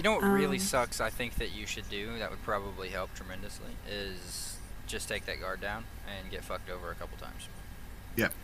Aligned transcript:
You 0.00 0.04
know 0.04 0.12
what 0.14 0.22
really 0.22 0.56
Um, 0.56 0.62
sucks? 0.64 0.98
I 0.98 1.10
think 1.10 1.34
that 1.34 1.52
you 1.52 1.66
should 1.66 1.86
do 1.90 2.18
that 2.20 2.30
would 2.30 2.42
probably 2.42 2.88
help 2.88 3.14
tremendously 3.14 3.72
is 3.86 4.56
just 4.86 5.10
take 5.10 5.26
that 5.26 5.42
guard 5.42 5.60
down 5.60 5.84
and 6.08 6.30
get 6.30 6.42
fucked 6.42 6.70
over 6.70 6.90
a 6.90 6.94
couple 6.94 7.18
times. 7.18 7.48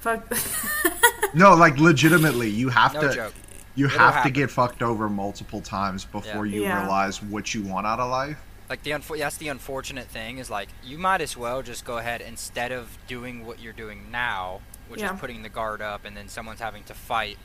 Fuck. 0.00 0.30
No, 1.34 1.54
like 1.54 1.78
legitimately, 1.78 2.50
you 2.50 2.68
have 2.68 2.92
No 2.92 3.00
to 3.08 3.14
joke. 3.14 3.34
you 3.74 3.86
It'll 3.86 3.98
have 3.98 4.22
to 4.24 4.30
get 4.30 4.50
fucked 4.50 4.82
over 4.82 5.08
multiple 5.08 5.62
times 5.62 6.04
before 6.04 6.44
you 6.44 6.62
Yeah. 6.64 6.80
realize 6.82 7.22
what 7.22 7.54
you 7.54 7.62
want 7.62 7.86
out 7.86 8.00
of 8.00 8.10
life. 8.10 8.38
Like 8.68 8.82
the 8.82 8.90
unfo- 8.90 9.18
that's 9.18 9.38
the 9.38 9.48
unfortunate 9.48 10.08
thing 10.08 10.36
is 10.36 10.50
like 10.50 10.68
you 10.84 10.98
might 10.98 11.22
as 11.22 11.38
well 11.38 11.62
just 11.62 11.86
go 11.86 11.96
ahead 11.96 12.20
instead 12.20 12.70
of 12.70 12.98
doing 13.06 13.46
what 13.46 13.60
you're 13.60 13.72
doing 13.72 14.10
now, 14.10 14.60
which 14.88 15.00
Yeah. 15.00 15.14
is 15.14 15.20
putting 15.20 15.40
the 15.42 15.48
guard 15.48 15.80
up 15.80 16.04
and 16.04 16.14
then 16.16 16.28
someone's 16.28 16.60
having 16.60 16.84
to 16.84 16.94
fight 16.94 17.38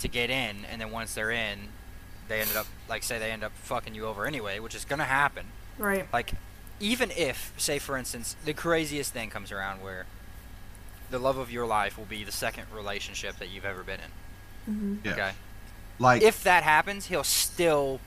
to 0.00 0.08
get 0.08 0.30
in, 0.30 0.64
and 0.64 0.80
then 0.80 0.90
once 0.90 1.12
they're 1.14 1.30
in, 1.30 1.68
they 2.28 2.40
ended 2.40 2.56
up 2.56 2.66
like 2.88 3.02
say 3.02 3.18
they 3.18 3.30
end 3.30 3.44
up 3.44 3.52
fucking 3.52 3.94
you 3.94 4.06
over 4.06 4.26
anyway, 4.26 4.58
which 4.58 4.74
is 4.74 4.84
gonna 4.84 5.04
happen. 5.04 5.46
right. 5.78 6.06
Like 6.12 6.32
even 6.80 7.10
if 7.12 7.52
say 7.56 7.78
for 7.78 7.96
instance 7.96 8.34
the 8.44 8.52
craziest 8.52 9.12
thing 9.12 9.30
comes 9.30 9.52
around 9.52 9.80
where 9.82 10.06
the 11.10 11.18
love 11.18 11.38
of 11.38 11.50
your 11.50 11.66
life 11.66 11.96
will 11.96 12.04
be 12.06 12.24
the 12.24 12.32
second 12.32 12.66
relationship 12.74 13.38
that 13.38 13.48
you've 13.50 13.64
ever 13.64 13.82
been 13.82 14.00
in. 14.00 14.74
hmm 14.74 14.94
Yeah. 15.04 15.12
Okay. 15.12 15.32
Like 15.98 16.22
if 16.22 16.42
that 16.44 16.64
happens, 16.64 17.06
he'll 17.06 17.22
still 17.24 18.00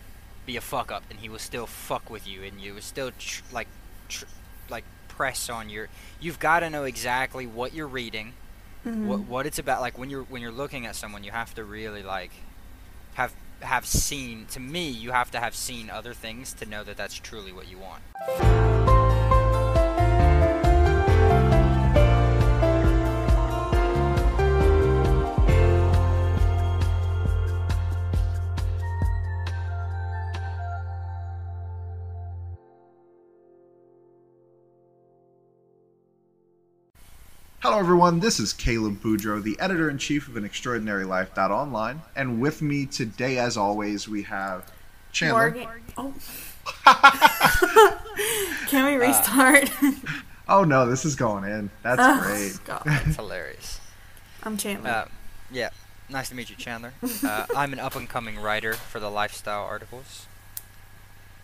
be 0.45 0.57
a 0.57 0.61
fuck 0.61 0.91
up, 0.91 1.03
and 1.09 1.19
he 1.19 1.29
will 1.29 1.39
still 1.39 1.67
fuck 1.67 2.09
with 2.09 2.27
you, 2.27 2.43
and 2.43 2.59
you 2.59 2.73
will 2.73 2.81
still 2.81 3.11
tr- 3.17 3.43
like, 3.51 3.67
tr- 4.09 4.25
like 4.69 4.83
press 5.07 5.49
on 5.49 5.69
your. 5.69 5.87
You've 6.19 6.39
got 6.39 6.61
to 6.61 6.69
know 6.69 6.83
exactly 6.83 7.45
what 7.47 7.73
you're 7.73 7.87
reading, 7.87 8.33
Mm-hmm. 8.85 9.07
what 9.07 9.19
what 9.21 9.45
it's 9.45 9.59
about. 9.59 9.81
Like 9.81 9.97
when 9.97 10.09
you're 10.09 10.23
when 10.23 10.41
you're 10.41 10.51
looking 10.51 10.85
at 10.85 10.95
someone, 10.95 11.23
you 11.23 11.31
have 11.31 11.53
to 11.55 11.63
really 11.63 12.03
like 12.03 12.31
have 13.15 13.33
have 13.61 13.85
seen. 13.85 14.45
To 14.51 14.59
me, 14.59 14.89
you 14.89 15.11
have 15.11 15.31
to 15.31 15.39
have 15.39 15.55
seen 15.55 15.89
other 15.89 16.13
things 16.13 16.53
to 16.53 16.65
know 16.65 16.83
that 16.83 16.97
that's 16.97 17.15
truly 17.15 17.51
what 17.51 17.67
you 17.67 17.77
want. 17.77 19.06
Hello, 37.69 37.79
everyone. 37.79 38.21
This 38.21 38.39
is 38.39 38.53
Caleb 38.53 39.01
Boudreau, 39.01 39.43
the 39.43 39.59
editor 39.59 39.89
in 39.89 39.97
chief 39.97 40.29
of 40.29 40.37
An 40.37 40.45
Extraordinary 40.45 41.03
Life 41.03 41.37
Online, 41.37 42.01
and 42.15 42.39
with 42.39 42.61
me 42.61 42.85
today, 42.85 43.39
as 43.39 43.57
always, 43.57 44.07
we 44.07 44.21
have 44.23 44.71
Chandler. 45.11 45.51
Morgan. 45.51 45.67
Oh. 45.97 46.13
Can 48.67 48.85
we 48.85 48.95
restart? 48.95 49.69
Oh 50.47 50.63
no, 50.63 50.89
this 50.89 51.03
is 51.03 51.17
going 51.17 51.43
in. 51.43 51.69
That's 51.83 51.99
Oh, 52.01 52.21
great. 52.21 52.57
God. 52.63 52.83
It's 53.05 53.17
hilarious. 53.17 53.81
I'm 54.43 54.55
Chandler. 54.55 54.89
Uh, 54.89 55.05
yeah, 55.51 55.71
nice 56.07 56.29
to 56.29 56.35
meet 56.35 56.49
you, 56.49 56.55
Chandler. 56.55 56.93
Uh, 57.21 57.47
I'm 57.53 57.73
an 57.73 57.79
up 57.79 57.97
and 57.97 58.07
coming 58.07 58.39
writer 58.39 58.71
for 58.75 59.01
the 59.01 59.09
lifestyle 59.11 59.65
articles. 59.65 60.25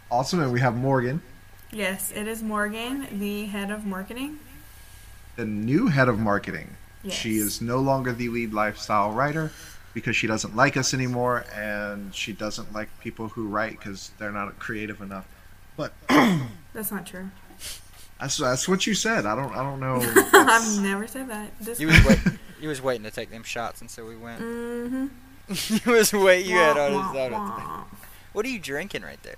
Awesome, 0.10 0.40
and 0.40 0.54
we 0.54 0.62
have 0.62 0.78
Morgan, 0.78 1.22
yes, 1.70 2.14
it 2.16 2.30
is 2.30 2.42
Morgan, 2.42 3.20
the 3.20 3.48
head 3.48 3.70
of 3.72 3.86
marketing. 3.86 4.40
The 5.36 5.46
new 5.46 5.88
head 5.88 6.08
of 6.10 6.20
marketing. 6.20 6.70
Yes. 7.04 7.16
She 7.16 7.38
is 7.38 7.62
no 7.62 7.80
longer 7.80 8.14
the 8.14 8.30
lead 8.30 8.54
lifestyle 8.54 9.12
writer 9.12 9.52
because 9.94 10.16
she 10.16 10.26
doesn't 10.28 10.56
like 10.56 10.78
us 10.78 10.94
anymore, 10.94 11.46
and 11.54 12.14
she 12.16 12.32
doesn't 12.34 12.72
like 12.74 12.88
people 13.02 13.28
who 13.30 13.48
write 13.48 13.78
because 13.78 14.12
they're 14.18 14.32
not 14.32 14.58
creative 14.60 15.02
enough. 15.02 15.28
But 15.76 15.94
That's 16.74 16.92
not 16.92 17.06
true. 17.06 17.30
that's 18.20 18.38
that's 18.38 18.68
what 18.68 18.88
you 18.88 18.94
said. 18.96 19.26
I 19.26 19.36
don't 19.36 19.52
I 19.54 19.64
don't 19.64 19.80
know. 19.80 19.98
I've 20.34 20.82
never 20.82 21.08
said 21.08 21.30
that. 21.30 21.52
This 21.60 21.80
You 21.80 21.88
was 21.88 22.06
wait, 22.06 22.20
you 22.62 22.70
was 22.70 22.82
waiting 22.82 23.04
to 23.04 23.12
take 23.12 23.30
them 23.32 23.44
shots, 23.44 23.82
and 23.82 23.90
so 23.92 24.06
we 24.06 24.16
went. 24.16 24.42
Mm-hmm. 24.42 25.08
you 25.90 25.92
was 25.94 26.14
wait. 26.14 26.46
You 26.46 26.56
had 26.58 26.78
all 26.78 26.94
Wah, 26.94 27.12
this 27.12 27.22
out. 27.22 27.32
wah. 27.32 27.84
What 28.32 28.46
are 28.46 28.50
you 28.50 28.60
drinking 28.60 29.02
right 29.04 29.22
there? 29.24 29.38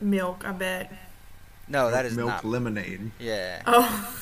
Milk, 0.00 0.44
I 0.46 0.52
bet. 0.52 0.92
No, 1.68 1.90
that 1.90 2.06
is 2.06 2.16
milk 2.16 2.28
not. 2.28 2.44
lemonade. 2.44 3.10
Yeah, 3.18 3.62
Oh, 3.66 4.14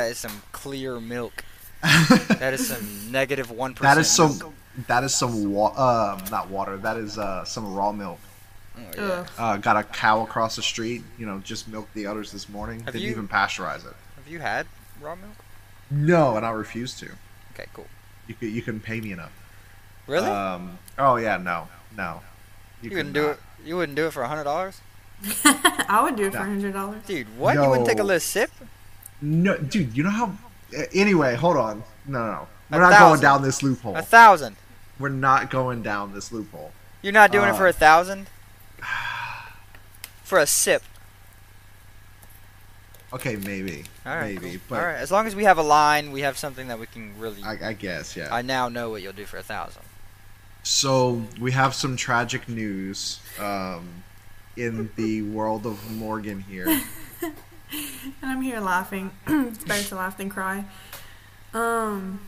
that 0.00 0.10
is 0.10 0.18
some 0.18 0.42
clear 0.52 0.98
milk. 1.00 1.44
That 2.40 2.54
is 2.54 2.68
some 2.68 3.10
negative 3.12 3.50
one 3.50 3.74
percent. 3.74 3.94
That 3.96 4.00
is 4.00 4.10
some. 4.10 4.54
That 4.86 5.04
is 5.04 5.14
some. 5.14 5.52
Wa- 5.52 5.74
uh, 5.76 6.18
not 6.30 6.48
water. 6.48 6.76
That 6.78 6.96
is 6.96 7.18
uh, 7.18 7.44
some 7.44 7.74
raw 7.74 7.92
milk. 7.92 8.18
Oh, 8.78 8.80
yeah. 8.96 9.26
Uh, 9.38 9.56
got 9.58 9.76
a 9.76 9.82
cow 9.82 10.22
across 10.22 10.56
the 10.56 10.62
street. 10.62 11.02
You 11.18 11.26
know, 11.26 11.38
just 11.40 11.68
milked 11.68 11.92
the 11.94 12.06
udders 12.06 12.32
this 12.32 12.48
morning. 12.48 12.80
Have 12.80 12.92
Didn't 12.94 13.02
you- 13.04 13.10
even 13.10 13.28
pasteurize 13.28 13.86
it. 13.86 13.94
Have 14.16 14.26
you 14.28 14.38
had 14.38 14.66
raw 15.02 15.14
milk? 15.16 15.36
No, 15.90 16.36
and 16.36 16.46
I 16.46 16.50
refuse 16.50 16.94
to. 17.00 17.06
Okay, 17.54 17.66
cool. 17.74 17.86
You 18.26 18.34
could, 18.34 18.50
you 18.50 18.62
couldn't 18.62 18.80
pay 18.80 19.00
me 19.00 19.12
enough. 19.12 19.32
Really? 20.06 20.28
Um. 20.28 20.78
Oh 20.98 21.16
yeah. 21.16 21.36
No. 21.36 21.68
No. 21.96 22.20
you 22.82 22.88
could 22.90 22.96
wouldn't 22.96 23.14
do 23.14 23.22
not. 23.22 23.30
it. 23.32 23.38
You 23.66 23.76
wouldn't 23.76 23.96
do 23.96 24.06
it 24.06 24.12
for 24.12 24.22
a 24.22 24.28
hundred 24.28 24.44
dollars, 24.44 24.80
I 25.44 26.00
would 26.02 26.16
do 26.16 26.24
it 26.26 26.32
for 26.32 26.38
No. 26.38 26.44
a 26.44 26.46
hundred 26.46 26.72
dollars. 26.72 27.02
dude. 27.06 27.26
What? 27.38 27.54
You 27.56 27.68
wouldn't 27.68 27.86
take 27.88 27.98
a 27.98 28.02
little 28.04 28.20
sip? 28.20 28.50
No, 29.22 29.56
dude. 29.56 29.96
You 29.96 30.02
know 30.04 30.10
how. 30.10 30.26
uh, 30.76 30.82
Anyway, 30.94 31.34
hold 31.34 31.56
on. 31.56 31.82
No, 32.06 32.18
no, 32.18 32.26
no. 32.32 32.48
We're 32.70 32.78
not 32.80 32.92
thousand. 32.92 33.08
going 33.08 33.20
down 33.20 33.42
this 33.42 33.62
loophole. 33.62 33.96
A 33.96 34.02
thousand. 34.02 34.56
We're 34.98 35.08
not 35.08 35.50
going 35.50 35.82
down 35.82 36.12
this 36.14 36.30
loophole. 36.32 36.72
You're 37.02 37.12
not 37.12 37.32
doing 37.32 37.48
it 37.48 37.56
for 37.56 37.66
Uh. 37.66 37.70
a 37.70 37.72
thousand? 37.72 38.28
For 40.24 40.38
a 40.38 40.46
sip. 40.46 40.82
Okay, 43.12 43.34
maybe. 43.36 43.84
All 44.06 44.14
right. 44.14 44.34
maybe. 44.40 44.52
cool. 44.52 44.60
But 44.68 44.78
All 44.80 44.86
right. 44.86 44.96
As 44.98 45.10
long 45.10 45.26
as 45.26 45.34
we 45.34 45.42
have 45.44 45.58
a 45.58 45.62
line, 45.62 46.12
we 46.12 46.20
have 46.20 46.38
something 46.38 46.68
that 46.68 46.78
we 46.78 46.86
can 46.86 47.18
really. 47.18 47.42
I, 47.42 47.54
I, 47.54 47.68
I 47.70 47.72
guess, 47.72 48.16
yeah. 48.16 48.28
I 48.30 48.42
now 48.42 48.68
know 48.68 48.90
what 48.90 49.02
you'll 49.02 49.12
do 49.12 49.24
for 49.26 49.38
a 49.38 49.42
thousand. 49.42 49.82
So 50.62 51.22
we 51.40 51.50
have 51.52 51.74
some 51.74 51.96
tragic 51.96 52.48
news 52.48 53.18
um, 53.40 53.88
in 54.56 54.90
the 54.96 55.22
world 55.22 55.66
of 55.66 55.90
Morgan 55.90 56.40
here. 56.42 56.66
And 58.22 58.30
I'm 58.30 58.42
here 58.42 58.60
laughing. 58.60 59.10
it's 59.26 59.64
better 59.64 59.88
to 59.88 59.94
laugh 59.94 60.16
than 60.18 60.28
cry. 60.28 60.64
Um. 61.54 62.20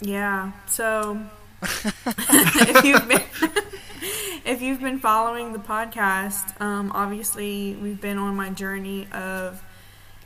Yeah. 0.00 0.52
So 0.66 1.20
if 1.62 2.84
you've 2.84 3.08
been 3.08 3.22
if 4.44 4.60
you've 4.60 4.80
been 4.80 4.98
following 4.98 5.52
the 5.52 5.58
podcast, 5.58 6.60
um, 6.60 6.90
obviously 6.92 7.76
we've 7.80 8.00
been 8.00 8.18
on 8.18 8.36
my 8.36 8.50
journey 8.50 9.08
of 9.12 9.62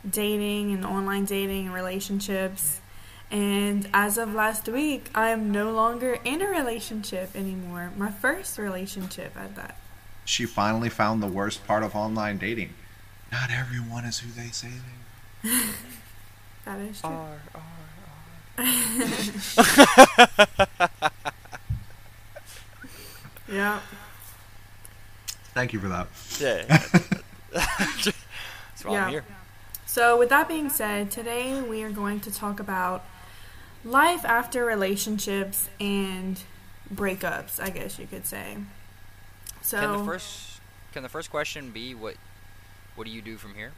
dating 0.09 0.73
and 0.73 0.85
online 0.85 1.25
dating 1.25 1.67
and 1.67 1.75
relationships. 1.75 2.81
And 3.31 3.89
as 3.93 4.19
of 4.19 4.35
last 4.35 4.69
week, 4.69 5.11
I 5.15 5.31
am 5.31 5.51
no 5.51 5.73
longer 5.73 6.19
in 6.25 6.41
a 6.43 6.47
relationship 6.47 7.35
anymore. 7.35 7.93
My 7.97 8.11
first 8.11 8.57
relationship 8.57 9.37
at 9.37 9.57
that. 9.57 9.77
She 10.25 10.47
finally 10.47 10.89
found 10.89 11.23
the 11.23 11.27
worst 11.27 11.67
part 11.67 11.83
of 11.83 11.95
online 11.97 12.39
dating. 12.39 12.75
Not 13.33 13.51
everyone 13.51 14.05
is 14.05 14.21
who 14.21 14.31
they 14.31 14.49
say 14.49 14.69
they 15.43 15.51
are. 15.51 15.63
That 16.65 16.81
is 16.81 17.01
true. 17.01 17.11
R, 17.11 17.39
R, 18.59 18.59
Yeah. 23.49 23.81
Thank 25.55 25.73
you 25.73 25.81
for 25.81 25.89
that. 25.89 26.09
Yeah. 26.41 26.65
That's 27.53 28.85
why 28.85 28.93
Yeah. 28.93 29.05
I'm 29.05 29.11
here. 29.11 29.25
So, 29.87 30.19
with 30.19 30.29
that 30.31 30.49
being 30.49 30.69
said, 30.69 31.11
today 31.11 31.63
we 31.63 31.83
are 31.85 31.91
going 31.91 32.21
to 32.21 32.31
talk 32.35 32.61
about 32.61 33.05
life 33.85 34.25
after 34.25 34.65
relationships 34.65 35.69
and 35.81 36.39
breakups, 36.93 37.61
I 37.61 37.71
guess 37.71 37.99
you 37.99 38.07
could 38.07 38.27
say. 38.27 38.57
So, 39.63 39.79
Can 39.81 39.93
the 39.99 40.05
first 40.05 40.61
can 40.93 41.03
the 41.03 41.09
first 41.09 41.31
question 41.31 41.71
be 41.71 41.95
what 41.95 42.17
what 42.97 43.07
do 43.07 43.13
you 43.13 43.23
do 43.23 43.37
from 43.37 43.55
here? 43.55 43.73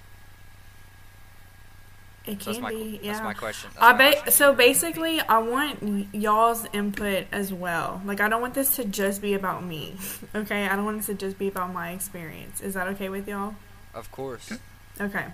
it 2.27 2.41
That's 2.41 2.57
can 2.59 2.63
my 2.63 2.71
be, 2.71 3.01
yeah. 3.03 3.13
that's 3.13 3.25
my 3.25 3.33
question. 3.35 3.71
That's 3.73 3.83
I 3.83 3.93
ba- 3.93 4.13
question. 4.13 4.33
so 4.33 4.55
basically, 4.55 5.21
I 5.21 5.39
want 5.39 6.15
y'all's 6.15 6.67
input 6.75 7.27
as 7.33 7.53
well. 7.55 8.03
Like, 8.05 8.21
I 8.21 8.29
don't 8.29 8.43
want 8.43 8.53
this 8.55 8.77
to 8.77 8.85
just 8.85 9.23
be 9.23 9.35
about 9.35 9.65
me. 9.65 9.97
Okay, 10.35 10.67
I 10.67 10.77
don't 10.77 10.85
want 10.85 10.99
this 10.99 11.07
to 11.07 11.15
just 11.15 11.39
be 11.39 11.49
about 11.49 11.73
my 11.73 11.91
experience. 11.93 12.61
Is 12.61 12.75
that 12.75 12.87
okay 12.89 13.09
with 13.09 13.27
y'all? 13.27 13.55
Of 13.95 14.13
course. 14.13 14.53
Okay. 15.01 15.25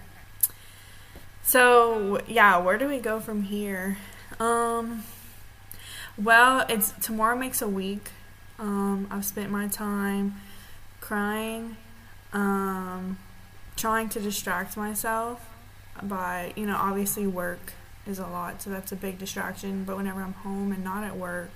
So 1.42 2.20
yeah, 2.28 2.58
where 2.58 2.78
do 2.78 2.86
we 2.88 2.98
go 2.98 3.18
from 3.20 3.42
here? 3.42 3.98
Um. 4.38 5.02
Well, 6.16 6.64
it's 6.68 6.92
tomorrow 7.02 7.36
makes 7.36 7.60
a 7.60 7.66
week. 7.68 8.10
Um, 8.58 9.08
I've 9.10 9.24
spent 9.24 9.50
my 9.50 9.66
time 9.66 10.36
crying, 11.00 11.76
um, 12.32 13.18
trying 13.84 14.08
to 14.08 14.18
distract 14.18 14.78
myself 14.78 15.46
by 16.02 16.54
you 16.56 16.64
know 16.64 16.74
obviously 16.74 17.26
work 17.26 17.74
is 18.06 18.18
a 18.18 18.26
lot, 18.26 18.62
so 18.62 18.70
that's 18.70 18.92
a 18.92 18.96
big 18.96 19.18
distraction. 19.18 19.84
But 19.84 19.98
whenever 19.98 20.22
I'm 20.22 20.32
home 20.32 20.72
and 20.72 20.82
not 20.82 21.04
at 21.04 21.18
work, 21.18 21.50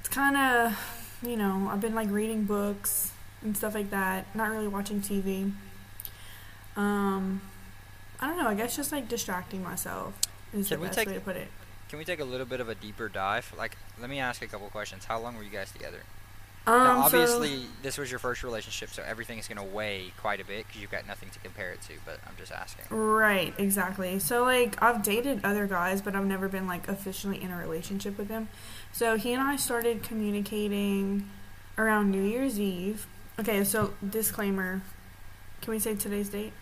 it's 0.00 0.10
kind 0.10 0.36
of 0.36 0.78
you 1.22 1.36
know, 1.38 1.70
I've 1.72 1.80
been 1.80 1.94
like 1.94 2.10
reading 2.10 2.44
books 2.44 3.12
and 3.40 3.56
stuff 3.56 3.74
like 3.74 3.88
that. 3.88 4.26
Not 4.34 4.50
really 4.50 4.68
watching 4.68 5.00
TV. 5.00 5.50
Um, 6.76 7.40
I 8.20 8.26
don't 8.26 8.36
know. 8.36 8.46
I 8.46 8.54
guess 8.54 8.76
just 8.76 8.92
like 8.92 9.08
distracting 9.08 9.62
myself 9.62 10.12
is 10.52 10.68
Can 10.68 10.78
the 10.80 10.86
best 10.86 10.98
take- 10.98 11.08
way 11.08 11.14
to 11.14 11.20
put 11.20 11.36
it. 11.36 11.48
Can 11.88 11.98
we 11.98 12.04
take 12.04 12.20
a 12.20 12.24
little 12.24 12.46
bit 12.46 12.60
of 12.60 12.68
a 12.68 12.74
deeper 12.74 13.08
dive? 13.08 13.54
Like, 13.56 13.78
let 13.98 14.10
me 14.10 14.18
ask 14.18 14.42
a 14.42 14.46
couple 14.46 14.68
questions. 14.68 15.06
How 15.06 15.18
long 15.20 15.36
were 15.36 15.42
you 15.42 15.50
guys 15.50 15.70
together? 15.72 16.00
Um, 16.66 16.78
now, 16.78 17.08
so- 17.08 17.20
obviously, 17.20 17.66
this 17.82 17.98
was 17.98 18.10
your 18.10 18.18
first 18.18 18.42
relationship, 18.42 18.88
so 18.90 19.02
everything 19.06 19.38
is 19.38 19.46
going 19.48 19.58
to 19.58 19.74
weigh 19.74 20.12
quite 20.18 20.40
a 20.40 20.44
bit 20.44 20.66
because 20.66 20.80
you've 20.80 20.90
got 20.90 21.06
nothing 21.06 21.28
to 21.30 21.38
compare 21.40 21.72
it 21.72 21.82
to. 21.82 21.92
But 22.06 22.20
I'm 22.26 22.34
just 22.38 22.52
asking. 22.52 22.86
Right, 22.96 23.52
exactly. 23.58 24.18
So 24.18 24.44
like 24.44 24.80
I've 24.82 25.02
dated 25.02 25.44
other 25.44 25.66
guys, 25.66 26.00
but 26.00 26.14
I've 26.16 26.24
never 26.24 26.48
been 26.48 26.66
like 26.66 26.88
officially 26.88 27.42
in 27.42 27.50
a 27.50 27.58
relationship 27.58 28.16
with 28.16 28.28
them. 28.28 28.48
So 28.92 29.16
he 29.16 29.32
and 29.34 29.42
I 29.42 29.56
started 29.56 30.02
communicating 30.02 31.28
around 31.76 32.10
New 32.10 32.22
Year's 32.22 32.58
Eve. 32.58 33.06
Okay, 33.38 33.62
so 33.64 33.92
disclaimer. 34.08 34.80
Can 35.60 35.72
we 35.72 35.78
say 35.78 35.94
today's 35.94 36.28
date? 36.30 36.52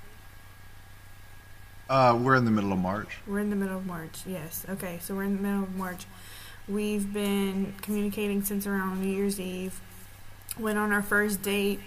Uh, 1.89 2.19
we're 2.21 2.37
in 2.37 2.45
the 2.45 2.51
middle 2.51 2.73
of 2.73 2.79
March. 2.79 3.19
We're 3.27 3.41
in 3.41 3.51
the 3.51 3.57
middle 3.57 3.77
of 3.77 3.87
March. 3.87 4.21
Yes. 4.27 4.65
Okay, 4.69 4.99
so 5.03 5.15
we're 5.15 5.25
in 5.25 5.37
the 5.37 5.43
middle 5.43 5.65
of 5.65 5.75
March. 5.77 6.07
We've 6.69 7.13
been 7.13 7.75
communicating 7.83 8.43
since 8.43 8.67
around 8.67 9.03
New 9.03 9.13
Year's 9.15 9.39
Eve. 9.39 9.81
Went 10.59 10.79
on 10.79 10.93
our 10.93 11.03
first 11.03 11.43
date 11.43 11.81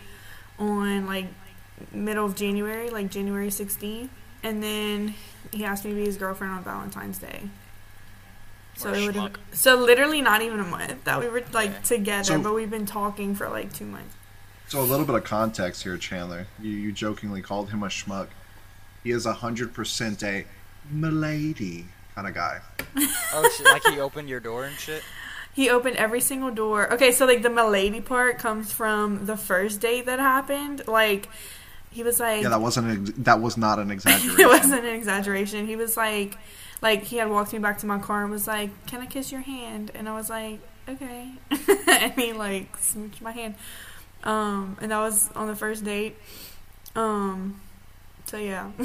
on 0.57 1.05
like 1.05 1.25
middle 1.91 2.25
of 2.25 2.35
January, 2.35 2.89
like 2.89 3.09
January 3.11 3.49
16th, 3.49 4.09
and 4.43 4.63
then 4.63 5.13
he 5.51 5.63
asked 5.65 5.85
me 5.85 5.91
to 5.91 5.95
be 5.95 6.05
his 6.05 6.17
girlfriend 6.17 6.53
on 6.53 6.63
Valentine's 6.63 7.17
Day. 7.19 7.41
So 8.77 8.91
it 8.93 9.05
would 9.05 9.15
have, 9.15 9.33
so 9.53 9.75
literally 9.75 10.21
not 10.21 10.41
even 10.41 10.59
a 10.59 10.63
month 10.65 11.03
that 11.05 11.19
we 11.19 11.27
were 11.29 11.43
like 11.53 11.69
Okay. 11.69 11.79
together, 11.83 12.23
So- 12.23 12.41
but 12.41 12.53
we've 12.53 12.69
been 12.69 12.85
talking 12.85 13.35
for 13.35 13.47
like 13.49 13.71
two 13.73 13.85
months. 13.85 14.15
So 14.67 14.81
a 14.81 14.83
little 14.83 15.05
bit 15.05 15.15
of 15.15 15.23
context 15.23 15.83
here, 15.83 15.95
Chandler. 15.97 16.47
You, 16.59 16.71
you 16.71 16.91
jokingly 16.91 17.41
called 17.43 17.69
him 17.69 17.83
a 17.83 17.87
schmuck. 17.87 18.27
He 19.03 19.11
is 19.11 19.25
a 19.27 19.33
hundred 19.33 19.73
percent 19.73 20.23
a 20.23 20.45
milady 20.89 21.85
kind 22.15 22.27
of 22.27 22.33
guy. 22.33 22.61
Oh, 22.97 23.49
so, 23.55 23.63
like 23.65 23.83
he 23.85 23.99
opened 23.99 24.27
your 24.27 24.39
door 24.39 24.65
and 24.65 24.75
shit. 24.75 25.03
He 25.55 25.69
opened 25.69 25.95
every 25.95 26.19
single 26.21 26.51
door. 26.51 26.91
Okay, 26.93 27.11
so 27.13 27.25
like 27.25 27.41
the 27.41 27.49
milady 27.49 28.01
part 28.01 28.37
comes 28.39 28.71
from 28.73 29.25
the 29.25 29.37
first 29.37 29.79
date 29.79 30.05
that 30.05 30.19
happened. 30.19 30.85
Like 30.87 31.29
he 31.91 32.03
was 32.03 32.19
like 32.19 32.43
Yeah, 32.43 32.49
that 32.49 32.61
wasn't 32.61 32.87
an, 32.91 33.07
ex- 33.07 33.17
that 33.19 33.41
was 33.41 33.55
not 33.57 33.79
an 33.79 33.89
exaggeration. 33.95 34.39
it 34.41 34.47
wasn't 34.47 34.85
an 34.85 34.93
exaggeration. 34.95 35.65
He 35.65 35.75
was 35.77 35.95
like 35.95 36.37
like 36.81 37.03
he 37.03 37.17
had 37.17 37.29
walked 37.29 37.53
me 37.53 37.59
back 37.59 37.77
to 37.79 37.85
my 37.85 37.99
car 37.99 38.21
and 38.23 38.31
was 38.31 38.47
like, 38.47 38.69
"Can 38.85 38.99
I 39.01 39.05
kiss 39.05 39.31
your 39.31 39.41
hand?" 39.41 39.91
And 39.95 40.09
I 40.09 40.13
was 40.13 40.29
like, 40.29 40.59
"Okay." 40.89 41.31
and 41.87 42.11
he 42.13 42.33
like 42.33 42.75
smooched 42.77 43.21
my 43.21 43.31
hand. 43.31 43.55
Um 44.25 44.77
and 44.81 44.91
that 44.91 44.99
was 44.99 45.31
on 45.35 45.47
the 45.47 45.55
first 45.55 45.85
date. 45.85 46.17
Um 46.97 47.61
so 48.25 48.35
yeah. 48.37 48.71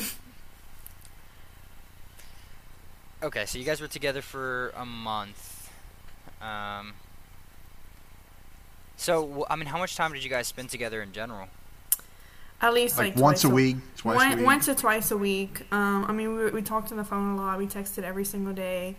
Okay, 3.22 3.44
so 3.44 3.58
you 3.58 3.64
guys 3.66 3.82
were 3.82 3.88
together 3.88 4.22
for 4.22 4.72
a 4.76 4.86
month. 4.86 5.49
Um. 6.40 6.94
So, 8.96 9.46
I 9.48 9.56
mean, 9.56 9.66
how 9.66 9.78
much 9.78 9.96
time 9.96 10.12
did 10.12 10.22
you 10.22 10.28
guys 10.28 10.46
spend 10.46 10.68
together 10.68 11.02
in 11.02 11.12
general? 11.12 11.48
At 12.60 12.74
least 12.74 12.98
like, 12.98 13.14
like, 13.14 13.22
once 13.22 13.44
a 13.44 13.48
week, 13.48 13.76
twice 13.96 14.16
One, 14.16 14.32
a 14.32 14.36
week. 14.36 14.44
Once 14.44 14.68
or 14.68 14.74
twice 14.74 15.10
a 15.10 15.16
week. 15.16 15.62
Um, 15.72 16.04
I 16.06 16.12
mean, 16.12 16.36
we, 16.36 16.50
we 16.50 16.60
talked 16.60 16.90
on 16.90 16.98
the 16.98 17.04
phone 17.04 17.32
a 17.32 17.36
lot. 17.36 17.58
We 17.58 17.66
texted 17.66 18.02
every 18.02 18.26
single 18.26 18.52
day, 18.52 18.96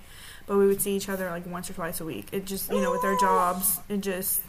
but 0.47 0.57
we 0.57 0.65
would 0.65 0.81
see 0.81 0.95
each 0.95 1.07
other 1.07 1.29
like 1.29 1.45
once 1.45 1.69
or 1.69 1.73
twice 1.73 2.01
a 2.01 2.05
week. 2.05 2.29
It 2.31 2.45
just, 2.45 2.71
you 2.71 2.81
know, 2.81 2.89
with 2.89 3.03
our 3.03 3.15
jobs, 3.19 3.79
it 3.89 4.01
just 4.01 4.41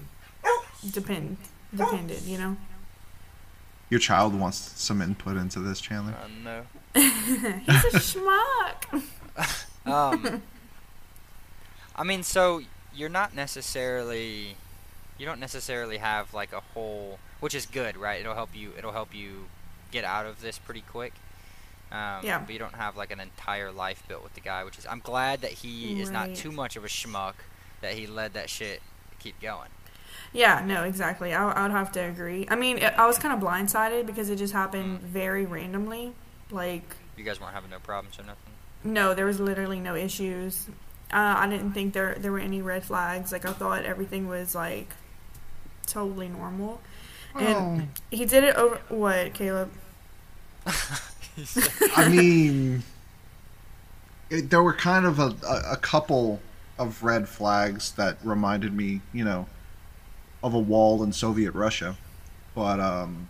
depend 0.90 1.36
depended, 1.76 2.22
you 2.22 2.38
know. 2.38 2.56
Your 3.90 4.00
child 4.00 4.38
wants 4.38 4.56
some 4.80 5.02
input 5.02 5.36
into 5.36 5.60
this, 5.60 5.80
Chandler. 5.80 6.14
Uh, 6.14 6.28
no. 6.42 6.62
He's 6.94 7.84
a 7.94 7.98
schmuck. 7.98 9.02
Um. 9.84 10.40
I 11.96 12.04
mean, 12.04 12.22
so 12.22 12.62
you're 12.94 13.08
not 13.08 13.34
necessarily, 13.34 14.56
you 15.18 15.26
don't 15.26 15.40
necessarily 15.40 15.98
have 15.98 16.32
like 16.34 16.52
a 16.52 16.60
whole, 16.74 17.18
which 17.40 17.54
is 17.54 17.66
good, 17.66 17.96
right? 17.96 18.20
It'll 18.20 18.34
help 18.34 18.50
you. 18.54 18.72
It'll 18.76 18.92
help 18.92 19.14
you 19.14 19.46
get 19.90 20.04
out 20.04 20.26
of 20.26 20.40
this 20.40 20.58
pretty 20.58 20.82
quick. 20.82 21.12
Um, 21.90 22.20
Yeah. 22.24 22.38
But 22.44 22.52
you 22.52 22.58
don't 22.58 22.74
have 22.74 22.96
like 22.96 23.10
an 23.10 23.20
entire 23.20 23.70
life 23.70 24.02
built 24.08 24.22
with 24.22 24.34
the 24.34 24.40
guy, 24.40 24.64
which 24.64 24.78
is. 24.78 24.86
I'm 24.86 25.00
glad 25.00 25.42
that 25.42 25.52
he 25.52 26.00
is 26.00 26.10
not 26.10 26.34
too 26.34 26.50
much 26.52 26.76
of 26.76 26.84
a 26.84 26.88
schmuck. 26.88 27.34
That 27.82 27.94
he 27.94 28.06
led 28.06 28.34
that 28.34 28.48
shit 28.48 28.80
keep 29.18 29.40
going. 29.40 29.68
Yeah, 30.32 30.62
no, 30.64 30.84
exactly. 30.84 31.34
I, 31.34 31.50
I 31.50 31.62
would 31.62 31.72
have 31.72 31.92
to 31.92 32.00
agree. 32.00 32.46
I 32.48 32.54
mean, 32.56 32.78
it, 32.78 32.94
I 32.96 33.06
was 33.06 33.18
kind 33.18 33.34
of 33.34 33.46
blindsided 33.46 34.06
because 34.06 34.30
it 34.30 34.36
just 34.36 34.52
happened 34.52 35.00
very 35.00 35.44
randomly. 35.44 36.12
Like, 36.50 36.84
You 37.16 37.24
guys 37.24 37.40
weren't 37.40 37.52
having 37.54 37.70
no 37.70 37.78
problems 37.80 38.18
or 38.18 38.22
nothing. 38.22 38.52
No, 38.84 39.14
there 39.14 39.26
was 39.26 39.40
literally 39.40 39.78
no 39.80 39.94
issues. 39.94 40.68
Uh, 41.12 41.34
I 41.38 41.48
didn't 41.48 41.72
think 41.72 41.92
there 41.92 42.14
there 42.18 42.32
were 42.32 42.38
any 42.38 42.62
red 42.62 42.84
flags. 42.84 43.32
Like 43.32 43.44
I 43.44 43.52
thought 43.52 43.84
everything 43.84 44.28
was 44.28 44.54
like 44.54 44.94
totally 45.86 46.28
normal. 46.28 46.80
And 47.38 47.88
he 48.10 48.24
did 48.26 48.44
it 48.44 48.56
over 48.56 48.76
what, 48.88 49.34
Caleb? 49.34 49.72
I 51.96 52.08
mean, 52.08 52.82
it, 54.30 54.50
there 54.50 54.62
were 54.62 54.72
kind 54.74 55.06
of 55.06 55.18
a, 55.18 55.34
a, 55.46 55.72
a 55.72 55.76
couple 55.76 56.40
of 56.78 57.02
red 57.02 57.28
flags 57.28 57.92
that 57.92 58.18
reminded 58.22 58.72
me, 58.72 59.00
you 59.12 59.24
know, 59.24 59.46
of 60.42 60.54
a 60.54 60.58
wall 60.58 61.02
in 61.02 61.12
Soviet 61.12 61.52
Russia. 61.52 61.96
But 62.54 62.80
um, 62.80 63.28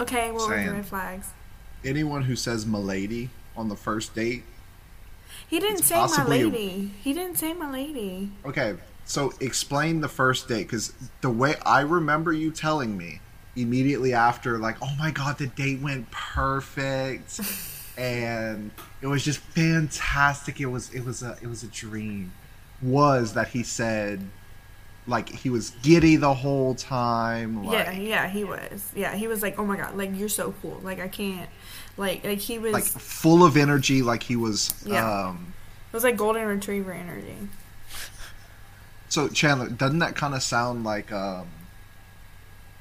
Okay, 0.00 0.30
what 0.32 0.48
were 0.48 0.62
the 0.64 0.72
red 0.72 0.86
flags? 0.86 1.30
anyone 1.84 2.22
who 2.24 2.36
says 2.36 2.66
"milady" 2.66 3.30
on 3.56 3.68
the 3.68 3.76
first 3.76 4.14
date, 4.14 4.44
He 5.48 5.60
didn't 5.60 5.80
It's 5.80 5.88
say 5.88 5.94
my 5.96 6.00
possibly 6.02 6.42
a- 6.42 6.46
lady. 6.48 6.90
He 7.02 7.12
didn't 7.12 7.36
say 7.36 7.52
my 7.52 7.70
lady. 7.70 8.30
okay. 8.44 8.74
So 9.06 9.34
explain 9.40 10.00
the 10.00 10.08
first 10.08 10.48
date, 10.48 10.62
because 10.66 10.94
the 11.20 11.28
way 11.30 11.56
I 11.66 11.80
remember 11.82 12.32
you 12.32 12.50
telling 12.50 12.96
me 12.96 13.20
immediately 13.54 14.14
after, 14.14 14.58
like, 14.58 14.76
"Oh 14.80 14.94
my 14.98 15.10
god, 15.10 15.36
the 15.38 15.46
date 15.48 15.80
went 15.82 16.10
perfect." 16.10 17.38
and 17.98 18.70
it 19.02 19.06
was 19.06 19.22
just 19.24 19.40
fantastic. 19.40 20.58
It 20.60 20.66
was 20.66 20.92
it 20.94 21.04
was 21.04 21.22
a 21.22 21.36
it 21.42 21.46
was 21.48 21.62
a 21.62 21.66
dream. 21.68 22.32
Was 22.82 23.34
that 23.34 23.48
he 23.48 23.62
said 23.62 24.26
like 25.06 25.28
he 25.28 25.50
was 25.50 25.70
giddy 25.82 26.16
the 26.16 26.32
whole 26.32 26.74
time? 26.74 27.62
Like, 27.64 27.74
yeah, 27.74 27.90
yeah, 27.92 28.28
he 28.28 28.42
was. 28.44 28.90
Yeah, 28.96 29.14
he 29.14 29.26
was 29.28 29.42
like, 29.42 29.58
"Oh 29.58 29.66
my 29.66 29.76
god, 29.76 29.96
like 29.98 30.10
you're 30.18 30.30
so 30.30 30.54
cool. 30.62 30.80
Like 30.82 30.98
I 30.98 31.08
can't." 31.08 31.50
Like 31.96 32.24
like 32.24 32.38
he 32.38 32.58
was 32.58 32.72
like 32.72 32.84
full 32.84 33.44
of 33.44 33.56
energy, 33.56 34.02
like 34.02 34.22
he 34.22 34.36
was. 34.36 34.74
Yeah. 34.84 35.28
Um, 35.28 35.54
it 35.92 35.94
was 35.94 36.04
like 36.04 36.16
golden 36.16 36.46
retriever 36.46 36.92
energy. 36.92 37.36
so 39.08 39.28
Chandler, 39.28 39.68
doesn't 39.68 40.00
that 40.00 40.16
kind 40.16 40.34
of 40.34 40.42
sound 40.42 40.82
like 40.82 41.12
um, 41.12 41.46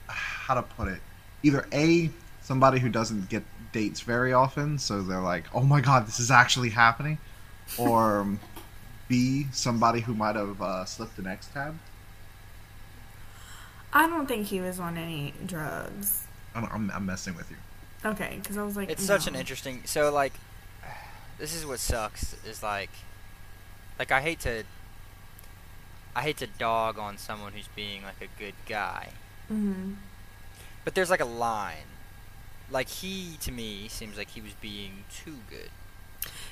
how 0.08 0.55
to 0.55 0.63
put 0.63 0.88
it? 0.88 1.00
Either 1.43 1.67
a 1.72 2.10
somebody 2.41 2.79
who 2.79 2.89
doesn't 2.89 3.29
get 3.29 3.43
dates 3.72 4.01
very 4.01 4.34
often, 4.34 4.79
so 4.79 5.01
they're 5.01 5.20
like, 5.20 5.46
"Oh 5.53 5.62
my 5.63 5.82
god, 5.82 6.08
this 6.08 6.20
is 6.20 6.32
actually 6.32 6.70
happening," 6.70 7.20
or 7.77 8.22
um, 8.22 8.39
B 9.08 9.48
somebody 9.51 10.00
who 10.00 10.15
might 10.15 10.36
have 10.36 10.60
uh, 10.62 10.86
slipped 10.86 11.20
an 11.20 11.27
X 11.27 11.48
tab. 11.53 11.77
I 13.93 14.08
don't 14.08 14.25
think 14.25 14.48
he 14.48 14.60
was 14.60 14.79
on 14.79 14.98
any 14.98 15.36
drugs. 15.46 16.25
I'm, 16.55 16.65
I'm, 16.65 16.91
I'm 16.91 17.05
messing 17.05 17.36
with 17.36 17.51
you. 17.51 17.58
Okay, 18.05 18.38
because 18.41 18.57
I 18.57 18.63
was 18.63 18.75
like, 18.75 18.89
It's 18.89 19.03
such 19.05 19.27
an 19.27 19.36
interesting. 19.36 19.81
So 19.86 20.12
like, 20.12 20.33
this 21.38 21.55
is 21.55 21.65
what 21.65 21.79
sucks. 21.79 22.36
Is 22.45 22.62
like, 22.63 22.89
like 24.00 24.12
I 24.12 24.22
hate 24.22 24.39
to. 24.41 24.63
I 26.15 26.22
hate 26.22 26.38
to 26.38 26.48
dog 26.48 27.00
on 27.00 27.17
someone 27.17 27.53
who's 27.53 27.69
being 27.75 28.03
like 28.03 28.22
a 28.22 28.39
good 28.39 28.53
guy, 28.67 29.10
Mhm. 29.51 29.95
but 30.86 30.93
there's 30.93 31.10
like 31.10 31.22
a 31.22 31.25
line. 31.25 31.88
Like 32.69 32.88
he 32.88 33.38
to 33.41 33.51
me 33.51 33.88
seems 33.88 34.15
like 34.17 34.29
he 34.29 34.41
was 34.41 34.53
being 34.62 35.05
too 35.12 35.38
good. 35.50 35.69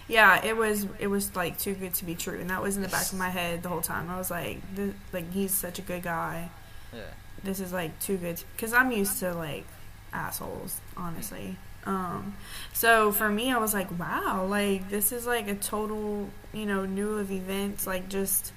Yeah, 0.07 0.43
it 0.43 0.57
was 0.57 0.87
it 0.99 1.07
was 1.07 1.35
like 1.35 1.59
too 1.59 1.75
good 1.75 1.93
to 1.95 2.05
be 2.05 2.15
true, 2.15 2.39
and 2.39 2.49
that 2.49 2.61
was 2.63 2.75
in 2.75 2.81
the 2.81 2.87
back 2.89 3.11
of 3.11 3.17
my 3.19 3.29
head 3.29 3.61
the 3.61 3.69
whole 3.69 3.81
time. 3.81 4.09
I 4.09 4.17
was 4.17 4.31
like, 4.31 4.57
this, 4.75 4.93
like 5.13 5.31
he's 5.31 5.53
such 5.53 5.77
a 5.77 5.83
good 5.83 6.03
guy. 6.03 6.49
Yeah. 6.91 7.01
This 7.43 7.59
is 7.59 7.71
like 7.71 7.97
too 7.99 8.17
good 8.17 8.41
because 8.55 8.73
I'm 8.73 8.91
used 8.91 9.19
to 9.19 9.33
like 9.33 9.65
assholes, 10.13 10.79
honestly. 10.95 11.57
Um, 11.85 12.35
so 12.73 13.11
for 13.11 13.29
me, 13.29 13.51
I 13.51 13.57
was 13.57 13.73
like, 13.73 13.97
wow, 13.99 14.45
like 14.45 14.89
this 14.89 15.11
is 15.11 15.25
like 15.25 15.47
a 15.47 15.55
total, 15.55 16.29
you 16.53 16.65
know, 16.65 16.85
new 16.85 17.17
of 17.17 17.31
events. 17.31 17.87
Like 17.87 18.09
just, 18.09 18.53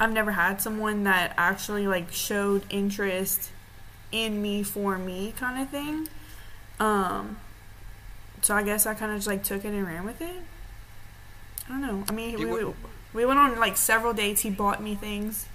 I've 0.00 0.12
never 0.12 0.32
had 0.32 0.60
someone 0.60 1.04
that 1.04 1.34
actually 1.36 1.86
like 1.86 2.12
showed 2.12 2.64
interest 2.70 3.50
in 4.10 4.40
me 4.40 4.62
for 4.62 4.96
me, 4.96 5.34
kind 5.36 5.62
of 5.62 5.68
thing. 5.68 6.08
Um, 6.80 7.38
so 8.42 8.54
I 8.54 8.62
guess 8.62 8.86
I 8.86 8.94
kind 8.94 9.12
of 9.12 9.18
just 9.18 9.26
like 9.28 9.42
took 9.42 9.64
it 9.64 9.68
and 9.68 9.86
ran 9.86 10.04
with 10.04 10.20
it. 10.20 10.42
I 11.66 11.68
don't 11.68 11.80
know. 11.80 12.04
I 12.08 12.12
mean, 12.12 12.38
we, 12.38 12.44
we, 12.44 12.72
we 13.12 13.24
went 13.24 13.38
on 13.38 13.58
like 13.58 13.76
several 13.76 14.12
dates. 14.12 14.42
He 14.42 14.50
bought 14.50 14.82
me 14.82 14.94
things. 14.94 15.46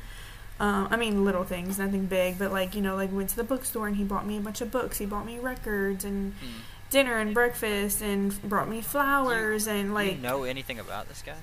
Um, 0.60 0.88
I 0.92 0.98
mean, 0.98 1.24
little 1.24 1.46
things, 1.46 1.80
nothing 1.80 2.06
big, 2.08 2.38
but 2.38 2.52
like 2.52 2.76
you 2.76 2.82
know, 2.82 2.96
like 2.96 3.12
we 3.12 3.18
went 3.18 3.30
to 3.30 3.36
the 3.38 3.44
bookstore 3.46 3.88
and 3.88 3.96
he 3.96 4.04
bought 4.04 4.26
me 4.28 4.38
a 4.38 4.42
bunch 4.42 4.60
of 4.62 4.72
books. 4.72 4.98
He 4.98 5.06
bought 5.06 5.26
me 5.26 5.40
records 5.40 6.04
and 6.04 6.34
Hmm. 6.34 6.48
dinner 6.90 7.18
and 7.18 7.34
breakfast 7.34 8.02
and 8.02 8.40
brought 8.44 8.68
me 8.70 8.82
flowers 8.82 9.68
and 9.68 9.94
like. 9.94 10.10
Do 10.10 10.16
you 10.18 10.22
know 10.22 10.44
anything 10.44 10.78
about 10.80 11.08
this 11.08 11.22
guy? 11.26 11.36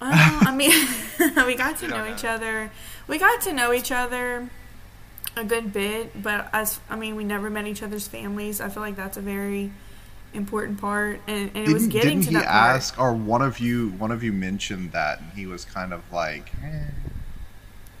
Uh, 0.00 0.10
I 0.46 0.52
mean, 0.56 0.70
we 1.46 1.54
got 1.54 1.78
to 1.78 1.88
know 1.88 2.04
know. 2.04 2.14
each 2.14 2.24
other. 2.24 2.70
We 3.06 3.18
got 3.18 3.40
to 3.42 3.52
know 3.52 3.72
each 3.72 3.92
other 3.92 4.50
a 5.36 5.44
good 5.44 5.72
bit, 5.72 6.22
but 6.22 6.48
as 6.52 6.80
I 6.90 6.96
mean, 6.96 7.16
we 7.16 7.24
never 7.24 7.48
met 7.48 7.66
each 7.66 7.82
other's 7.82 8.06
families. 8.08 8.60
I 8.60 8.68
feel 8.68 8.82
like 8.82 8.96
that's 8.96 9.16
a 9.16 9.20
very 9.22 9.72
important 10.34 10.80
part, 10.80 11.20
and, 11.26 11.50
and 11.54 11.68
it 11.68 11.72
was 11.72 11.82
Didn't, 11.86 11.88
getting 11.92 12.20
didn't 12.20 12.24
to 12.24 12.30
he 12.30 12.34
that 12.36 12.46
part. 12.46 12.76
ask, 12.76 12.98
or 12.98 13.12
one 13.14 13.42
of 13.42 13.58
you, 13.60 13.90
one 13.90 14.10
of 14.10 14.22
you 14.22 14.32
mentioned 14.32 14.92
that, 14.92 15.20
and 15.20 15.30
he 15.32 15.46
was 15.46 15.64
kind 15.64 15.92
of 15.92 16.02
like, 16.12 16.50
eh. 16.64 16.84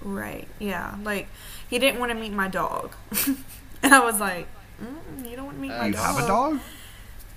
Right? 0.00 0.48
Yeah, 0.58 0.96
like 1.04 1.28
he 1.70 1.78
didn't 1.78 2.00
want 2.00 2.10
to 2.10 2.18
meet 2.18 2.32
my 2.32 2.48
dog, 2.48 2.94
and 3.82 3.94
I 3.94 4.00
was 4.00 4.18
like, 4.18 4.48
mm, 4.82 5.28
"You 5.30 5.36
don't 5.36 5.44
want 5.46 5.56
to 5.58 5.62
meet 5.62 5.70
Uh, 5.70 5.78
my 5.78 5.86
"You 5.86 5.92
dog?" 5.92 6.16
have 6.16 6.24
a 6.24 6.26
dog?" 6.26 6.60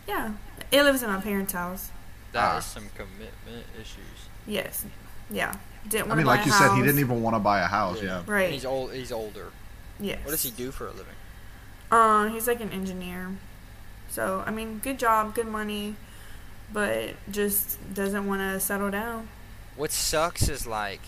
Yeah, 0.07 0.31
it 0.71 0.81
lives 0.83 1.03
in 1.03 1.09
my 1.09 1.21
parents' 1.21 1.53
house. 1.53 1.91
That 2.31 2.43
Ah. 2.55 2.57
is 2.57 2.65
some 2.65 2.89
commitment 2.95 3.65
issues. 3.79 4.29
Yes, 4.47 4.83
yeah. 5.29 5.53
Didn't 5.87 6.05
I 6.05 6.07
want 6.07 6.17
mean, 6.17 6.25
to 6.25 6.31
buy 6.31 6.35
like 6.37 6.45
you 6.47 6.51
house. 6.51 6.61
said, 6.69 6.75
he 6.75 6.81
didn't 6.81 6.99
even 6.99 7.21
want 7.21 7.35
to 7.35 7.39
buy 7.39 7.59
a 7.59 7.67
house. 7.67 8.01
Yeah. 8.01 8.23
Right. 8.25 8.51
He's 8.51 8.65
old. 8.65 8.91
He's 8.91 9.11
older. 9.11 9.51
Yes. 9.99 10.17
What 10.23 10.31
does 10.31 10.41
he 10.41 10.49
do 10.49 10.71
for 10.71 10.87
a 10.87 10.91
living? 10.91 11.13
Uh, 11.91 12.27
he's 12.29 12.47
like 12.47 12.59
an 12.61 12.71
engineer. 12.71 13.29
So, 14.09 14.43
I 14.45 14.51
mean, 14.51 14.79
good 14.79 14.97
job, 14.99 15.35
good 15.35 15.47
money, 15.47 15.95
but 16.71 17.15
just 17.31 17.77
doesn't 17.93 18.25
want 18.27 18.41
to 18.41 18.59
settle 18.59 18.89
down. 18.91 19.27
What 19.75 19.91
sucks 19.91 20.47
is 20.47 20.65
like 20.65 21.01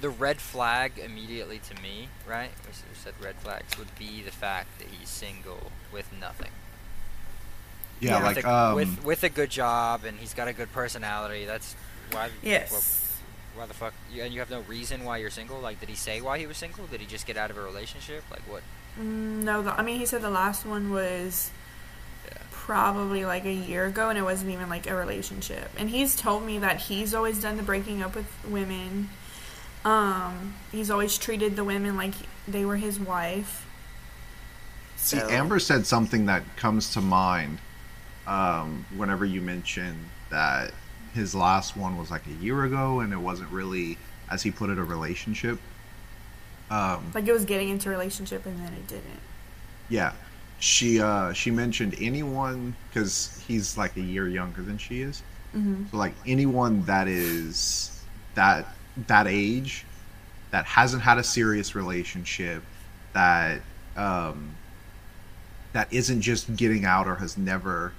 the 0.00 0.10
red 0.10 0.38
flag 0.38 0.92
immediately 0.98 1.60
to 1.60 1.80
me, 1.80 2.08
right? 2.28 2.50
We 2.64 2.70
s- 2.70 2.82
we 2.90 2.96
said 2.96 3.14
red 3.22 3.36
flags 3.36 3.78
would 3.78 3.96
be 3.98 4.22
the 4.22 4.32
fact 4.32 4.78
that 4.78 4.88
he's 4.88 5.08
single 5.08 5.70
with 5.92 6.12
nothing. 6.12 6.50
Yeah, 8.00 8.18
Yeah. 8.18 8.24
like 8.24 8.36
with, 8.36 8.44
a, 8.44 8.52
um, 8.52 8.74
with 8.74 9.04
with 9.04 9.22
a 9.24 9.28
good 9.28 9.50
job 9.50 10.04
and 10.04 10.18
he's 10.18 10.34
got 10.34 10.48
a 10.48 10.52
good 10.52 10.72
personality. 10.72 11.44
That's 11.44 11.74
why. 12.10 12.30
Yes. 12.42 12.70
well, 12.72 12.82
why 13.62 13.66
the 13.66 13.74
fuck? 13.74 13.94
You, 14.12 14.24
and 14.24 14.34
you 14.34 14.40
have 14.40 14.50
no 14.50 14.60
reason 14.62 15.04
why 15.04 15.18
you're 15.18 15.30
single. 15.30 15.60
Like, 15.60 15.78
did 15.78 15.88
he 15.88 15.94
say 15.94 16.20
why 16.20 16.38
he 16.38 16.46
was 16.46 16.56
single? 16.56 16.86
Did 16.88 17.00
he 17.00 17.06
just 17.06 17.24
get 17.24 17.36
out 17.36 17.50
of 17.52 17.56
a 17.56 17.62
relationship? 17.62 18.24
Like, 18.30 18.42
what? 18.50 18.62
No, 18.96 19.62
the, 19.62 19.72
I 19.78 19.82
mean, 19.82 19.98
he 19.98 20.06
said 20.06 20.22
the 20.22 20.30
last 20.30 20.64
one 20.64 20.90
was 20.90 21.50
Yeah. 22.26 22.38
probably 22.52 23.24
like 23.24 23.44
a 23.44 23.52
year 23.52 23.86
ago, 23.86 24.08
and 24.08 24.18
it 24.18 24.22
wasn't 24.22 24.50
even 24.52 24.68
like 24.68 24.88
a 24.88 24.94
relationship. 24.94 25.70
And 25.76 25.90
he's 25.90 26.14
told 26.16 26.44
me 26.44 26.58
that 26.58 26.82
he's 26.82 27.14
always 27.14 27.40
done 27.40 27.56
the 27.56 27.62
breaking 27.62 28.02
up 28.02 28.14
with 28.14 28.26
women. 28.48 29.10
Um, 29.84 30.54
he's 30.72 30.90
always 30.90 31.18
treated 31.18 31.56
the 31.56 31.64
women 31.64 31.96
like 31.96 32.14
they 32.48 32.64
were 32.64 32.76
his 32.76 32.98
wife. 32.98 33.66
See, 34.96 35.18
Amber 35.18 35.58
said 35.58 35.86
something 35.86 36.24
that 36.26 36.42
comes 36.56 36.92
to 36.94 37.00
mind 37.02 37.58
um, 38.26 38.86
whenever 38.96 39.26
you 39.26 39.42
mention 39.42 40.08
that 40.30 40.72
his 41.12 41.34
last 41.34 41.76
one 41.76 41.98
was 41.98 42.10
like 42.10 42.26
a 42.26 42.42
year 42.42 42.64
ago, 42.64 43.00
and 43.00 43.12
it 43.12 43.18
wasn't 43.18 43.50
really, 43.50 43.98
as 44.30 44.42
he 44.42 44.50
put 44.50 44.70
it, 44.70 44.78
a 44.78 44.82
relationship. 44.82 45.58
Um, 46.70 47.10
Like 47.14 47.26
it 47.26 47.32
was 47.32 47.44
getting 47.44 47.68
into 47.68 47.88
a 47.88 47.92
relationship, 47.92 48.46
and 48.46 48.58
then 48.58 48.72
it 48.72 48.86
didn't. 48.86 49.20
yeah, 49.88 50.12
she 50.58 51.00
uh, 51.00 51.32
she 51.32 51.50
mentioned 51.50 51.94
anyone 52.00 52.74
because 52.88 53.42
he's 53.46 53.76
like 53.76 53.96
a 53.96 54.00
year 54.00 54.28
younger 54.28 54.62
than 54.62 54.78
she 54.78 55.02
is. 55.02 55.22
hmm 55.52 55.84
So 55.90 55.96
like 55.98 56.14
anyone 56.26 56.82
that 56.86 57.06
is 57.08 58.02
that 58.34 58.66
that 59.06 59.26
age 59.26 59.84
that 60.50 60.64
hasn't 60.64 61.02
had 61.02 61.18
a 61.18 61.22
serious 61.24 61.74
relationship 61.74 62.62
that 63.12 63.60
um 63.96 64.54
that 65.72 65.92
isn't 65.92 66.20
just 66.20 66.54
getting 66.56 66.84
out 66.84 67.06
or 67.08 67.16
has 67.16 67.36
never 67.36 67.92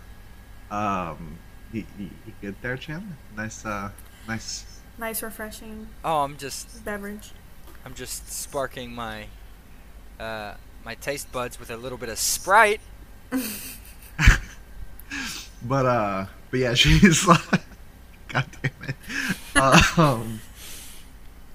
um 0.71 1.37
you, 1.73 1.83
you, 1.99 2.09
you 2.25 2.33
good 2.41 2.55
there 2.61 2.77
Chandler 2.77 3.15
nice 3.35 3.65
uh 3.65 3.89
nice 4.27 4.65
Nice, 4.97 5.21
refreshing 5.21 5.87
Oh, 6.05 6.19
I'm 6.23 6.37
just 6.37 6.83
beverage. 6.85 7.31
I'm 7.85 7.93
just 7.93 8.31
sparking 8.31 8.93
my 8.93 9.27
uh 10.19 10.55
my 10.83 10.95
taste 10.95 11.31
buds 11.31 11.59
with 11.59 11.69
a 11.71 11.77
little 11.77 11.97
bit 11.97 12.09
of 12.09 12.17
Sprite. 12.17 12.81
but 15.63 15.85
uh 15.85 16.25
but 16.51 16.59
yeah 16.59 16.73
she's 16.75 17.27
like 17.27 17.39
god 18.27 18.45
damn 18.61 18.71
it 18.89 19.97
um 19.97 20.39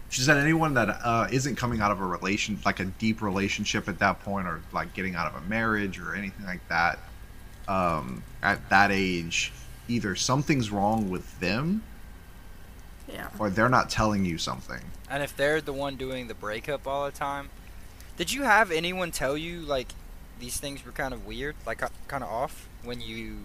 she 0.09 0.23
said 0.23 0.37
anyone 0.37 0.75
that 0.75 0.89
uh, 1.05 1.29
isn't 1.31 1.55
coming 1.55 1.81
out 1.81 1.93
of 1.93 2.01
a 2.01 2.05
relation 2.05 2.59
like 2.65 2.81
a 2.81 2.85
deep 2.85 3.23
relationship 3.23 3.89
at 3.89 4.01
that 4.01 4.21
point 4.25 4.47
or 4.49 4.61
like 4.73 4.93
getting 4.95 5.15
out 5.15 5.33
of 5.33 5.41
a 5.41 5.47
marriage 5.49 6.01
or 6.01 6.15
anything 6.17 6.45
like 6.45 6.67
that 6.69 6.99
um 7.69 8.23
at 8.43 8.69
that 8.71 8.91
age 8.91 9.53
either 9.89 10.17
something's 10.17 10.71
wrong 10.71 11.09
with 11.11 11.39
them 11.41 11.83
Yeah. 13.09 13.29
or 13.39 13.51
they're 13.51 13.69
not 13.69 13.89
telling 13.91 14.25
you 14.25 14.37
something 14.39 14.81
And 15.11 15.23
if 15.23 15.37
they're 15.37 15.61
the 15.61 15.73
one 15.73 15.97
doing 15.97 16.29
the 16.29 16.35
breakup 16.35 16.87
all 16.87 17.05
the 17.05 17.11
time, 17.13 17.51
did 18.17 18.33
you 18.33 18.43
have 18.45 18.71
anyone 18.71 19.11
tell 19.11 19.37
you 19.37 19.61
like 19.61 19.89
these 20.39 20.59
things 20.59 20.87
were 20.87 20.93
kind 20.93 21.13
of 21.13 21.27
weird, 21.27 21.57
like 21.67 21.83
kind 22.09 22.23
of 22.25 22.31
off 22.31 22.69
when 22.85 23.01
you? 23.01 23.39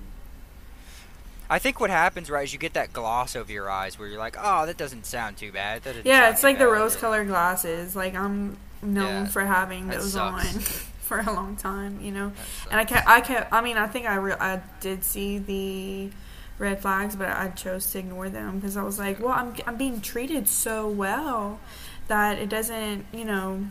I 1.50 1.60
think 1.60 1.79
what 1.79 1.89
happens 1.89 2.29
right 2.29 2.43
is 2.43 2.53
you 2.53 2.60
get 2.60 2.74
that 2.74 2.91
gloss 2.93 3.36
over 3.36 3.51
your 3.51 3.69
eyes 3.69 4.00
where 4.00 4.07
you're 4.07 4.17
like, 4.19 4.36
oh, 4.39 4.65
that 4.65 4.77
doesn't 4.77 5.05
sound 5.05 5.38
too 5.38 5.51
bad. 5.51 5.84
That 5.84 6.05
Yeah, 6.05 6.29
it's 6.31 6.43
like 6.43 6.57
the 6.57 6.67
rose-colored 6.67 7.27
glasses. 7.27 7.95
Like 7.95 8.15
I'm 8.15 8.57
known 8.81 9.25
Yeah, 9.25 9.25
for 9.27 9.41
having 9.45 9.88
those 9.88 10.13
sucks. 10.13 10.55
on 10.55 10.62
for 11.01 11.19
a 11.19 11.31
long 11.31 11.55
time, 11.55 12.00
you 12.01 12.12
know. 12.12 12.31
And 12.72 12.79
I 12.79 12.86
kept, 12.86 13.07
I 13.07 13.22
kept, 13.22 13.53
I 13.53 13.62
mean, 13.62 13.77
I 13.77 13.86
think 13.88 14.07
I, 14.07 14.15
re- 14.15 14.34
I 14.39 14.60
did 14.81 15.03
see 15.03 15.38
the 15.38 16.10
red 16.57 16.81
flags, 16.81 17.15
but 17.15 17.29
I 17.29 17.50
chose 17.50 17.91
to 17.91 18.00
ignore 18.00 18.29
them 18.29 18.59
because 18.59 18.77
I 18.77 18.83
was 18.83 18.97
like, 18.97 19.19
well, 19.19 19.33
I'm, 19.33 19.55
I'm 19.67 19.77
being 19.77 20.01
treated 20.01 20.47
so 20.47 20.88
well 20.88 21.59
that 22.07 22.38
it 22.38 22.50
doesn't, 22.50 23.05
you 23.12 23.25
know, 23.25 23.65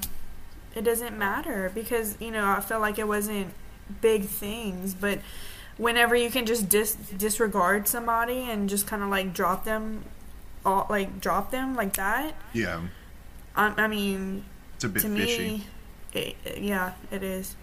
it 0.75 0.83
doesn't 0.83 1.17
matter 1.17 1.71
because 1.75 2.17
you 2.21 2.31
know 2.31 2.47
I 2.47 2.61
felt 2.61 2.81
like 2.81 2.99
it 2.99 3.07
wasn't 3.09 3.49
big 4.01 4.25
things, 4.25 4.93
but 4.95 5.21
whenever 5.77 6.15
you 6.17 6.31
can 6.31 6.47
just 6.47 6.69
dis- 6.69 6.97
disregard 7.17 7.89
somebody 7.89 8.41
and 8.51 8.69
just 8.69 8.87
kind 8.87 9.03
of 9.03 9.09
like 9.09 9.33
drop 9.33 9.65
them, 9.65 10.05
all 10.65 10.87
like 10.91 11.21
drop 11.21 11.51
them 11.51 11.75
like 11.75 11.95
that. 11.95 12.35
yeah 12.53 12.81
I, 13.57 13.73
I 13.77 13.87
mean, 13.87 14.45
it's 14.75 14.85
a 14.85 14.89
bit 14.89 15.03
to 15.03 15.17
fishy 15.17 15.39
me, 15.49 15.65
it, 16.13 16.37
yeah, 16.59 16.93
it 17.11 17.23
is. 17.23 17.55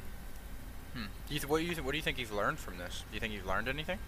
Hmm. 0.93 1.05
Do 1.27 1.33
you 1.33 1.39
th- 1.41 1.49
what 1.49 1.57
do 1.59 1.63
you 1.63 1.73
th- 1.73 1.83
what 1.83 1.91
do 1.91 1.97
you 1.97 2.03
think 2.03 2.17
you've 2.17 2.33
learned 2.33 2.59
from 2.59 2.77
this? 2.77 3.03
Do 3.09 3.15
you 3.15 3.19
think 3.19 3.33
you've 3.33 3.45
learned 3.45 3.67
anything? 3.67 3.99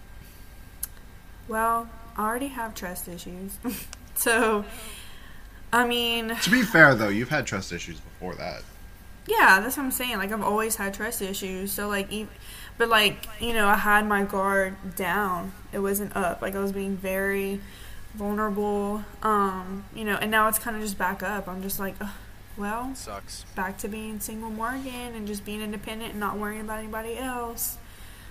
Well, 1.48 1.88
I 2.16 2.26
already 2.26 2.48
have 2.48 2.74
trust 2.74 3.08
issues. 3.08 3.58
so, 4.14 4.64
I 5.72 5.86
mean, 5.86 6.36
to 6.36 6.50
be 6.50 6.62
fair 6.62 6.94
though 6.94 7.08
you've 7.08 7.30
had 7.30 7.46
trust 7.46 7.72
issues 7.72 8.00
before 8.00 8.34
that 8.36 8.62
yeah, 9.26 9.60
that's 9.60 9.76
what 9.76 9.84
I'm 9.84 9.90
saying. 9.90 10.18
Like, 10.18 10.32
I've 10.32 10.42
always 10.42 10.76
had 10.76 10.94
trust 10.94 11.22
issues. 11.22 11.72
So, 11.72 11.88
like, 11.88 12.12
e 12.12 12.26
but, 12.76 12.88
like, 12.88 13.26
you 13.40 13.52
know, 13.52 13.68
I 13.68 13.76
had 13.76 14.06
my 14.06 14.24
guard 14.24 14.96
down. 14.96 15.52
It 15.72 15.78
wasn't 15.78 16.14
up. 16.16 16.42
Like, 16.42 16.54
I 16.54 16.58
was 16.58 16.72
being 16.72 16.96
very 16.96 17.60
vulnerable. 18.14 19.04
Um, 19.22 19.84
you 19.94 20.04
know, 20.04 20.16
and 20.16 20.30
now 20.30 20.48
it's 20.48 20.58
kind 20.58 20.76
of 20.76 20.82
just 20.82 20.98
back 20.98 21.22
up. 21.22 21.48
I'm 21.48 21.62
just 21.62 21.78
like, 21.80 21.94
Ugh, 22.00 22.10
well, 22.56 22.94
sucks. 22.94 23.44
back 23.54 23.78
to 23.78 23.88
being 23.88 24.20
single 24.20 24.50
Morgan 24.50 25.14
and 25.14 25.26
just 25.26 25.44
being 25.44 25.60
independent 25.62 26.12
and 26.12 26.20
not 26.20 26.36
worrying 26.36 26.60
about 26.60 26.80
anybody 26.80 27.16
else. 27.16 27.78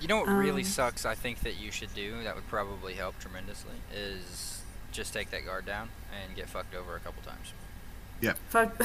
You 0.04 0.10
know 0.10 0.18
what 0.18 0.28
really 0.28 0.64
Um, 0.64 0.68
sucks? 0.68 1.06
I 1.06 1.16
think 1.16 1.40
that 1.44 1.56
you 1.56 1.72
should 1.72 1.96
do 1.96 2.24
that 2.26 2.36
would 2.36 2.48
probably 2.50 2.94
help 2.94 3.18
tremendously 3.20 3.72
is 3.96 4.62
just 4.92 5.14
take 5.14 5.32
that 5.32 5.46
guard 5.46 5.66
down 5.66 5.88
and 6.14 6.36
get 6.36 6.50
fucked 6.50 6.76
over 6.76 6.98
a 6.98 7.00
couple 7.00 7.24
times. 7.24 7.54
Fuck. 8.50 8.82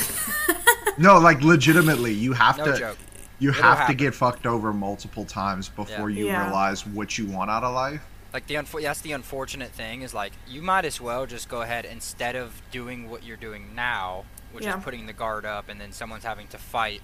no 0.98 1.18
like 1.18 1.42
legitimately 1.42 2.12
you 2.12 2.34
have 2.34 2.56
No 2.58 2.64
to 2.66 2.78
joke. 2.78 2.98
you 3.40 3.50
It'll 3.50 3.62
have 3.62 3.86
to 3.88 3.94
get 3.94 4.14
fucked 4.14 4.46
over 4.46 4.72
multiple 4.72 5.24
times 5.24 5.68
before 5.68 6.08
you 6.08 6.26
Yeah. 6.26 6.44
realize 6.44 6.86
what 6.86 7.18
you 7.18 7.26
want 7.26 7.50
out 7.50 7.62
of 7.64 7.74
life 7.74 8.00
Like 8.32 8.46
the 8.46 8.54
unfo- 8.54 8.82
that's 8.82 9.00
the 9.00 9.12
unfortunate 9.12 9.70
thing 9.72 10.02
is 10.02 10.14
like 10.14 10.32
you 10.46 10.62
might 10.62 10.84
as 10.84 11.00
well 11.00 11.26
just 11.26 11.48
go 11.48 11.62
ahead 11.62 11.84
instead 11.84 12.36
of 12.36 12.62
doing 12.70 13.10
what 13.10 13.22
you're 13.24 13.36
doing 13.36 13.74
now, 13.74 14.24
which 14.52 14.64
Yeah. 14.64 14.76
is 14.78 14.84
putting 14.84 15.06
the 15.06 15.12
guard 15.12 15.44
up 15.44 15.68
and 15.68 15.80
then 15.80 15.90
someone's 15.92 16.24
having 16.24 16.46
to 16.48 16.58
fight 16.58 17.02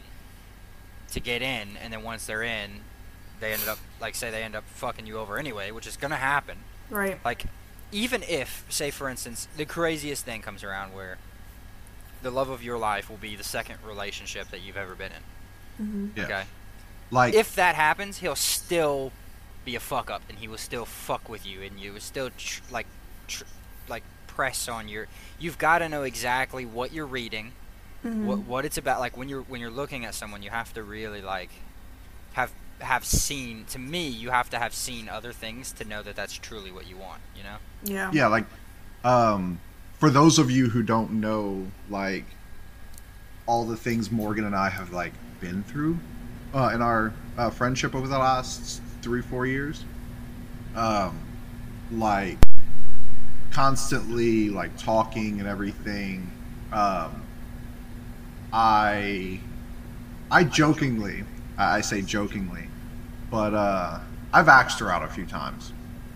to 1.13 1.21
get 1.21 1.41
in, 1.43 1.77
and 1.77 1.93
then 1.93 2.03
once 2.03 2.27
they're 2.27 2.43
in, 2.43 2.81
they 3.41 3.53
ended 3.53 3.69
up 3.69 3.79
like 4.01 4.15
say 4.15 4.31
they 4.31 4.43
end 4.43 4.55
up 4.57 4.65
fucking 4.65 5.07
you 5.07 5.19
over 5.19 5.39
anyway, 5.39 5.71
which 5.71 5.87
is 5.87 5.97
gonna 5.97 6.17
happen. 6.17 6.59
right. 6.91 7.19
Like 7.25 7.45
even 7.93 8.23
if 8.25 8.65
say 8.69 8.91
for 8.91 9.09
instance 9.09 9.47
the 9.57 9.65
craziest 9.65 10.25
thing 10.25 10.43
comes 10.43 10.65
around 10.65 10.93
where 10.95 11.17
the 12.23 12.31
love 12.31 12.49
of 12.49 12.63
your 12.63 12.79
life 12.79 13.09
will 13.11 13.17
be 13.19 13.37
the 13.37 13.45
second 13.45 13.77
relationship 13.87 14.51
that 14.51 14.61
you've 14.63 14.77
ever 14.77 14.95
been 14.95 15.13
in. 15.13 15.85
hmm 15.87 16.09
Yeah. 16.17 16.25
Okay. 16.25 16.45
like 17.11 17.35
if 17.35 17.55
that 17.57 17.75
happens, 17.75 18.19
he'll 18.19 18.35
still 18.37 19.13
be 19.65 19.75
a 19.77 19.81
fuck 19.81 20.11
up, 20.11 20.23
and 20.29 20.39
he 20.39 20.47
will 20.49 20.59
still 20.59 20.85
fuck 20.85 21.29
with 21.29 21.47
you, 21.47 21.63
and 21.63 21.79
you 21.81 21.95
will 21.95 22.01
still 22.01 22.29
tr- 22.37 22.61
like, 22.71 22.87
tr- 23.29 23.45
like 23.89 24.03
press 24.27 24.69
on 24.69 24.89
your. 24.89 25.07
You've 25.39 25.57
got 25.59 25.79
to 25.79 25.89
know 25.89 26.03
exactly 26.03 26.67
what 26.67 26.93
you're 26.93 27.07
reading, 27.07 27.53
Mhm. 28.05 28.25
what 28.25 28.39
what 28.41 28.65
it's 28.67 28.77
about. 28.77 29.01
Like 29.01 29.17
when 29.17 29.29
you're 29.29 29.43
when 29.43 29.61
you're 29.63 29.71
looking 29.71 30.05
at 30.05 30.15
someone, 30.15 30.43
you 30.43 30.51
have 30.51 30.73
to 30.75 30.83
really 30.83 31.23
like 31.23 31.51
have 32.35 32.53
have 32.85 33.05
seen. 33.05 33.65
To 33.67 33.79
me, 33.79 34.09
you 34.09 34.31
have 34.31 34.51
to 34.51 34.59
have 34.59 34.75
seen 34.75 35.09
other 35.09 35.33
things 35.33 35.73
to 35.73 35.85
know 35.85 36.03
that 36.03 36.17
that's 36.17 36.35
truly 36.35 36.71
what 36.71 36.87
you 36.87 36.97
want. 36.97 37.21
You 37.37 37.43
know. 37.43 37.57
yeah. 37.85 38.11
yeah 38.13 38.27
like 38.29 38.45
um 39.05 39.59
for 39.99 40.11
those 40.11 40.39
of 40.39 40.51
you 40.51 40.69
who 40.69 40.83
don't 40.83 41.13
know 41.13 41.67
like 41.91 42.25
all 43.47 43.65
the 43.65 43.77
things 43.77 44.11
morgan 44.11 44.45
and 44.45 44.57
i 44.57 44.69
have 44.69 44.93
like 44.93 45.13
been 45.41 45.63
through 45.65 45.99
uh, 46.55 46.71
in 46.73 46.81
our 46.81 47.13
uh, 47.37 47.51
friendship 47.51 47.95
over 47.95 48.09
the 48.09 48.19
last 48.19 48.81
three 49.03 49.21
four 49.21 49.45
years 49.47 49.85
um 50.75 51.19
like 51.93 52.39
constantly 53.51 54.49
like 54.49 54.77
talking 54.79 55.39
and 55.41 55.49
everything 55.49 56.31
um 56.73 57.23
i 58.53 59.39
i 60.31 60.43
jokingly 60.43 61.23
i 61.59 61.77
I 61.77 61.81
say 61.83 62.03
jokingly 62.03 62.67
but 63.31 63.55
uh 63.55 63.99
i've 64.33 64.49
axed 64.49 64.79
her 64.81 64.91
out 64.91 65.03
a 65.03 65.09
few 65.09 65.27
times 65.27 65.73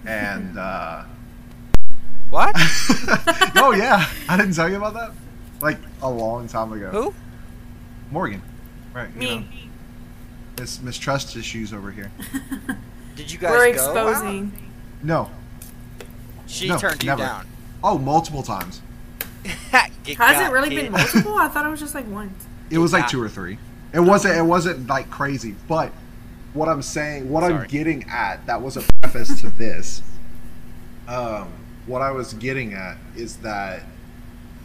and 0.07 0.59
uh 0.59 1.03
What? 2.31 2.53
oh 3.57 3.73
yeah, 3.75 4.07
I 4.29 4.37
didn't 4.37 4.53
tell 4.53 4.69
you 4.69 4.77
about 4.77 4.93
that. 4.93 5.13
Like 5.63 5.79
a 6.03 6.11
long 6.11 6.47
time 6.47 6.71
ago. 6.75 6.91
Who? 6.91 7.15
Morgan. 8.11 8.43
Right. 8.93 9.09
You 9.19 9.29
know, 9.29 9.39
Me. 9.39 9.71
Miss 10.59 10.83
mistrust 10.83 11.37
issues 11.37 11.73
over 11.73 11.91
here. 11.91 12.13
Did 13.17 13.33
you 13.33 13.39
guys 13.39 13.51
We're 13.53 13.65
go? 13.73 13.73
exposing. 13.73 14.53
No. 15.03 15.31
She 16.47 16.69
No, 16.69 16.77
turned 16.77 17.03
you 17.03 17.17
down. 17.17 17.47
Oh, 17.83 17.97
multiple 17.97 18.43
times. 18.43 18.83
Has 19.47 19.91
it 20.47 20.53
really 20.53 20.69
kid. 20.69 20.83
been 20.83 20.93
multiple? 20.93 21.35
I 21.35 21.49
thought 21.49 21.65
it 21.65 21.71
was 21.71 21.81
just 21.81 21.95
like 21.95 22.07
once. 22.09 22.47
It 22.69 22.77
was 22.77 22.93
like 22.93 23.09
two 23.09 23.23
or 23.23 23.31
three. 23.31 23.59
It 23.95 24.01
wasn't. 24.01 24.37
It 24.37 24.43
wasn't 24.43 24.87
like 24.87 25.09
crazy. 25.09 25.55
But 25.67 25.93
what 26.59 26.69
I'm 26.69 26.83
saying, 26.83 27.31
what 27.31 27.45
I'm 27.45 27.67
getting 27.69 28.05
at, 28.11 28.45
that 28.47 28.61
was 28.61 28.77
a 28.77 28.83
preface 29.01 29.41
to 29.41 29.51
this. 29.51 30.03
Um, 31.07 31.53
what 31.87 32.03
I 32.03 32.11
was 32.11 32.35
getting 32.35 32.75
at 32.75 32.99
is 33.17 33.37
that 33.39 33.83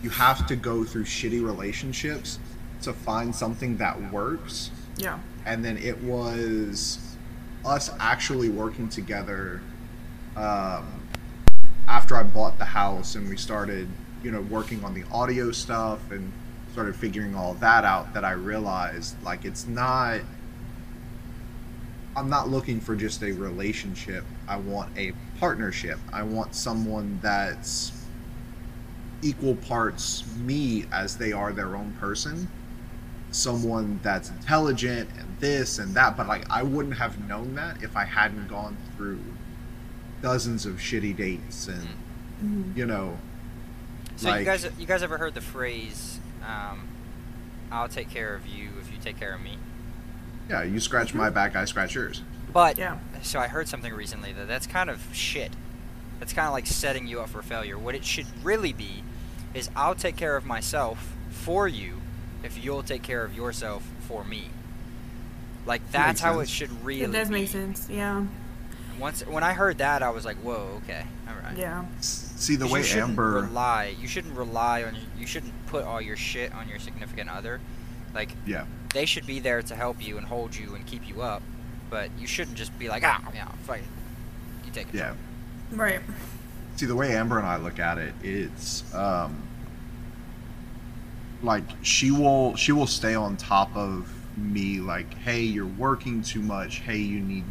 you 0.01 0.09
have 0.09 0.45
to 0.47 0.55
go 0.55 0.83
through 0.83 1.05
shitty 1.05 1.45
relationships 1.45 2.39
to 2.81 2.91
find 2.91 3.33
something 3.33 3.77
that 3.77 4.11
works. 4.11 4.71
Yeah. 4.97 5.19
and 5.45 5.65
then 5.65 5.77
it 5.77 6.01
was 6.03 7.17
us 7.65 7.89
actually 7.99 8.49
working 8.49 8.89
together 8.89 9.61
um, 10.35 11.01
after 11.87 12.15
I 12.15 12.23
bought 12.23 12.57
the 12.59 12.65
house 12.65 13.15
and 13.15 13.27
we 13.27 13.37
started, 13.37 13.87
you 14.23 14.31
know, 14.31 14.41
working 14.41 14.83
on 14.83 14.93
the 14.93 15.03
audio 15.11 15.51
stuff 15.51 16.11
and 16.11 16.31
started 16.71 16.95
figuring 16.95 17.35
all 17.35 17.55
that 17.55 17.85
out 17.85 18.13
that 18.13 18.23
I 18.23 18.31
realized 18.31 19.21
like 19.23 19.45
it's 19.45 19.67
not 19.67 20.21
I'm 22.15 22.29
not 22.29 22.49
looking 22.49 22.79
for 22.79 22.95
just 22.95 23.21
a 23.23 23.31
relationship. 23.31 24.23
I 24.47 24.57
want 24.57 24.95
a 24.97 25.13
partnership. 25.39 25.97
I 26.11 26.23
want 26.23 26.53
someone 26.55 27.19
that's 27.21 27.91
equal 29.21 29.55
parts 29.55 30.23
me 30.37 30.85
as 30.91 31.15
they 31.17 31.31
are 31.31 31.53
their 31.53 31.75
own 31.77 31.93
person 31.99 32.47
someone 33.31 33.99
that's 34.03 34.29
intelligent 34.29 35.09
and 35.17 35.25
this 35.39 35.79
and 35.79 35.95
that 35.95 36.15
but 36.17 36.27
like 36.27 36.47
i 36.51 36.61
wouldn't 36.61 36.95
have 36.95 37.17
known 37.27 37.55
that 37.55 37.81
if 37.81 37.95
i 37.97 38.03
hadn't 38.03 38.47
gone 38.47 38.77
through 38.95 39.17
dozens 40.21 40.65
of 40.67 40.75
shitty 40.75 41.15
dates 41.15 41.67
and 41.67 41.87
Mhm. 42.43 42.75
you 42.77 42.85
know 42.85 43.17
So 44.17 44.35
you 44.35 44.43
guys, 44.45 44.69
you 44.77 44.85
guys 44.85 45.01
ever 45.01 45.17
heard 45.17 45.33
the 45.33 45.41
phrase, 45.41 46.19
um, 46.45 46.87
"I'll 47.71 47.87
take 47.89 48.09
care 48.09 48.35
of 48.35 48.45
you 48.45 48.69
if 48.79 48.91
you 48.91 48.97
take 49.01 49.17
care 49.19 49.33
of 49.33 49.41
me"? 49.41 49.57
Yeah 50.49 50.63
you 50.63 50.79
scratch 50.79 51.13
my 51.13 51.29
back 51.29 51.55
i 51.55 51.65
scratch 51.65 51.95
yours 51.95 52.21
But 52.53 52.77
Yeah. 52.77 52.97
so 53.21 53.39
I 53.39 53.47
heard 53.47 53.67
something 53.67 53.93
recently 53.93 54.31
that 54.33 54.47
that's 54.47 54.67
kind 54.67 54.89
of 54.89 55.01
shit. 55.11 55.51
That's 56.19 56.33
kind 56.33 56.47
of 56.47 56.53
like 56.53 56.67
setting 56.67 57.07
you 57.07 57.19
up 57.21 57.29
for 57.29 57.41
failure. 57.41 57.77
What 57.79 57.95
it 57.95 58.05
should 58.05 58.27
really 58.43 58.71
be 58.73 59.03
is 59.55 59.69
I'll 59.75 59.95
take 59.95 60.15
care 60.15 60.35
of 60.37 60.45
myself 60.45 61.13
for 61.31 61.67
you 61.67 62.01
if 62.43 62.63
you'll 62.63 62.83
take 62.83 63.01
care 63.01 63.23
of 63.25 63.35
yourself 63.35 63.83
for 64.07 64.23
me. 64.23 64.49
Like 65.65 65.81
that's 65.91 66.07
makes 66.07 66.21
how 66.21 66.37
sense. 66.37 66.49
it 66.49 66.51
should 66.51 66.85
really. 66.85 67.01
It 67.03 67.11
does 67.11 67.29
make 67.29 67.43
be. 67.43 67.47
sense. 67.47 67.87
Yeah. 67.89 68.25
Once 68.99 69.25
when 69.25 69.43
I 69.43 69.53
heard 69.53 69.79
that, 69.79 70.03
I 70.03 70.11
was 70.11 70.23
like, 70.23 70.37
"Whoa, 70.37 70.79
okay, 70.83 71.05
all 71.27 71.33
right." 71.43 71.57
Yeah. 71.57 71.85
See 72.01 72.55
the 72.55 72.67
way 72.67 72.81
you 72.83 73.01
amber 73.01 73.31
rely. 73.41 73.95
You 73.99 74.07
shouldn't 74.07 74.37
rely 74.37 74.83
on. 74.83 74.95
You 75.17 75.25
shouldn't 75.25 75.53
put 75.67 75.83
all 75.85 75.99
your 76.01 76.15
shit 76.17 76.53
on 76.53 76.69
your 76.69 76.79
significant 76.79 77.29
other. 77.31 77.59
Like 78.13 78.31
yeah 78.45 78.65
they 78.93 79.05
should 79.05 79.25
be 79.25 79.39
there 79.39 79.61
to 79.63 79.75
help 79.75 80.05
you 80.05 80.17
and 80.17 80.27
hold 80.27 80.55
you 80.55 80.75
and 80.75 80.85
keep 80.85 81.07
you 81.07 81.21
up, 81.21 81.41
but 81.89 82.09
you 82.19 82.27
shouldn't 82.27 82.57
just 82.57 82.77
be 82.77 82.87
like, 82.89 83.03
ah, 83.03 83.19
yeah, 83.33 83.47
fuck 83.63 83.77
it. 83.77 83.83
You 84.65 84.71
take 84.71 84.87
it. 84.89 84.95
yeah 84.95 85.15
Right. 85.71 85.99
see 86.75 86.85
the 86.85 86.95
way 86.95 87.15
amber 87.15 87.37
and 87.39 87.47
i 87.47 87.57
look 87.57 87.79
at 87.79 87.97
it 87.97 88.13
it's 88.23 88.83
um 88.93 89.41
like 91.41 91.63
she 91.81 92.11
will 92.11 92.55
she 92.55 92.71
will 92.71 92.87
stay 92.87 93.15
on 93.15 93.35
top 93.37 93.75
of 93.75 94.07
me 94.37 94.79
like 94.79 95.11
hey 95.19 95.41
you're 95.41 95.65
working 95.65 96.21
too 96.21 96.41
much 96.41 96.77
hey 96.79 96.97
you 96.97 97.19
need 97.19 97.43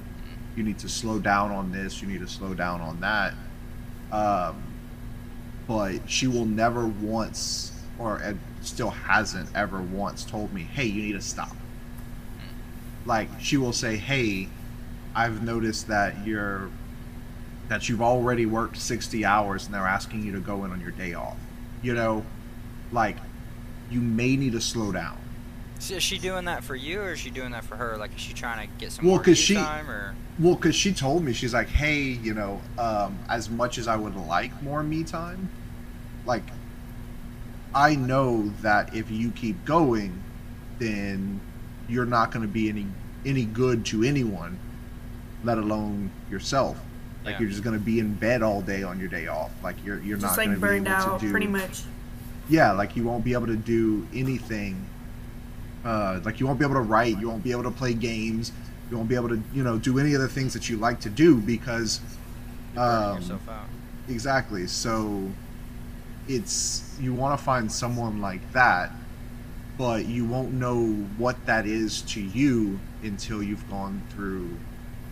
you 0.56 0.62
need 0.62 0.78
to 0.78 0.88
slow 0.88 1.18
down 1.18 1.50
on 1.50 1.70
this 1.72 2.00
you 2.00 2.08
need 2.08 2.20
to 2.20 2.28
slow 2.28 2.54
down 2.54 2.80
on 2.80 3.00
that 3.00 3.34
um 4.12 4.62
but 5.68 5.98
she 6.08 6.26
will 6.26 6.46
never 6.46 6.86
once 6.86 7.72
or 7.98 8.16
and 8.18 8.38
still 8.64 8.90
hasn't 8.90 9.48
ever 9.54 9.80
once 9.82 10.24
told 10.24 10.52
me 10.52 10.62
hey 10.62 10.84
you 10.86 11.02
need 11.02 11.12
to 11.12 11.20
stop. 11.20 11.54
Like 13.04 13.28
she 13.40 13.56
will 13.56 13.72
say 13.72 13.96
hey 13.96 14.48
i've 15.14 15.42
noticed 15.42 15.88
that 15.88 16.24
you're 16.26 16.70
that 17.68 17.88
you've 17.88 18.00
already 18.02 18.46
worked 18.46 18.76
60 18.78 19.24
hours 19.24 19.66
and 19.66 19.74
they're 19.74 19.86
asking 19.86 20.24
you 20.24 20.32
to 20.32 20.40
go 20.40 20.64
in 20.64 20.70
on 20.72 20.80
your 20.80 20.90
day 20.92 21.14
off. 21.14 21.36
You 21.82 21.94
know 21.94 22.24
like 22.92 23.16
you 23.90 24.00
may 24.00 24.36
need 24.36 24.52
to 24.52 24.60
slow 24.60 24.92
down. 24.92 25.18
So 25.78 25.94
is 25.96 26.02
she 26.02 26.16
doing 26.16 26.44
that 26.44 26.62
for 26.62 26.76
you, 26.76 27.00
or 27.00 27.12
is 27.12 27.18
she 27.18 27.28
doing 27.30 27.50
that 27.52 27.64
for 27.64 27.74
her? 27.76 27.96
Like, 27.96 28.14
is 28.14 28.20
she 28.20 28.32
trying 28.32 28.66
to 28.68 28.72
get 28.78 28.92
some 28.92 29.04
Well, 29.04 29.16
more 29.16 29.24
'cause 29.24 29.36
she- 29.36 29.54
time, 29.56 29.90
or? 29.90 30.14
well 30.38 30.54
because 30.54 30.74
she 30.76 30.92
told 30.94 31.22
me 31.24 31.32
she's 31.34 31.52
like 31.52 31.68
hey 31.68 32.00
you 32.02 32.32
know 32.32 32.60
um, 32.78 33.18
as 33.28 33.50
much 33.50 33.76
as 33.76 33.86
i 33.86 33.94
would 33.94 34.16
like 34.16 34.50
more 34.62 34.82
me 34.82 35.04
time 35.04 35.46
like 36.24 36.42
i 37.74 37.94
know 37.94 38.48
that 38.60 38.94
if 38.94 39.10
you 39.10 39.30
keep 39.32 39.62
going 39.64 40.22
then 40.78 41.40
you're 41.88 42.06
not 42.06 42.30
going 42.30 42.42
to 42.42 42.52
be 42.52 42.68
any 42.68 42.86
any 43.24 43.44
good 43.44 43.84
to 43.86 44.02
anyone 44.02 44.58
let 45.44 45.58
alone 45.58 46.10
yourself 46.30 46.76
like 47.24 47.34
Yeah. 47.34 47.40
you're 47.40 47.50
just 47.50 47.62
going 47.62 47.78
to 47.78 47.84
be 47.84 47.98
in 48.00 48.14
bed 48.14 48.42
all 48.42 48.60
day 48.62 48.82
on 48.82 48.98
your 48.98 49.08
day 49.08 49.26
off 49.28 49.50
like 49.62 49.76
you're 49.84 50.00
you're 50.00 50.18
Just 50.18 50.36
not 50.36 50.44
going 50.44 50.50
to 50.50 50.56
be 50.56 50.60
burned 50.60 50.86
able 50.88 50.96
out, 50.96 51.20
to 51.20 51.26
do 51.26 51.30
pretty 51.30 51.46
much. 51.46 51.82
yeah 52.48 52.72
like 52.72 52.96
you 52.96 53.04
won't 53.04 53.24
be 53.24 53.32
able 53.32 53.46
to 53.46 53.56
do 53.56 54.06
anything 54.14 54.84
uh, 55.84 56.20
like 56.24 56.38
you 56.38 56.46
won't 56.46 56.58
be 56.60 56.64
able 56.64 56.74
to 56.76 56.80
write 56.80 57.18
you 57.18 57.28
won't 57.28 57.42
be 57.42 57.50
able 57.50 57.64
to 57.64 57.70
play 57.70 57.92
games 57.92 58.52
you 58.90 58.96
won't 58.96 59.08
be 59.08 59.14
able 59.16 59.28
to 59.28 59.42
you 59.52 59.62
know 59.64 59.78
do 59.78 59.98
any 59.98 60.14
of 60.14 60.20
the 60.20 60.28
things 60.28 60.52
that 60.52 60.68
you 60.68 60.76
like 60.76 61.00
to 61.00 61.10
do 61.10 61.36
because 61.40 62.00
you're 62.74 62.82
um, 62.84 63.16
yourself 63.16 63.48
out? 63.48 63.66
exactly 64.08 64.66
so 64.68 65.28
it's 66.28 66.96
you 67.00 67.12
want 67.12 67.38
to 67.38 67.44
find 67.44 67.70
someone 67.70 68.20
like 68.20 68.52
that 68.52 68.90
but 69.78 70.06
you 70.06 70.24
won't 70.24 70.52
know 70.52 70.86
what 71.16 71.44
that 71.46 71.66
is 71.66 72.02
to 72.02 72.20
you 72.20 72.78
until 73.02 73.42
you've 73.42 73.68
gone 73.70 74.00
through 74.10 74.48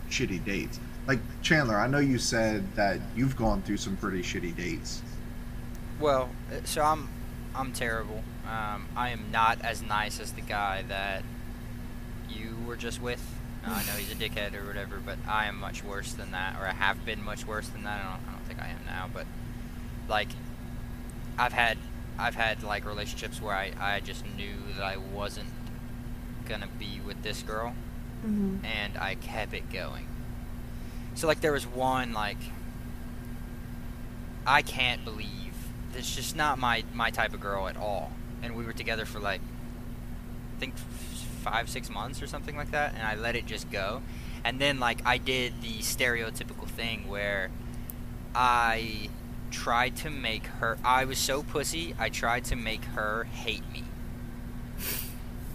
shitty 0.09 0.43
dates 0.45 0.79
like 1.07 1.19
chandler 1.41 1.77
i 1.79 1.87
know 1.87 1.99
you 1.99 2.17
said 2.17 2.63
that 2.75 2.99
you've 3.15 3.35
gone 3.35 3.61
through 3.63 3.77
some 3.77 3.97
pretty 3.97 4.21
shitty 4.21 4.55
dates 4.55 5.01
Well, 5.99 6.29
uh, 6.51 6.61
so 6.63 6.81
I'm, 6.81 7.07
I'm 7.53 7.73
terrible. 7.73 8.23
Um, 8.47 8.87
I 8.95 9.09
am 9.09 9.29
not 9.31 9.61
as 9.61 9.83
nice 9.83 10.19
as 10.19 10.31
the 10.33 10.41
guy 10.41 10.83
that 10.87 11.21
you 12.27 12.55
were 12.65 12.75
just 12.75 12.99
with. 13.01 13.21
Uh, 13.63 13.69
I 13.69 13.83
know 13.85 13.93
he's 13.93 14.11
a 14.11 14.15
dickhead 14.15 14.55
or 14.55 14.65
whatever, 14.65 14.99
but 15.05 15.17
I 15.27 15.45
am 15.45 15.59
much 15.59 15.83
worse 15.83 16.13
than 16.13 16.31
that, 16.31 16.55
or 16.59 16.65
I 16.65 16.71
have 16.73 17.05
been 17.05 17.23
much 17.23 17.45
worse 17.45 17.67
than 17.67 17.83
that. 17.83 18.01
I 18.03 18.09
don't, 18.09 18.27
I 18.27 18.31
don't 18.31 18.45
think 18.47 18.59
I 18.59 18.69
am 18.69 18.83
now, 18.85 19.09
but 19.13 19.27
like, 20.09 20.29
I've 21.37 21.53
had, 21.53 21.77
I've 22.17 22.35
had 22.35 22.63
like 22.63 22.85
relationships 22.85 23.41
where 23.41 23.55
I, 23.55 23.71
I 23.79 23.99
just 23.99 24.23
knew 24.35 24.55
that 24.75 24.83
I 24.83 24.97
wasn't 24.97 25.49
gonna 26.47 26.67
be 26.79 26.99
with 27.05 27.23
this 27.23 27.41
girl, 27.43 27.73
hmm 28.21 28.57
and 28.63 28.97
I 28.97 29.15
kept 29.15 29.53
it 29.53 29.71
going. 29.71 30.07
So 31.15 31.27
like 31.27 31.41
there 31.41 31.51
was 31.51 31.65
one 31.65 32.13
like 32.13 32.37
I 34.45 34.61
can't 34.61 35.03
believe 35.05 35.53
it's 35.95 36.15
just 36.15 36.35
not 36.35 36.57
my 36.57 36.83
my 36.93 37.09
type 37.09 37.33
of 37.33 37.39
girl 37.41 37.67
at 37.67 37.77
all. 37.77 38.11
And 38.41 38.55
we 38.55 38.65
were 38.65 38.73
together 38.73 39.05
for 39.05 39.19
like 39.19 39.41
I 40.57 40.59
think 40.59 40.75
5 40.77 41.69
6 41.69 41.89
months 41.89 42.21
or 42.21 42.27
something 42.27 42.55
like 42.55 42.71
that 42.71 42.93
and 42.93 43.03
I 43.03 43.15
let 43.15 43.35
it 43.35 43.45
just 43.45 43.69
go. 43.71 44.01
And 44.43 44.59
then 44.59 44.79
like 44.79 45.01
I 45.05 45.17
did 45.17 45.61
the 45.61 45.79
stereotypical 45.79 46.67
thing 46.67 47.07
where 47.07 47.49
I 48.33 49.09
tried 49.51 49.95
to 49.97 50.09
make 50.09 50.45
her. 50.47 50.77
I 50.83 51.05
was 51.05 51.17
so 51.17 51.43
pussy. 51.43 51.95
I 51.99 52.09
tried 52.09 52.45
to 52.45 52.55
make 52.55 52.83
her 52.85 53.25
hate 53.25 53.69
me. 53.71 53.83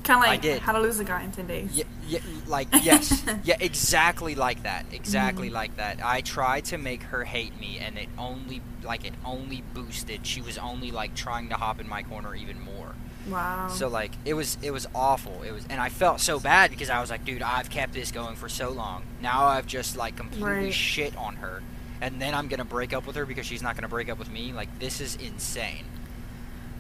Kind 0.05 0.19
of 0.19 0.29
like 0.29 0.39
I 0.39 0.43
did. 0.43 0.63
how 0.63 0.71
to 0.73 0.79
lose 0.79 1.01
a 1.01 1.05
guy 1.05 1.25
in 1.25 1.33
ten 1.33 1.49
days. 1.49 1.71
Yeah, 1.75 1.85
yeah, 2.07 2.21
like 2.47 2.69
yes, 2.83 3.25
yeah, 3.45 3.57
exactly 3.59 4.37
like 4.37 4.63
that, 4.63 4.87
exactly 4.93 5.49
mm-hmm. 5.49 5.57
like 5.57 5.77
that. 5.79 5.99
I 6.05 6.21
tried 6.21 6.67
to 6.67 6.79
make 6.79 7.03
her 7.05 7.25
hate 7.25 7.59
me, 7.59 7.79
and 7.79 7.99
it 7.99 8.09
only 8.17 8.63
like 8.85 9.05
it 9.05 9.15
only 9.25 9.65
boosted. 9.75 10.25
She 10.25 10.41
was 10.41 10.59
only 10.59 10.93
like 10.93 11.17
trying 11.17 11.49
to 11.49 11.57
hop 11.57 11.81
in 11.81 11.89
my 11.89 12.05
corner 12.05 12.37
even 12.37 12.61
more. 12.61 12.95
Wow. 13.29 13.67
So 13.69 13.89
like 13.89 14.13
it 14.25 14.35
was 14.35 14.57
it 14.63 14.71
was 14.71 14.87
awful. 14.95 15.43
It 15.43 15.51
was, 15.51 15.67
and 15.69 15.81
I 15.81 15.89
felt 15.89 16.21
so 16.21 16.39
bad 16.39 16.71
because 16.71 16.91
I 16.91 17.01
was 17.01 17.11
like, 17.11 17.25
dude, 17.25 17.43
I've 17.43 17.71
kept 17.71 17.93
this 17.93 18.13
going 18.13 18.37
for 18.37 18.49
so 18.49 18.71
long. 18.71 19.03
Now 19.21 19.47
I've 19.47 19.67
just 19.67 19.97
like 19.97 20.17
completely 20.17 20.67
Right. 20.67 20.75
shit 20.75 21.17
on 21.17 21.37
her, 21.37 21.63
and 22.01 22.21
then 22.21 22.35
I'm 22.35 22.49
gonna 22.49 22.65
break 22.65 22.93
up 22.93 23.07
with 23.07 23.17
her 23.17 23.27
because 23.27 23.47
she's 23.47 23.63
not 23.63 23.75
gonna 23.77 23.89
break 23.89 24.09
up 24.09 24.19
with 24.19 24.31
me. 24.31 24.53
Like 24.53 24.79
this 24.79 25.01
is 25.01 25.17
insane. 25.17 25.85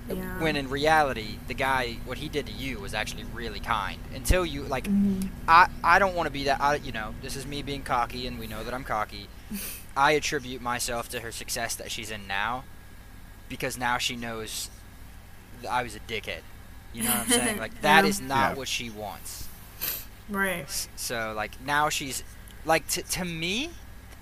yeah. 0.08 0.40
When 0.40 0.54
in 0.56 0.68
reality, 0.70 1.38
the 1.48 1.54
guy, 1.54 1.96
what 2.04 2.18
he 2.18 2.28
did 2.28 2.46
to 2.46 2.52
you 2.52 2.78
was 2.78 2.94
actually 2.94 3.24
really 3.34 3.58
kind. 3.60 3.98
Until 4.14 4.46
you, 4.46 4.62
like, 4.62 4.84
Mhm. 4.84 5.28
I, 5.48 5.68
I 5.82 5.98
don't 5.98 6.14
want 6.14 6.26
to 6.28 6.30
be 6.32 6.44
that. 6.44 6.60
I, 6.60 6.76
you 6.76 6.92
know, 6.92 7.14
this 7.22 7.34
is 7.34 7.44
me 7.44 7.60
being 7.62 7.82
cocky, 7.82 8.26
and 8.28 8.38
we 8.38 8.46
know 8.46 8.62
that 8.62 8.72
I'm 8.72 8.84
cocky. 8.84 9.26
I 9.96 10.12
attribute 10.12 10.62
myself 10.62 11.08
to 11.08 11.20
her 11.20 11.32
success 11.32 11.74
that 11.74 11.90
she's 11.90 12.10
in 12.12 12.26
now, 12.28 12.62
because 13.48 13.76
now 13.76 13.98
she 13.98 14.14
knows 14.14 14.70
that 15.62 15.72
I 15.72 15.82
was 15.82 15.96
a 15.96 16.00
dickhead. 16.00 16.42
You 16.94 17.02
know 17.02 17.10
what 17.10 17.20
I'm 17.22 17.28
saying? 17.28 17.58
Like 17.58 17.80
that 17.82 18.04
Yeah. 18.04 18.08
is 18.10 18.20
not 18.20 18.50
Yeah. 18.52 18.54
what 18.58 18.68
she 18.68 18.90
wants. 18.90 19.48
Right. 20.28 20.66
So 20.96 21.32
like 21.34 21.60
now 21.60 21.88
she's 21.88 22.22
like 22.64 22.86
to 22.88 23.02
to 23.02 23.24
me, 23.24 23.70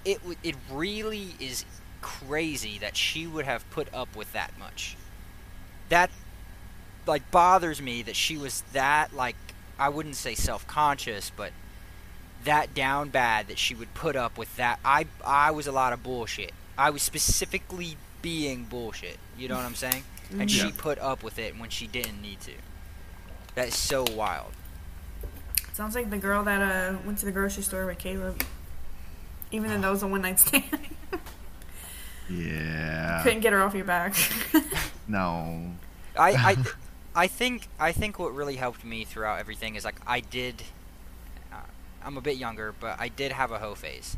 it 0.04 0.20
it 0.42 0.54
really 0.70 1.34
is 1.40 1.64
crazy 2.02 2.78
that 2.78 2.96
she 2.96 3.26
would 3.26 3.44
have 3.46 3.68
put 3.70 3.92
up 3.94 4.14
with 4.14 4.32
that 4.32 4.58
much. 4.58 4.96
That 5.88 6.10
like 7.06 7.30
bothers 7.30 7.80
me 7.82 8.02
that 8.02 8.16
she 8.16 8.36
was 8.36 8.62
that 8.72 9.14
like 9.14 9.36
I 9.78 9.88
wouldn't 9.88 10.16
say 10.16 10.34
self-conscious, 10.34 11.30
but 11.36 11.52
that 12.44 12.74
down 12.74 13.08
bad 13.08 13.48
that 13.48 13.58
she 13.58 13.74
would 13.74 13.92
put 13.94 14.16
up 14.16 14.36
with 14.36 14.54
that. 14.56 14.78
I 14.84 15.06
I 15.24 15.50
was 15.50 15.66
a 15.66 15.72
lot 15.72 15.92
of 15.92 16.02
bullshit. 16.02 16.52
I 16.76 16.90
was 16.90 17.02
specifically 17.02 17.96
being 18.22 18.64
bullshit. 18.64 19.18
You 19.38 19.48
know 19.48 19.56
what 19.56 19.64
I'm 19.64 19.74
saying? 19.74 20.04
And 20.38 20.50
Yeah. 20.50 20.66
she 20.66 20.72
put 20.72 20.98
up 20.98 21.22
with 21.22 21.38
it 21.38 21.58
when 21.58 21.70
she 21.70 21.86
didn't 21.86 22.20
need 22.20 22.40
to. 22.42 22.52
That 23.54 23.68
is 23.68 23.76
so 23.76 24.04
wild. 24.12 24.52
Sounds 25.72 25.94
like 25.94 26.10
the 26.10 26.18
girl 26.18 26.42
that 26.44 26.60
uh 26.62 26.98
went 27.04 27.18
to 27.18 27.26
the 27.26 27.32
grocery 27.32 27.62
store 27.62 27.86
with 27.86 27.98
Caleb. 27.98 28.42
Even 29.54 29.70
though 29.70 29.80
that 29.80 29.90
was 29.90 30.02
a 30.02 30.06
one 30.08 30.22
night 30.22 30.40
stand, 30.40 30.64
Yeah. 32.30 33.20
couldn't 33.22 33.40
get 33.40 33.52
her 33.52 33.62
off 33.62 33.74
your 33.74 33.84
back. 33.84 34.14
No. 35.06 35.72
I, 36.18 36.30
I, 36.32 36.56
I 37.24 37.26
think 37.26 37.68
I 37.78 37.92
think 37.92 38.18
what 38.18 38.34
really 38.34 38.56
helped 38.56 38.82
me 38.86 39.04
throughout 39.04 39.38
everything 39.38 39.74
is 39.76 39.84
like 39.84 39.96
I 40.06 40.20
did. 40.20 40.62
Uh, 41.52 41.56
I'm 42.02 42.16
a 42.16 42.22
bit 42.22 42.38
younger, 42.38 42.72
but 42.80 42.98
I 42.98 43.08
did 43.08 43.30
have 43.32 43.50
a 43.50 43.58
hoe 43.58 43.74
phase, 43.74 44.16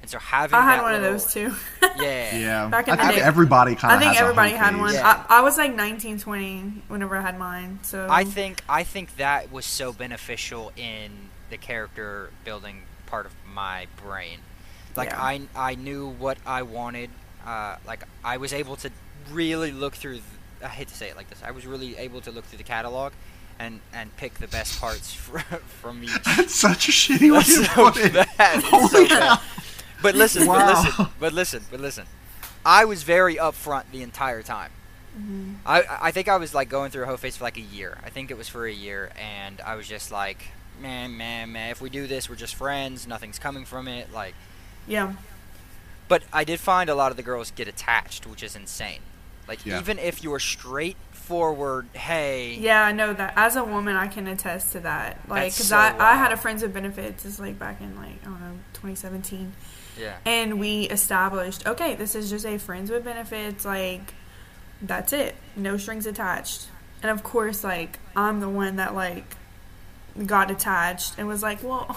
and 0.00 0.08
so 0.08 0.20
having 0.20 0.54
I 0.56 0.62
had 0.62 0.76
that 0.78 0.82
one 0.84 0.94
of 0.94 1.02
those 1.02 1.32
too. 1.32 1.52
Yeah. 1.82 2.36
Yeah. 2.38 2.68
Back 2.68 2.86
in 2.86 2.94
I 2.94 2.96
the 2.98 3.02
think 3.02 3.14
day- 3.16 3.20
everybody 3.22 3.74
kind 3.74 3.92
of. 3.92 4.00
I 4.00 4.04
of. 4.04 4.08
think 4.12 4.22
everybody 4.22 4.52
had 4.52 4.76
one. 4.78 4.94
Yeah. 4.94 5.24
I, 5.28 5.38
I 5.38 5.40
was 5.40 5.58
like 5.58 5.74
19, 5.74 6.20
20 6.20 6.60
whenever 6.86 7.16
I 7.16 7.20
had 7.22 7.36
mine. 7.36 7.80
So 7.82 8.06
I 8.08 8.22
think 8.22 8.62
I 8.68 8.84
think 8.84 9.16
that 9.16 9.50
was 9.50 9.66
so 9.66 9.92
beneficial 9.92 10.70
in 10.76 11.10
the 11.50 11.56
character 11.56 12.30
building 12.44 12.82
part 13.06 13.26
of 13.26 13.32
my 13.52 13.88
brain. 14.04 14.38
Like 14.98 15.10
Yeah. 15.10 15.22
I 15.22 15.40
I 15.56 15.74
knew 15.76 16.08
what 16.18 16.36
I 16.44 16.62
wanted. 16.62 17.10
Uh, 17.46 17.76
like 17.86 18.02
I 18.24 18.36
was 18.36 18.52
able 18.52 18.76
to 18.76 18.90
really 19.32 19.72
look 19.72 19.94
through. 19.94 20.14
th- 20.14 20.24
I 20.62 20.68
hate 20.68 20.88
to 20.88 20.94
say 20.94 21.08
it 21.08 21.16
like 21.16 21.28
this. 21.30 21.40
I 21.44 21.52
was 21.52 21.64
really 21.66 21.96
able 21.96 22.20
to 22.22 22.30
look 22.30 22.44
through 22.44 22.58
the 22.58 22.64
catalog, 22.64 23.12
and 23.58 23.80
and 23.94 24.14
pick 24.16 24.34
the 24.34 24.48
best 24.48 24.78
parts 24.80 25.12
fr- 25.24 25.38
from 25.80 26.02
each. 26.04 26.22
That's 26.36 26.54
such 26.54 26.88
a 26.88 26.92
shitty 26.92 27.32
way 27.32 27.42
to 27.42 27.64
so 27.64 27.90
put 27.90 27.96
it. 27.98 28.26
Oh 28.72 28.88
so 28.92 29.06
bad. 29.08 29.40
But 30.02 30.14
listen, 30.14 30.46
Wow. 30.46 30.64
but 30.64 30.72
listen, 30.84 31.06
but 31.20 31.32
listen, 31.32 31.62
but 31.70 31.80
listen. 31.80 32.06
I 32.66 32.84
was 32.84 33.02
very 33.02 33.36
upfront 33.36 33.84
the 33.92 34.02
entire 34.02 34.42
time. 34.42 34.70
Mhm. 35.18 35.56
I 35.64 35.82
I 36.08 36.10
think 36.12 36.28
I 36.28 36.36
was 36.36 36.54
like 36.54 36.68
going 36.68 36.90
through 36.90 37.04
a 37.04 37.06
hoe 37.06 37.16
phase 37.16 37.36
for 37.36 37.44
like 37.44 37.56
a 37.56 37.62
year. 37.76 37.98
I 38.04 38.10
think 38.10 38.30
it 38.30 38.36
was 38.36 38.48
for 38.48 38.66
a 38.66 38.72
year, 38.72 39.10
and 39.16 39.60
I 39.60 39.74
was 39.76 39.88
just 39.88 40.12
like, 40.12 40.40
man, 40.80 41.16
man, 41.16 41.50
man. 41.52 41.70
If 41.70 41.80
we 41.80 41.88
do 41.90 42.06
this, 42.06 42.28
we're 42.28 42.36
just 42.36 42.54
friends. 42.54 43.06
Nothing's 43.06 43.38
coming 43.38 43.64
from 43.64 43.88
it. 43.88 44.12
Like, 44.12 44.34
yeah, 44.88 45.12
but 46.08 46.22
I 46.32 46.44
did 46.44 46.58
find 46.58 46.88
a 46.90 46.94
lot 46.94 47.10
of 47.10 47.16
the 47.16 47.22
girls 47.22 47.50
get 47.52 47.68
attached, 47.68 48.26
which 48.26 48.42
is 48.42 48.56
insane. 48.56 49.00
Like, 49.46 49.64
Yeah. 49.64 49.78
even 49.80 49.98
if 49.98 50.22
you're 50.22 50.38
straightforward, 50.40 51.88
hey, 51.94 52.54
yeah, 52.60 52.82
I 52.84 52.92
know 52.92 53.12
that. 53.12 53.32
As 53.36 53.56
a 53.56 53.64
woman, 53.64 53.96
I 53.96 54.06
can 54.08 54.26
attest 54.26 54.72
to 54.72 54.80
that. 54.80 55.18
Like, 55.28 55.52
because 55.52 55.68
so 55.68 55.76
I, 55.76 55.94
I 55.98 56.14
had 56.16 56.32
a 56.32 56.36
friends 56.36 56.62
with 56.62 56.74
benefits. 56.74 57.24
It's 57.24 57.38
like 57.38 57.58
back 57.58 57.80
in 57.80 57.96
like 57.96 58.20
I 58.22 58.24
don't 58.26 58.40
know 58.40 58.58
2017, 58.74 59.52
yeah, 59.98 60.16
and 60.26 60.58
we 60.60 60.82
established 60.82 61.66
okay, 61.66 61.94
this 61.94 62.14
is 62.14 62.30
just 62.30 62.44
a 62.46 62.58
friends 62.58 62.90
with 62.90 63.04
benefits. 63.04 63.64
Like, 63.64 64.14
that's 64.82 65.12
it, 65.12 65.34
no 65.56 65.76
strings 65.76 66.06
attached. 66.06 66.66
And 67.02 67.10
of 67.10 67.22
course, 67.22 67.62
like 67.64 67.98
I'm 68.16 68.40
the 68.40 68.48
one 68.48 68.76
that 68.76 68.94
like 68.94 69.36
got 70.26 70.50
attached 70.50 71.14
and 71.18 71.26
was 71.28 71.42
like, 71.42 71.62
well. 71.62 71.96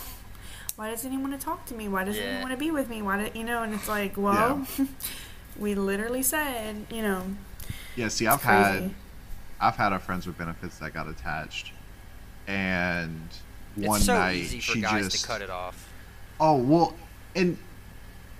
Why 0.82 0.90
doesn't 0.90 1.12
he 1.12 1.18
want 1.20 1.40
to 1.40 1.46
talk 1.46 1.68
to 1.68 1.76
me? 1.76 1.88
Why 1.88 2.04
doesn't 2.04 2.24
Yeah. 2.24 2.38
he 2.38 2.42
want 2.42 2.54
to 2.54 2.58
be 2.58 2.72
with 2.72 2.90
me? 2.90 3.04
Why 3.04 3.18
did 3.18 3.36
you 3.36 3.44
know? 3.44 3.62
And 3.62 3.72
it's 3.72 3.88
like, 3.88 4.18
well, 4.18 4.66
we 5.56 5.76
literally 5.76 6.24
said, 6.24 6.88
you 6.90 7.04
know, 7.04 7.36
Yeah. 7.96 8.08
See, 8.08 8.26
I've 8.26 8.42
crazy. 8.42 8.86
had 8.86 8.96
I've 9.60 9.76
had 9.76 9.94
a 9.94 10.00
friends 10.00 10.26
with 10.26 10.40
benefits 10.40 10.80
that 10.80 10.92
got 10.96 11.08
attached, 11.08 11.72
and 12.48 13.22
one 13.76 13.98
it's 13.98 14.06
so 14.08 14.16
night 14.16 14.38
easy 14.38 14.60
for 14.60 14.72
she 14.72 14.82
guys 14.82 15.04
just 15.04 15.22
to 15.22 15.28
cut 15.28 15.44
it 15.44 15.52
off. 15.52 15.88
Oh 16.40 16.56
well, 16.58 16.96
in 17.36 17.60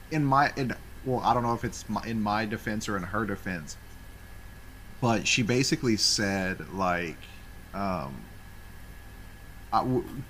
in 0.10 0.26
my 0.26 0.52
in 0.56 0.74
well, 1.06 1.20
I 1.20 1.36
don't 1.36 1.44
know 1.44 1.54
if 1.54 1.64
it's 1.64 1.88
my, 1.88 2.02
in 2.08 2.24
my 2.24 2.48
defense 2.48 2.90
or 2.90 2.98
in 2.98 3.04
her 3.04 3.24
defense, 3.24 3.78
but 5.00 5.28
she 5.28 5.44
basically 5.44 5.96
said 5.96 6.74
like, 6.74 7.18
um, 7.76 8.16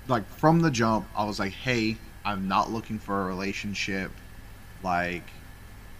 Like 0.08 0.28
from 0.28 0.60
the 0.60 0.70
jump, 0.70 1.06
I 1.16 1.24
was 1.24 1.38
like, 1.38 1.52
hey, 1.52 1.96
I'm 2.24 2.48
not 2.48 2.70
looking 2.70 2.98
for 2.98 3.22
a 3.22 3.24
relationship. 3.24 4.10
Like, 4.82 5.24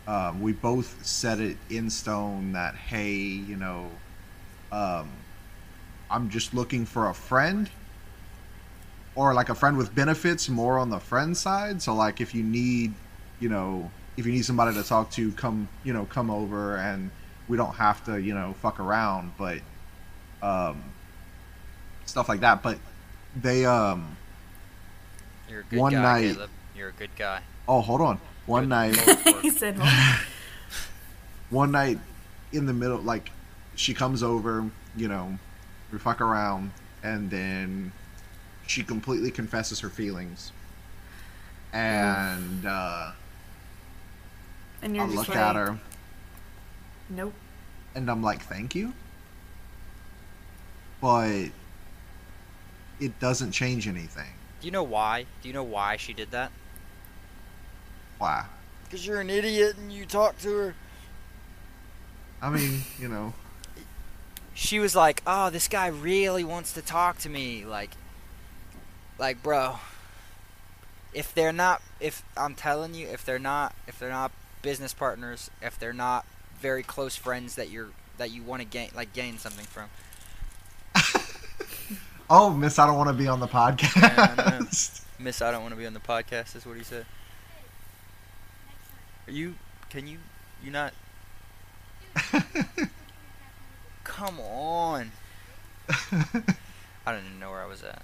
um, 0.06 0.40
we 0.40 0.52
both 0.52 1.04
set 1.04 1.40
it 1.40 1.56
in 1.70 1.90
stone 1.90 2.52
that 2.52 2.74
hey, 2.74 3.12
you 3.12 3.56
know, 3.56 3.90
um, 4.70 5.10
I'm 6.10 6.28
just 6.28 6.54
looking 6.54 6.84
for 6.84 7.08
a 7.08 7.14
friend 7.14 7.70
or 9.14 9.34
like 9.34 9.48
a 9.48 9.54
friend 9.54 9.76
with 9.76 9.94
benefits 9.94 10.48
more 10.48 10.78
on 10.78 10.90
the 10.90 10.98
friend 10.98 11.36
side 11.36 11.82
so 11.82 11.94
like 11.94 12.20
if 12.20 12.34
you 12.34 12.42
need 12.42 12.92
you 13.40 13.48
know 13.48 13.90
if 14.16 14.26
you 14.26 14.32
need 14.32 14.44
somebody 14.44 14.74
to 14.74 14.82
talk 14.82 15.10
to 15.10 15.32
come 15.32 15.68
you 15.84 15.92
know 15.92 16.04
come 16.06 16.30
over 16.30 16.76
and 16.76 17.10
we 17.48 17.56
don't 17.56 17.74
have 17.74 18.04
to 18.04 18.20
you 18.20 18.34
know 18.34 18.54
fuck 18.60 18.80
around 18.80 19.32
but 19.36 19.58
um 20.42 20.82
stuff 22.06 22.28
like 22.28 22.40
that 22.40 22.62
but 22.62 22.78
they 23.36 23.64
um 23.64 24.16
You're 25.48 25.60
a 25.60 25.64
good 25.64 25.78
One 25.78 25.92
guy, 25.92 26.02
night- 26.02 26.34
Caleb. 26.34 26.50
You're 26.76 26.88
a 26.88 26.92
good 26.92 27.14
guy. 27.16 27.42
oh 27.68 27.80
hold 27.80 28.00
on 28.00 28.18
one 28.46 28.64
Good 28.64 28.68
night 28.70 28.96
he 29.42 29.50
said, 29.50 29.78
well, 29.78 30.18
one 31.50 31.70
night 31.70 31.98
in 32.52 32.66
the 32.66 32.72
middle 32.72 32.98
like 32.98 33.30
she 33.76 33.94
comes 33.94 34.22
over 34.22 34.68
you 34.96 35.08
know 35.08 35.38
we 35.92 35.98
fuck 35.98 36.20
around 36.20 36.70
and 37.02 37.30
then 37.30 37.92
she 38.66 38.82
completely 38.82 39.30
confesses 39.30 39.80
her 39.80 39.88
feelings 39.88 40.52
and 41.72 42.66
uh 42.66 43.12
and 44.82 44.96
you're 44.96 45.04
i 45.04 45.08
look 45.08 45.28
like, 45.28 45.36
at 45.36 45.56
her 45.56 45.78
Nope. 47.10 47.34
and 47.94 48.10
I'm 48.10 48.22
like, 48.22 48.42
thank 48.42 48.74
you. 48.74 48.94
But 51.00 51.48
it 53.02 53.18
doesn't 53.18 53.50
change 53.52 53.88
anything. 53.88 54.30
Do 54.60 54.66
you 54.66 54.70
know 54.70 54.84
why? 54.84 55.26
Do 55.42 55.48
you 55.48 55.54
know 55.54 55.64
why 55.64 55.96
she 55.96 56.12
did 56.12 56.30
that? 56.30 56.52
Why? 58.18 58.46
Because 58.84 59.04
you're 59.04 59.20
an 59.20 59.28
idiot 59.30 59.76
and 59.76 59.92
you 59.92 60.06
talk 60.06 60.38
to 60.38 60.56
her. 60.56 60.74
I 62.40 62.50
mean, 62.50 62.82
you 62.98 63.08
know, 63.08 63.34
She 64.54 64.78
was 64.78 64.94
like, 64.94 65.22
"Oh, 65.26 65.48
this 65.50 65.66
guy 65.66 65.86
really 65.86 66.44
wants 66.44 66.72
to 66.74 66.82
talk 66.82 67.18
to 67.18 67.28
me." 67.28 67.64
Like, 67.64 67.90
like, 69.18 69.42
bro. 69.42 69.78
If 71.14 71.34
they're 71.34 71.52
not, 71.52 71.82
if 72.00 72.22
I'm 72.36 72.54
telling 72.54 72.94
you, 72.94 73.06
if 73.08 73.24
they're 73.24 73.38
not, 73.38 73.74
if 73.86 73.98
they're 73.98 74.10
not 74.10 74.30
business 74.62 74.94
partners, 74.94 75.50
if 75.60 75.78
they're 75.78 75.92
not 75.92 76.24
very 76.60 76.82
close 76.82 77.16
friends 77.16 77.54
that 77.56 77.70
you're 77.70 77.90
that 78.18 78.30
you 78.30 78.42
want 78.42 78.60
to 78.60 78.66
gain, 78.66 78.90
like, 78.94 79.12
gain 79.12 79.38
something 79.38 79.66
from. 79.66 79.88
Oh, 82.32 82.50
Miss, 82.50 82.78
I 82.78 82.86
don't 82.86 82.96
want 82.98 83.08
to 83.10 83.14
be 83.14 83.28
on 83.28 83.40
the 83.40 83.48
Yeah, 83.94 84.36
podcast. 84.66 85.02
Miss, 85.18 85.42
I 85.42 85.50
don't 85.52 85.62
want 85.62 85.72
to 85.74 85.78
be 85.78 85.86
on 85.86 85.94
the 85.94 86.00
podcast. 86.00 86.56
Is 86.56 86.66
what 86.66 86.76
he 86.76 86.84
said. 86.84 87.06
Are 89.28 89.32
you? 89.32 89.56
Can 89.90 90.06
you? 90.06 90.18
You 90.62 90.70
not? 90.70 90.94
Come 94.04 94.40
on. 94.40 95.12
I 95.88 97.12
don't 97.12 97.24
even 97.24 97.38
know 97.40 97.50
where 97.50 97.62
I 97.62 97.66
was 97.66 97.82
at. 97.82 98.02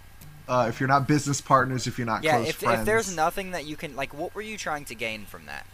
Uh, 0.48 0.66
if 0.68 0.80
you're 0.80 0.88
not 0.88 1.06
business 1.06 1.40
partners, 1.40 1.86
if 1.86 1.98
you're 1.98 2.06
not 2.06 2.24
Yeah, 2.24 2.36
close 2.36 2.48
if, 2.50 2.56
friends. 2.56 2.80
if 2.80 2.86
there's 2.86 3.14
nothing 3.14 3.50
that 3.50 3.66
you 3.66 3.76
can 3.76 3.94
like, 3.96 4.14
what 4.14 4.34
were 4.34 4.40
you 4.42 4.56
trying 4.56 4.84
to 4.86 4.94
gain 4.94 5.26
from 5.26 5.46
that? 5.46 5.66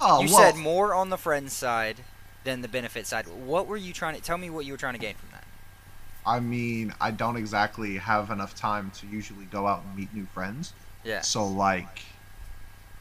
oh, 0.00 0.22
you 0.22 0.28
well, 0.32 0.52
said 0.52 0.56
more 0.56 0.94
on 0.94 1.10
the 1.10 1.16
friend 1.18 1.50
side 1.50 2.04
than 2.44 2.62
the 2.62 2.68
benefit 2.68 3.06
side. 3.06 3.26
What 3.26 3.66
were 3.66 3.76
you 3.76 3.92
trying 3.92 4.14
to 4.14 4.20
tell 4.22 4.38
me? 4.38 4.50
What 4.50 4.64
you 4.66 4.72
were 4.72 4.78
trying 4.78 4.94
to 4.94 5.00
gain 5.00 5.14
from 5.16 5.30
that? 5.32 5.33
I 6.26 6.40
mean, 6.40 6.94
I 7.00 7.10
don't 7.10 7.36
exactly 7.36 7.98
have 7.98 8.30
enough 8.30 8.54
time 8.54 8.90
to 9.00 9.06
usually 9.06 9.44
go 9.46 9.66
out 9.66 9.82
and 9.84 9.96
meet 9.96 10.12
new 10.14 10.26
friends. 10.26 10.72
Yeah, 11.04 11.20
So 11.20 11.46
like, 11.46 12.02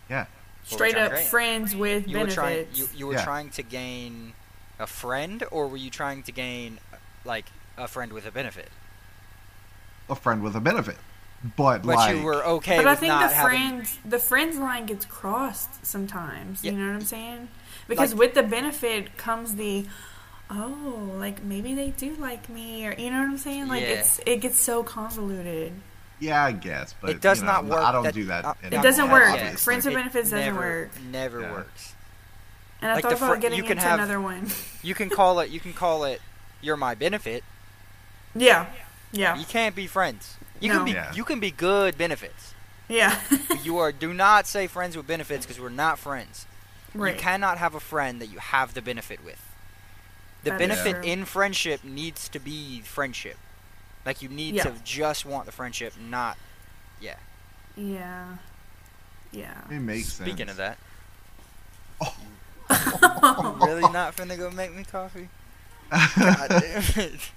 yeah, 0.09 0.25
Straight 0.65 0.97
up 0.97 1.13
gain? 1.13 1.25
friends 1.27 1.75
with 1.75 2.07
you 2.07 2.17
were 2.19 2.27
trying. 2.27 2.55
benefits. 2.65 2.79
You, 2.79 2.87
you 2.99 3.07
were 3.07 3.13
Yeah. 3.13 3.23
trying 3.23 3.49
to 3.51 3.63
gain 3.63 4.33
a 4.79 4.87
friend, 4.87 5.43
or 5.51 5.67
were 5.67 5.77
you 5.77 5.89
trying 5.89 6.23
to 6.23 6.31
gain 6.33 6.79
like 7.25 7.45
a 7.77 7.87
friend 7.87 8.11
with 8.13 8.25
a 8.25 8.31
benefit? 8.31 8.69
a 10.09 10.15
friend 10.15 10.43
with 10.43 10.53
a 10.55 10.59
benefit. 10.59 10.97
But, 11.55 11.83
But 11.83 11.95
like, 11.95 12.15
you 12.17 12.23
were 12.23 12.43
okay 12.45 12.75
but 12.77 12.85
with 12.85 12.91
I 12.91 12.95
think 12.95 13.09
not 13.13 13.29
the 13.29 13.35
having. 13.35 13.49
friends 13.57 13.97
the 14.05 14.19
friends 14.19 14.57
line 14.57 14.85
gets 14.85 15.05
crossed 15.05 15.85
sometimes. 15.85 16.61
Yeah. 16.63 16.71
You 16.71 16.77
know 16.79 16.87
what 16.87 16.95
I'm 16.95 17.01
saying? 17.05 17.47
Because 17.87 18.11
Like- 18.11 18.19
with 18.19 18.33
the 18.33 18.43
benefit 18.43 19.17
comes 19.17 19.55
the 19.55 19.85
oh, 20.53 21.11
like 21.17 21.43
maybe 21.43 21.73
they 21.75 21.89
do 21.89 22.15
like 22.15 22.47
me 22.49 22.85
or 22.87 22.93
you 22.93 23.09
know 23.09 23.19
what 23.19 23.29
I'm 23.29 23.37
saying? 23.37 23.67
Like 23.67 23.81
Yeah. 23.81 23.87
it's 23.99 24.19
it 24.25 24.37
gets 24.41 24.59
so 24.59 24.83
convoluted. 24.83 25.73
yeah, 26.19 26.43
I 26.45 26.51
guess, 26.53 26.93
but 27.01 27.09
It 27.11 27.21
does 27.21 27.39
you 27.39 27.45
know, 27.45 27.51
not 27.53 27.65
work. 27.65 27.79
I 27.83 27.91
don't 27.91 28.03
That- 28.03 28.13
do 28.13 28.25
that. 28.25 28.45
uh, 28.45 28.53
It 28.63 28.73
It 28.73 28.81
doesn't 28.81 29.09
work. 29.11 29.29
obviously. 29.29 29.57
Friends 29.57 29.85
with 29.85 29.93
It 29.93 29.97
benefits 29.97 30.29
doesn't 30.29 30.39
never, 30.45 30.59
work. 30.59 31.01
Never 31.11 31.41
Yeah. 31.41 31.51
works. 31.51 31.93
And 32.81 32.91
I 32.91 32.95
Like 32.95 33.03
thought 33.03 33.09
the 33.11 33.17
about 33.17 33.35
fr- 33.35 33.41
getting 33.41 33.57
you 33.57 33.63
can 33.63 33.77
into 33.77 33.83
have- 33.83 33.99
another 33.99 34.19
one. 34.21 34.49
You 34.83 34.93
can 34.95 35.09
call 35.09 35.39
it. 35.39 35.49
You 35.49 35.59
can 35.61 35.73
call 35.73 36.03
it. 36.03 36.21
You're 36.61 36.77
my 36.77 36.95
benefit. 36.95 37.43
yeah. 38.35 38.65
Yeah. 39.11 39.35
You 39.37 39.45
can't 39.45 39.75
be 39.75 39.87
friends. 39.87 40.35
You 40.59 40.69
No. 40.69 40.75
can 40.77 40.85
be. 40.85 40.91
Yeah. 40.91 41.13
You 41.13 41.23
can 41.23 41.39
be 41.39 41.51
good 41.51 41.97
benefits. 41.97 42.53
Yeah. 42.89 43.19
you 43.63 43.77
are. 43.77 43.91
Do 43.91 44.13
not 44.13 44.45
say 44.47 44.67
friends 44.67 44.97
with 44.97 45.07
benefits 45.07 45.45
because 45.45 45.59
we're 45.61 45.69
not 45.69 45.99
friends. 45.99 46.45
right. 46.93 47.13
You 47.15 47.19
cannot 47.19 47.57
have 47.59 47.75
a 47.75 47.79
friend 47.79 48.19
that 48.21 48.27
you 48.27 48.39
have 48.39 48.73
the 48.73 48.81
benefit 48.81 49.23
with. 49.23 49.39
The 50.43 50.49
That 50.51 50.61
is 50.61 50.67
benefit 50.67 51.03
true. 51.03 51.11
in 51.11 51.25
friendship 51.25 51.83
needs 51.83 52.27
to 52.29 52.39
be 52.39 52.81
friendship. 52.81 53.37
Like 54.05 54.21
you 54.21 54.29
need 54.29 54.55
Yeah. 54.55 54.63
to 54.63 54.73
just 54.83 55.25
want 55.25 55.45
the 55.45 55.51
friendship, 55.51 55.93
not. 55.97 56.37
Yeah. 56.99 57.15
Yeah. 57.77 58.37
Yeah. 59.31 59.61
It 59.69 59.79
makes 59.79 60.13
sense. 60.13 60.29
Speaking 60.29 60.49
of 60.49 60.57
that. 60.57 60.77
Oh. 62.01 62.15
You 63.59 63.65
really 63.67 63.89
not 63.91 64.15
finna 64.15 64.37
go 64.37 64.49
make 64.51 64.73
me 64.73 64.83
coffee? 64.83 65.29
God 65.91 66.47
damn 66.49 66.83
it. 66.97 67.31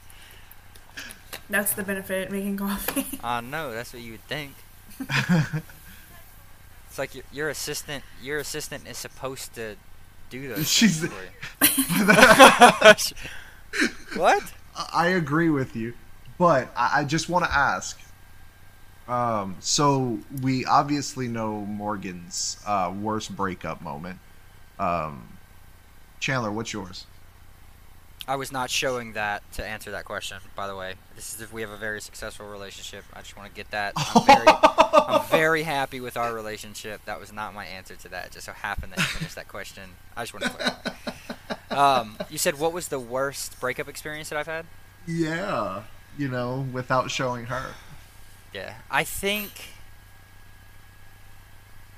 That's 1.49 1.73
the 1.75 1.83
benefit 1.85 2.27
of 2.27 2.33
making 2.33 2.57
coffee. 2.57 3.07
I 3.23 3.41
know, 3.41 3.73
that's 3.73 3.93
what 3.93 4.03
you 4.03 4.13
would 4.13 4.25
think. 4.27 4.55
It's 6.89 6.99
like 6.99 7.15
your, 7.15 7.25
your 7.31 7.49
assistant. 7.51 8.05
Your 8.23 8.39
assistant 8.39 8.87
is 8.89 8.97
supposed 8.97 9.55
to 9.57 9.77
do 10.31 10.49
those. 10.49 10.69
She's- 10.71 11.01
things 11.61 13.13
what? 14.17 14.43
I 14.93 15.09
agree 15.09 15.49
with 15.51 15.75
you, 15.77 15.95
but 16.39 16.69
I, 16.77 17.01
I 17.01 17.05
just 17.05 17.29
want 17.29 17.45
to 17.45 17.53
ask. 17.53 17.99
Um, 19.09 19.57
so 19.61 20.19
we 20.43 20.65
obviously 20.65 21.29
know 21.29 21.61
Morgan's 21.61 22.59
uh, 22.67 22.93
worst 23.01 23.35
breakup 23.37 23.81
moment. 23.81 24.19
Um, 24.79 25.29
Chandler, 26.19 26.51
what's 26.51 26.73
yours? 26.73 27.07
I 28.29 28.37
was 28.37 28.51
not 28.51 28.71
showing 28.71 29.13
that 29.13 29.43
to 29.53 29.65
answer 29.65 29.93
that 29.93 30.05
question. 30.05 30.39
By 30.57 30.67
the 30.67 30.75
way, 30.75 30.95
this 31.15 31.35
is 31.35 31.41
if 31.41 31.53
we 31.53 31.61
have 31.61 31.71
a 31.71 31.77
very 31.77 32.01
successful 32.01 32.47
relationship. 32.47 33.05
I 33.13 33.21
just 33.21 33.37
want 33.37 33.49
to 33.49 33.55
get 33.55 33.71
that. 33.71 33.93
I'm 33.97 34.27
very, 34.27 34.47
I'm 34.93 35.25
very 35.27 35.63
happy 35.63 36.01
with 36.01 36.17
our 36.17 36.35
relationship. 36.35 37.05
That 37.05 37.21
was 37.21 37.33
not 37.33 37.55
my 37.55 37.67
answer 37.67 37.95
to 37.95 38.09
that. 38.09 38.27
It 38.27 38.33
just 38.33 38.47
so 38.47 38.53
happened 38.53 38.93
that 38.93 38.99
you 38.99 39.05
finished 39.05 39.37
that 39.37 39.49
question. 39.49 39.85
I 40.17 40.23
just 40.25 40.35
want 40.35 40.45
to 40.45 40.51
clarify. 40.51 40.91
Um, 42.01 42.17
you 42.31 42.39
said 42.39 42.59
what 42.59 42.73
was 42.73 42.89
the 42.89 42.99
worst 42.99 43.61
breakup 43.61 43.89
experience 43.89 44.31
that 44.31 44.39
I've 44.39 44.47
had? 44.47 44.67
yeah, 45.07 45.83
you 46.19 46.29
know, 46.29 46.67
without 46.73 47.11
showing 47.11 47.47
her. 47.47 47.75
Yeah, 48.53 48.75
I 48.91 49.05
think 49.05 49.51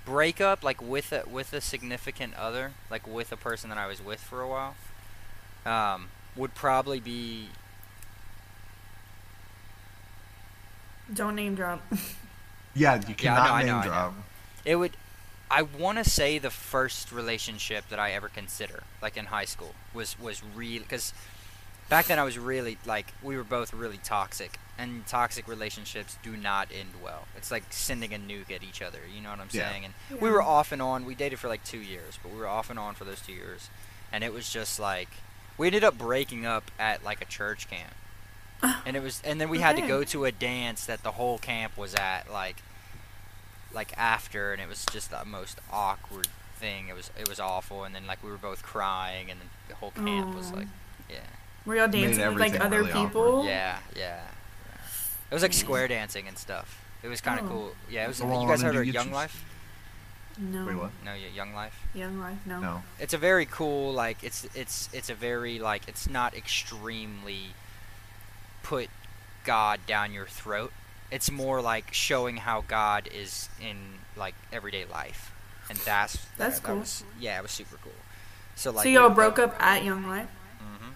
breakup 0.04 0.64
like 0.64 0.80
with 0.80 1.12
a 1.12 1.24
with 1.28 1.52
a 1.52 1.60
significant 1.60 2.34
other, 2.34 2.72
like 2.90 3.06
with 3.06 3.30
a 3.32 3.36
person 3.36 3.68
that 3.70 3.78
I 3.78 3.86
was 3.86 4.02
with 4.04 4.20
for 4.20 4.40
a 4.40 4.48
while, 4.48 4.74
um, 5.64 6.08
would 6.38 6.54
probably 6.54 7.00
be 7.00 7.48
Don't 11.12 11.34
name 11.36 11.54
drop. 11.54 11.82
Yeah, 12.74 12.94
you 12.96 13.00
Yeah, 13.08 13.08
I 13.08 13.14
cannot 13.14 13.44
know, 13.46 13.52
I 13.54 13.62
name 13.64 13.76
know, 13.76 13.82
drop. 13.82 14.14
it 14.64 14.76
would. 14.76 14.92
I 15.50 15.62
want 15.62 15.98
to 15.98 16.08
say 16.08 16.38
the 16.38 16.50
first 16.50 17.10
relationship 17.10 17.88
that 17.88 17.98
I 17.98 18.12
ever 18.12 18.28
consider, 18.28 18.82
like 19.02 19.16
in 19.16 19.24
high 19.26 19.46
school, 19.46 19.74
was 19.92 20.16
was 20.20 20.42
real 20.54 20.82
because 20.82 21.12
back 21.88 22.06
then 22.06 22.18
I 22.20 22.22
was 22.24 22.38
really 22.38 22.76
like 22.86 23.14
we 23.22 23.36
were 23.36 23.42
both 23.42 23.72
really 23.72 23.96
toxic, 24.04 24.60
and 24.78 25.04
toxic 25.08 25.48
relationships 25.48 26.18
do 26.22 26.36
not 26.36 26.68
end 26.72 26.90
well. 27.02 27.26
It's 27.36 27.50
like 27.50 27.64
sending 27.70 28.14
a 28.14 28.18
nuke 28.18 28.54
at 28.54 28.62
each 28.62 28.80
other. 28.82 29.00
You 29.12 29.22
know 29.22 29.30
what 29.30 29.40
I'm 29.40 29.48
Yeah. 29.50 29.68
saying? 29.70 29.86
And 29.86 29.94
we 30.20 30.30
were 30.30 30.42
off 30.42 30.70
and 30.70 30.80
on. 30.82 31.04
We 31.06 31.14
dated 31.16 31.40
for 31.40 31.48
like 31.48 31.64
two 31.64 31.80
years, 31.80 32.18
but 32.22 32.30
we 32.30 32.38
were 32.38 32.46
off 32.46 32.70
and 32.70 32.78
on 32.78 32.94
for 32.94 33.04
those 33.04 33.22
two 33.22 33.32
years, 33.32 33.70
and 34.12 34.22
it 34.22 34.32
was 34.32 34.48
just 34.52 34.78
like 34.78 35.08
we 35.58 35.66
ended 35.66 35.84
up 35.84 35.98
breaking 35.98 36.46
up 36.46 36.70
at 36.78 37.04
like 37.04 37.20
a 37.20 37.24
church 37.26 37.68
camp, 37.68 37.92
ah, 38.62 38.82
and 38.86 38.96
it 38.96 39.02
was, 39.02 39.20
and 39.24 39.40
then 39.40 39.48
we 39.50 39.58
had 39.58 39.76
to 39.76 39.82
go 39.82 40.04
to 40.04 40.24
a 40.24 40.32
dance 40.32 40.86
that 40.86 41.02
the 41.02 41.12
whole 41.12 41.38
camp 41.38 41.76
was 41.76 41.94
at, 41.94 42.30
like, 42.32 42.62
like 43.74 43.92
after, 43.98 44.52
and 44.52 44.62
it 44.62 44.68
was 44.68 44.86
just 44.92 45.10
the 45.10 45.24
most 45.24 45.58
awkward 45.72 46.28
thing. 46.56 46.88
It 46.88 46.94
was, 46.94 47.10
it 47.20 47.28
was 47.28 47.38
awful, 47.40 47.84
and 47.84 47.94
then 47.94 48.06
like 48.06 48.22
we 48.24 48.30
were 48.30 48.38
both 48.38 48.62
crying, 48.62 49.30
and 49.30 49.40
then 49.40 49.48
the 49.68 49.74
whole 49.74 49.90
camp 49.90 50.34
was 50.34 50.52
like, 50.52 50.68
yeah, 51.10 51.18
Were 51.66 51.76
y'all 51.76 51.88
dancing 51.88 52.26
with 52.28 52.38
like 52.38 52.58
other 52.60 52.78
really 52.82 52.92
people? 52.92 53.44
yeah, 53.44 53.78
yeah. 53.94 54.00
yeah. 54.00 54.80
It 55.30 55.34
was 55.34 55.42
like 55.42 55.52
square 55.52 55.88
dancing 55.88 56.26
and 56.26 56.38
stuff. 56.38 56.82
It 57.02 57.08
was 57.08 57.20
kind 57.20 57.38
of 57.38 57.46
Oh. 57.46 57.48
cool. 57.50 57.72
Yeah, 57.90 58.04
it 58.04 58.08
was. 58.08 58.20
Go 58.20 58.40
you 58.42 58.48
guys 58.48 58.62
and 58.62 58.74
heard 58.74 58.88
of 58.88 58.92
Young 58.94 59.04
juice. 59.06 59.14
Life? 59.14 59.44
No. 60.38 60.66
Wait, 60.66 60.76
what? 60.76 60.90
No, 61.04 61.14
yeah, 61.14 61.28
Young 61.34 61.52
Life. 61.52 61.86
Young 61.94 62.20
life, 62.20 62.38
no. 62.46 62.60
No. 62.60 62.82
it's 63.00 63.12
a 63.12 63.18
very 63.18 63.44
cool 63.46 63.92
like 63.92 64.22
it's 64.22 64.46
it's 64.54 64.88
it's 64.92 65.10
a 65.10 65.14
very 65.14 65.58
like 65.58 65.88
it's 65.88 66.08
not 66.08 66.34
extremely 66.34 67.54
put 68.62 68.88
god 69.44 69.80
down 69.86 70.12
your 70.12 70.26
throat 70.26 70.72
it's 71.10 71.30
more 71.30 71.60
like 71.62 71.92
showing 71.92 72.36
how 72.36 72.62
god 72.68 73.08
is 73.14 73.48
in 73.60 73.76
like 74.16 74.34
everyday 74.52 74.84
life 74.84 75.32
and 75.70 75.78
that's 75.78 76.18
That's 76.36 76.60
that, 76.60 76.66
cool. 76.66 76.74
that 76.76 76.80
was, 76.80 77.04
yeah 77.18 77.38
it 77.38 77.42
was 77.42 77.50
super 77.52 77.76
cool 77.82 77.92
so 78.54 78.70
like 78.70 78.84
so 78.84 78.90
y'all 78.90 79.08
broke 79.10 79.38
up 79.38 79.56
at 79.60 79.84
Young 79.84 80.06
Life? 80.06 80.28
Mhm. 80.60 80.88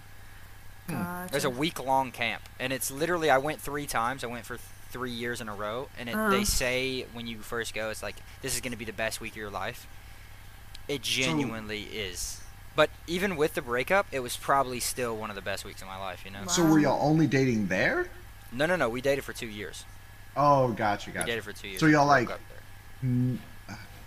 Hmm. 0.87 0.93
Gotcha. 0.93 1.31
there's 1.31 1.45
a 1.45 1.49
week 1.49 1.83
long 1.83 2.11
camp 2.11 2.43
and 2.59 2.71
it's 2.71 2.91
literally 2.91 3.29
i 3.29 3.37
went 3.37 3.59
three 3.59 3.87
times 3.87 4.23
i 4.23 4.27
went 4.27 4.45
for 4.45 4.57
three 4.93 5.11
years 5.11 5.41
in 5.41 5.49
a 5.49 5.53
row 5.53 5.89
and 5.99 6.07
it, 6.07 6.15
Uh-huh. 6.15 6.29
they 6.29 6.43
say 6.45 7.05
when 7.13 7.27
you 7.27 7.39
first 7.39 7.73
go 7.73 7.89
it's 7.89 8.01
like 8.03 8.15
this 8.41 8.53
is 8.55 8.61
going 8.61 8.71
to 8.71 8.77
be 8.77 8.85
the 8.85 8.93
best 8.93 9.19
week 9.19 9.31
of 9.33 9.37
your 9.37 9.49
life 9.49 9.87
it 10.87 11.01
genuinely 11.01 11.81
is 11.83 12.39
but 12.75 12.89
even 13.07 13.35
with 13.35 13.55
the 13.55 13.61
breakup 13.61 14.05
it 14.11 14.19
was 14.21 14.37
probably 14.37 14.79
still 14.79 15.17
one 15.17 15.29
of 15.29 15.35
the 15.35 15.41
best 15.41 15.65
weeks 15.65 15.81
of 15.81 15.87
my 15.87 15.97
life 15.99 16.23
you 16.23 16.31
know 16.31 16.45
So 16.47 16.63
were 16.63 16.79
y'all 16.79 17.05
only 17.05 17.27
dating 17.27 17.67
there? 17.67 18.07
no 18.51 18.65
no 18.67 18.75
no 18.75 18.87
we 18.87 19.01
dated 19.01 19.23
for 19.25 19.33
two 19.33 19.47
years 19.47 19.83
Oh, 20.35 20.71
gotcha, 20.71 21.09
we 21.09 21.13
gotcha. 21.13 21.27
dated 21.27 21.43
for 21.43 21.51
two 21.53 21.67
years 21.67 21.79
So 21.79 21.85
y'all, 21.87 22.07
like- 22.07 22.29
up. 22.31 22.39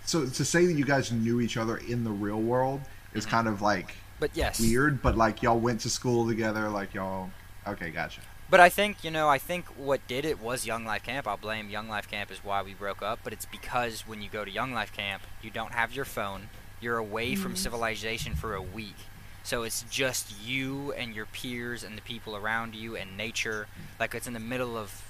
So 0.05 0.25
to 0.25 0.45
say 0.45 0.65
that 0.65 0.73
you 0.73 0.85
guys 0.85 1.11
knew 1.11 1.41
each 1.41 1.57
other 1.57 1.77
in 1.77 2.03
the 2.03 2.11
real 2.11 2.39
world 2.41 2.81
is 3.13 3.25
Mhm. 3.25 3.29
kind 3.29 3.47
of 3.47 3.61
like 3.61 3.95
but 4.19 4.31
yes 4.33 4.59
weird, 4.59 5.01
but 5.01 5.15
like 5.17 5.43
y'all 5.43 5.59
went 5.59 5.81
to 5.81 5.89
school 5.89 6.27
together, 6.27 6.69
like 6.69 6.93
y'all. 6.93 7.29
Okay, 7.67 7.91
gotcha. 7.91 8.21
But 8.49 8.59
I 8.61 8.69
think 8.69 9.03
you 9.03 9.11
know, 9.11 9.27
I 9.27 9.37
think 9.39 9.65
what 9.77 10.07
did 10.07 10.23
it 10.23 10.39
was 10.39 10.65
Young 10.65 10.85
Life 10.85 11.03
Camp. 11.03 11.27
I'll 11.27 11.35
blame 11.37 11.69
Young 11.69 11.89
Life 11.89 12.09
Camp 12.09 12.31
is 12.31 12.43
why 12.43 12.61
we 12.61 12.73
broke 12.73 13.01
up. 13.01 13.19
But 13.23 13.33
it's 13.33 13.45
because 13.45 14.07
when 14.07 14.21
you 14.21 14.29
go 14.29 14.45
to 14.45 14.51
Young 14.51 14.71
Life 14.73 14.93
Camp, 14.93 15.23
you 15.41 15.49
don't 15.49 15.73
have 15.73 15.91
your 15.93 16.05
phone. 16.05 16.49
You're 16.79 16.97
away 16.97 17.35
from 17.35 17.55
Mhm. 17.55 17.57
civilization 17.57 18.35
for 18.35 18.53
a 18.53 18.61
week, 18.61 18.95
so 19.43 19.63
it's 19.63 19.81
just 19.89 20.39
you 20.39 20.93
and 20.93 21.13
your 21.13 21.25
peers 21.25 21.83
and 21.83 21.97
the 21.97 22.01
people 22.01 22.35
around 22.35 22.73
you 22.75 22.95
and 22.95 23.17
nature. 23.17 23.67
Like 23.99 24.15
it's 24.15 24.27
in 24.27 24.33
the 24.33 24.39
middle 24.39 24.77
of 24.77 25.01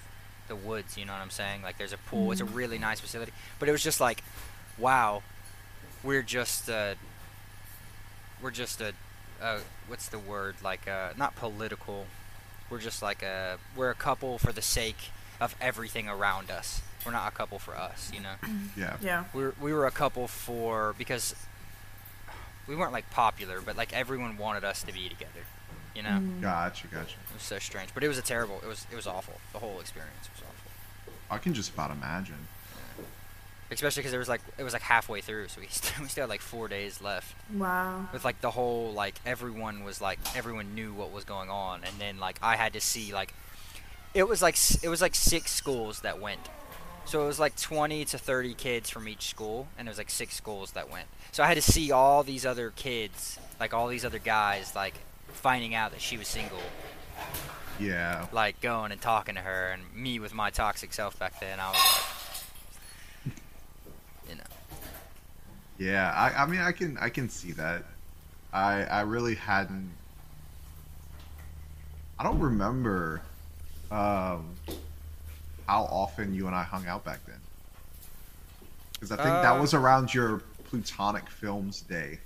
the 0.48 0.56
woods. 0.56 0.98
You 0.98 1.06
know 1.06 1.12
what 1.14 1.22
I'm 1.22 1.30
saying? 1.30 1.62
Like 1.62 1.78
there's 1.78 1.94
a 1.94 1.98
pool. 1.98 2.32
It's 2.32 2.42
a 2.42 2.46
Mhm. 2.46 2.56
really 2.56 2.78
nice 2.80 3.00
facility. 3.02 3.34
But 3.60 3.68
it 3.70 3.72
was 3.74 3.84
just 3.84 4.00
like, 4.00 4.24
wow, 4.78 5.22
we're 6.04 6.24
just 6.24 6.70
uh, 6.70 6.96
we're 8.42 8.52
just 8.52 8.82
a, 8.82 8.94
uh, 9.42 9.60
what's 9.88 10.08
the 10.10 10.20
word? 10.20 10.56
Like 10.64 10.88
uh, 10.88 11.10
not 11.18 11.36
political 11.36 12.08
we're 12.70 12.80
just 12.80 13.02
like 13.02 13.24
a 13.24 13.58
we're 13.76 13.90
a 13.90 13.96
couple 13.96 14.38
for 14.38 14.52
the 14.52 14.62
sake 14.62 15.12
of 15.40 15.56
everything 15.62 16.08
around 16.10 16.50
us. 16.52 16.82
We're 17.06 17.12
not 17.14 17.32
a 17.32 17.36
couple 17.36 17.60
for 17.60 17.76
us, 17.76 18.12
you 18.14 18.20
know. 18.22 18.34
Yeah. 18.78 18.98
Yeah. 19.02 19.24
We 19.34 19.44
were, 19.44 19.56
we 19.62 19.74
were 19.74 19.86
a 19.88 19.92
couple 19.92 20.28
for 20.28 20.94
because 20.98 21.34
we 22.68 22.76
weren't 22.76 22.92
like 22.92 23.10
popular, 23.10 23.62
but 23.62 23.78
like 23.78 23.94
everyone 23.94 24.38
wanted 24.38 24.64
us 24.64 24.84
to 24.84 24.94
be 24.94 25.08
together. 25.10 25.42
You 25.96 26.04
know, 26.04 26.10
Mm. 26.10 26.42
Gotcha, 26.42 26.86
gotcha. 26.88 27.16
it 27.30 27.34
was 27.34 27.42
so 27.42 27.58
strange, 27.58 27.90
but 27.94 28.04
it 28.04 28.08
was 28.08 28.20
a 28.20 28.22
terrible. 28.22 28.60
It 28.64 28.68
was 28.68 28.86
it 28.92 28.96
was 28.96 29.08
awful. 29.08 29.34
The 29.54 29.60
whole 29.60 29.80
experience 29.80 30.30
was 30.36 30.44
awful. 30.44 31.14
I 31.32 31.40
can 31.40 31.54
just 31.56 31.74
about 31.74 31.90
imagine. 31.90 32.48
Especially 33.70 34.00
because 34.02 34.14
it 34.14 34.18
was 34.18 34.30
like 34.30 34.42
it 34.58 34.64
was 34.64 34.72
like 34.74 34.82
halfway 34.82 35.20
through, 35.22 35.50
so 35.50 35.60
we 35.62 35.68
still, 35.70 36.02
we 36.04 36.08
still 36.10 36.24
had 36.24 36.30
like 36.30 36.42
four 36.42 36.68
days 36.68 37.02
left. 37.02 37.36
Wow. 37.54 38.08
with 38.14 38.24
like 38.26 38.40
the 38.42 38.52
whole 38.52 38.92
like 38.94 39.16
everyone 39.26 39.84
was 39.84 40.00
like 40.02 40.20
everyone 40.36 40.74
knew 40.76 40.94
what 40.94 41.12
was 41.12 41.24
going 41.26 41.50
on 41.50 41.82
and 41.86 41.94
then 42.00 42.18
like 42.20 42.38
i 42.42 42.56
had 42.58 42.74
to 42.74 42.82
see 42.82 43.14
like 43.14 43.34
it 44.14 44.28
was 44.28 44.42
like 44.42 44.56
it 44.84 44.90
was 44.90 45.02
like 45.02 45.16
six 45.16 45.52
schools 45.52 46.02
that 46.02 46.20
went 46.22 46.40
so 47.06 47.24
it 47.24 47.28
was 47.28 47.40
like 47.40 47.56
20 47.56 48.04
to 48.06 48.18
30 48.18 48.54
kids 48.54 48.90
from 48.90 49.08
each 49.08 49.28
school 49.30 49.68
and 49.78 49.88
it 49.88 49.92
was 49.92 49.98
like 49.98 50.10
six 50.10 50.36
schools 50.36 50.72
that 50.72 50.90
went 50.92 51.08
so 51.32 51.42
i 51.44 51.48
had 51.48 51.56
to 51.56 51.62
see 51.62 51.92
all 51.92 52.22
these 52.24 52.46
other 52.46 52.72
kids 52.72 53.40
like 53.60 53.74
all 53.74 53.88
these 53.88 54.04
other 54.06 54.20
guys 54.20 54.74
like 54.76 54.96
finding 55.32 55.74
out 55.74 55.92
that 55.92 56.02
she 56.02 56.18
was 56.18 56.28
single 56.28 56.60
Yeah. 57.80 58.26
like 58.34 58.60
going 58.62 58.92
and 58.92 59.00
talking 59.02 59.36
to 59.36 59.42
her 59.42 59.70
and 59.72 59.84
me 59.96 60.20
with 60.20 60.34
my 60.34 60.50
toxic 60.50 60.92
self 60.94 61.18
back 61.18 61.40
then 61.40 61.60
i 61.62 61.70
was 61.70 61.78
like 61.78 63.34
you 64.30 64.36
know 64.36 64.44
Yeah, 65.78 66.12
I, 66.12 66.44
I 66.44 66.46
mean, 66.48 66.60
I 66.60 66.72
can, 66.72 66.98
I 67.00 67.10
can 67.10 67.30
see 67.30 67.52
that. 67.54 67.84
I, 68.52 68.84
I 68.86 69.02
really 69.02 69.36
hadn't. 69.36 69.92
I 72.20 72.24
don't 72.24 72.40
remember, 72.40 73.22
um, 73.92 74.56
how 75.68 75.84
often 75.84 76.34
you 76.34 76.48
and 76.48 76.56
I 76.56 76.64
hung 76.64 76.88
out 76.88 77.04
back 77.06 77.20
then. 77.28 77.40
Because 78.94 79.12
I 79.12 79.18
think 79.18 79.28
that 79.44 79.58
Uh, 79.58 79.62
was 79.62 79.74
around 79.76 80.14
your 80.14 80.42
Plutonic 80.70 81.30
Films 81.30 81.82
day. 81.82 82.20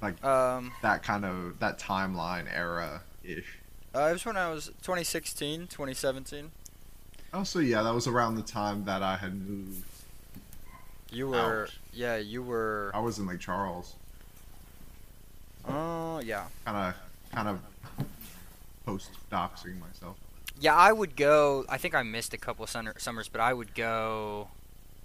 Like 0.00 0.22
um 0.24 0.72
that 0.82 1.04
kind 1.04 1.24
of 1.24 1.60
that 1.60 1.78
timeline 1.78 2.46
era 2.52 3.02
ish. 3.22 3.58
uh, 3.94 4.00
it 4.10 4.12
was 4.14 4.26
when 4.26 4.36
i 4.36 4.50
was 4.50 4.66
2016 4.82 5.68
2017 5.68 6.50
Oh, 7.34 7.44
so 7.44 7.60
yeah, 7.60 7.82
that 7.82 7.94
was 7.94 8.06
around 8.08 8.34
the 8.34 8.42
time 8.42 8.84
that 8.84 9.02
I 9.02 9.16
had 9.16 9.34
moved. 9.48 9.84
You 11.12 11.28
were, 11.28 11.64
Ouch. 11.64 11.78
yeah, 11.92 12.16
you 12.16 12.42
were. 12.42 12.90
I 12.94 13.00
was 13.00 13.18
in 13.18 13.26
Lake 13.26 13.38
Charles, 13.40 13.94
Oh, 15.68 16.20
yeah, 16.24 16.46
kind 16.64 16.76
of, 16.76 17.32
kind 17.34 17.48
of 17.48 17.60
post 18.84 19.10
doxing 19.30 19.78
myself. 19.80 20.16
yeah. 20.60 20.74
I 20.74 20.90
would 20.92 21.14
go. 21.16 21.64
I 21.68 21.76
think 21.78 21.94
I 21.94 22.02
missed 22.02 22.34
a 22.34 22.38
couple 22.38 22.66
summer, 22.66 22.94
summers, 22.98 23.28
but 23.28 23.40
I 23.40 23.52
would 23.52 23.74
go 23.74 24.48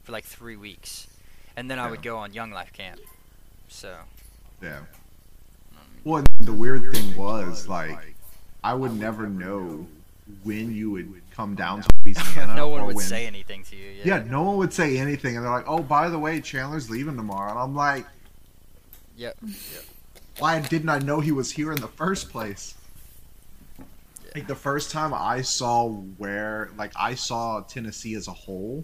for 0.03 0.11
like 0.13 0.23
three 0.25 0.55
weeks, 0.55 1.07
and 1.55 1.69
then 1.69 1.77
I 1.77 1.89
would 1.89 2.01
go 2.01 2.17
on 2.17 2.33
Young 2.33 2.51
Life 2.51 2.73
camp. 2.73 2.99
So, 3.67 3.95
Yeah. 4.61 4.79
Well, 6.03 6.23
the 6.39 6.53
weird 6.53 6.93
thing 6.93 7.17
was 7.17 7.67
like, 7.67 8.15
I 8.63 8.73
would 8.73 8.93
never 8.93 9.27
know 9.27 9.85
when 10.43 10.73
you 10.73 10.91
would 10.91 11.21
come 11.31 11.55
down 11.55 11.81
to 11.81 11.89
Louisiana. 12.03 12.55
no 12.55 12.67
one 12.67 12.85
would 12.85 12.95
when- 12.95 13.05
say 13.05 13.25
anything 13.27 13.63
to 13.65 13.75
you. 13.75 13.89
Yeah, 13.91 14.03
Yeah. 14.17 14.23
no 14.23 14.41
one 14.43 14.57
would 14.57 14.73
say 14.73 14.97
anything, 14.97 15.35
and 15.37 15.45
they're 15.45 15.51
like, 15.51 15.67
"Oh, 15.67 15.83
by 15.83 16.09
the 16.09 16.19
way, 16.19 16.41
Chandler's 16.41 16.89
leaving 16.89 17.15
tomorrow," 17.15 17.51
and 17.51 17.59
I'm 17.59 17.75
like, 17.75 18.05
Yep. 19.17 19.37
yep. 19.73 19.83
"Why 20.39 20.59
didn't 20.59 20.89
I 20.89 20.99
know 20.99 21.19
he 21.19 21.31
was 21.31 21.51
here 21.51 21.71
in 21.71 21.79
the 21.81 21.87
first 21.87 22.29
place?" 22.29 22.75
Yeah. 23.79 23.85
Like 24.35 24.47
the 24.47 24.55
first 24.55 24.91
time 24.91 25.13
I 25.13 25.41
saw 25.41 25.87
where, 25.89 26.69
like, 26.77 26.91
I 26.95 27.15
saw 27.15 27.61
Tennessee 27.61 28.15
as 28.15 28.27
a 28.27 28.33
whole 28.33 28.83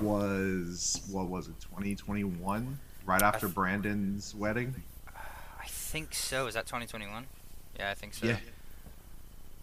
was 0.00 1.00
what 1.10 1.26
was 1.28 1.48
it, 1.48 1.54
2021, 1.60 2.78
right 3.04 3.22
after 3.22 3.46
th- 3.46 3.54
Brandon's 3.54 4.34
wedding. 4.34 4.74
I 5.60 5.66
think 5.66 6.14
so. 6.14 6.46
Is 6.46 6.54
that 6.54 6.66
2021? 6.66 7.26
Yeah, 7.78 7.90
I 7.90 7.94
think 7.94 8.14
so. 8.14 8.26
Yeah. 8.26 8.36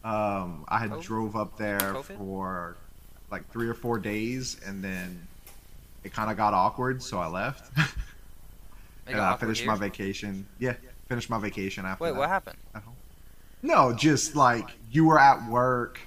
Um, 0.04 0.66
I 0.68 0.80
had 0.80 0.92
COVID? 0.92 1.02
drove 1.04 1.36
up 1.36 1.58
there 1.58 1.80
COVID? 1.80 2.18
for 2.18 2.76
like 3.32 3.50
three 3.52 3.68
or 3.68 3.74
four 3.74 4.00
days, 4.00 4.58
and 4.66 4.84
then 4.84 5.26
it 6.04 6.14
kind 6.14 6.30
of 6.30 6.38
got 6.38 6.54
awkward, 6.54 7.02
so 7.02 7.20
I 7.20 7.28
left. 7.28 7.72
And 9.06 9.20
I 9.20 9.36
finished 9.36 9.66
my 9.66 9.76
vacation. 9.76 10.46
Yeah, 10.60 10.76
finished 11.10 11.30
my 11.30 11.38
vacation 11.38 11.86
after 11.86 12.06
Wait, 12.06 12.12
that. 12.12 12.18
what 12.20 12.30
happened? 12.30 12.56
No, 13.62 13.92
just 13.94 14.34
like 14.34 14.70
you 14.94 15.04
were 15.04 15.20
at 15.20 15.46
work, 15.50 16.00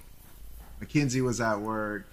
Mackenzie 0.81 1.21
was 1.21 1.39
at 1.39 1.61
work. 1.61 2.07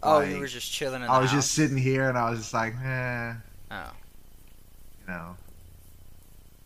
Oh, 0.00 0.18
like, 0.18 0.30
you 0.30 0.38
were 0.38 0.46
just 0.46 0.70
chilling 0.70 1.02
in 1.02 1.08
the 1.08 1.12
I 1.12 1.18
was 1.18 1.30
house? 1.30 1.38
just 1.38 1.54
sitting 1.54 1.76
here, 1.76 2.08
and 2.08 2.16
I 2.16 2.30
was 2.30 2.38
just 2.38 2.54
like, 2.54 2.72
eh, 2.84 3.34
Oh. 3.72 3.90
you 5.00 5.12
know, 5.12 5.36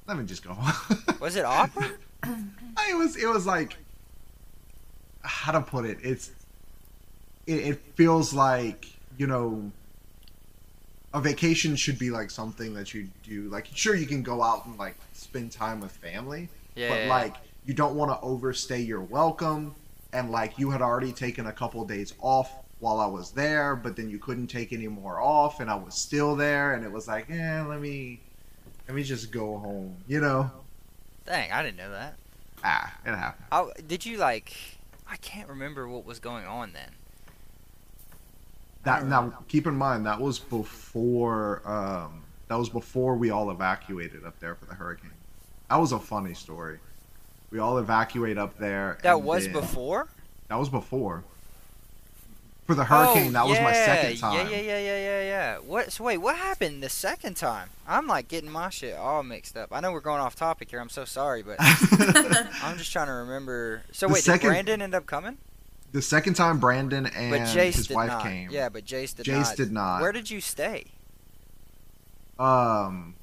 let 0.06 0.18
me 0.18 0.26
just 0.26 0.44
go 0.44 0.52
home. 0.52 0.98
Was 1.20 1.36
it 1.36 1.46
awkward? 1.46 1.96
it 2.24 2.94
was 2.96 3.16
it 3.16 3.26
was 3.26 3.46
like 3.46 3.76
how 5.26 5.52
to 5.52 5.60
put 5.60 5.84
it 5.84 5.98
it's 6.02 6.30
it, 7.46 7.54
it 7.54 7.78
feels 7.94 8.32
like 8.32 8.86
you 9.18 9.26
know 9.26 9.70
a 11.14 11.20
vacation 11.20 11.76
should 11.76 11.98
be 11.98 12.10
like 12.10 12.30
something 12.30 12.74
that 12.74 12.92
you 12.92 13.08
do 13.24 13.42
like 13.48 13.66
sure 13.74 13.94
you 13.94 14.06
can 14.06 14.22
go 14.22 14.42
out 14.42 14.66
and 14.66 14.78
like 14.78 14.96
spend 15.12 15.50
time 15.52 15.80
with 15.80 15.92
family 15.92 16.48
Yeah. 16.74 16.88
but 16.90 16.98
yeah, 17.00 17.08
like 17.08 17.34
you 17.64 17.74
don't 17.74 17.94
want 17.94 18.10
to 18.12 18.20
overstay 18.24 18.80
your 18.80 19.00
welcome 19.00 19.74
and 20.12 20.30
like 20.30 20.58
you 20.58 20.70
had 20.70 20.82
already 20.82 21.12
taken 21.12 21.46
a 21.46 21.52
couple 21.52 21.82
of 21.82 21.88
days 21.88 22.12
off 22.20 22.50
while 22.80 23.00
I 23.00 23.06
was 23.06 23.30
there 23.30 23.74
but 23.76 23.96
then 23.96 24.10
you 24.10 24.18
couldn't 24.18 24.48
take 24.48 24.72
any 24.72 24.88
more 24.88 25.20
off 25.20 25.60
and 25.60 25.70
I 25.70 25.76
was 25.76 25.94
still 25.94 26.36
there 26.36 26.74
and 26.74 26.84
it 26.84 26.92
was 26.92 27.08
like 27.08 27.30
eh 27.30 27.62
let 27.62 27.80
me 27.80 28.20
let 28.86 28.94
me 28.94 29.02
just 29.02 29.30
go 29.30 29.58
home 29.58 29.96
you 30.06 30.20
know 30.20 30.50
Dang, 31.24 31.50
I 31.50 31.62
didn't 31.62 31.78
know 31.78 31.90
that. 31.90 32.14
ah 32.62 32.92
it 33.04 33.08
happened 33.10 33.44
How, 33.50 33.70
did 33.88 34.04
you 34.06 34.18
like? 34.18 34.54
I 35.08 35.16
can't 35.16 35.48
remember 35.48 35.88
what 35.88 36.04
was 36.04 36.18
going 36.18 36.44
on 36.46 36.72
then. 36.72 36.90
That 38.84 39.00
don't 39.00 39.08
now 39.08 39.34
keep 39.48 39.66
in 39.66 39.76
mind 39.76 40.06
that 40.06 40.20
was 40.20 40.38
before 40.38 41.62
um, 41.64 42.22
that 42.48 42.56
was 42.56 42.68
before 42.68 43.16
we 43.16 43.30
all 43.30 43.50
evacuated 43.50 44.24
up 44.24 44.38
there 44.38 44.54
for 44.54 44.66
the 44.66 44.74
hurricane. 44.74 45.10
That 45.68 45.76
was 45.76 45.92
a 45.92 45.98
funny 45.98 46.34
story. 46.34 46.78
We 47.50 47.58
all 47.58 47.78
evacuate 47.78 48.38
up 48.38 48.58
there. 48.58 48.98
That 49.02 49.22
was 49.22 49.44
then- 49.44 49.52
before. 49.52 50.08
That 50.48 50.58
was 50.58 50.68
before. 50.68 51.24
For 52.66 52.74
the 52.74 52.84
hurricane, 52.84 53.28
Oh, 53.28 53.32
that 53.32 53.46
was 53.46 53.60
my 53.60 53.72
second 53.72 54.18
time. 54.18 54.34
Yeah, 54.34 54.56
yeah, 54.56 54.60
yeah, 54.60 54.78
yeah, 54.78 54.98
yeah, 54.98 55.22
yeah. 55.22 55.58
What? 55.58 55.92
So 55.92 56.02
wait, 56.04 56.18
what 56.18 56.36
happened 56.36 56.82
the 56.82 56.88
second 56.88 57.36
time? 57.36 57.70
I'm 57.86 58.06
like 58.08 58.26
getting 58.26 58.50
my 58.50 58.70
shit 58.70 58.96
all 58.96 59.22
mixed 59.22 59.56
up. 59.56 59.68
I 59.72 59.78
know 59.80 59.92
we're 59.92 60.00
going 60.00 60.20
off 60.20 60.34
topic 60.34 60.70
here. 60.70 60.80
I'm 60.80 60.88
so 60.88 61.04
sorry, 61.04 61.42
but 61.44 61.56
I'm 61.60 62.76
just 62.76 62.90
trying 62.92 63.06
to 63.06 63.12
remember. 63.12 63.82
So 63.92 64.08
The 64.08 64.14
wait, 64.14 64.24
second- 64.24 64.48
did 64.48 64.54
Brandon 64.54 64.82
end 64.82 64.94
up 64.96 65.06
coming? 65.06 65.38
the 65.92 66.02
second 66.02 66.34
time 66.34 66.58
Brandon 66.58 67.06
and 67.06 67.30
But 67.30 67.40
Jace 67.42 67.76
his 67.76 67.88
wife 67.90 68.08
not. 68.08 68.22
came. 68.24 68.50
Yeah, 68.50 68.68
but 68.68 68.84
Jace 68.84 69.14
did 69.16 69.24
Jace 69.26 69.42
not. 69.50 69.56
did 69.56 69.72
not. 69.72 70.00
Where 70.02 70.12
did 70.12 70.28
you 70.30 70.40
stay? 70.40 70.86
Um. 72.38 73.14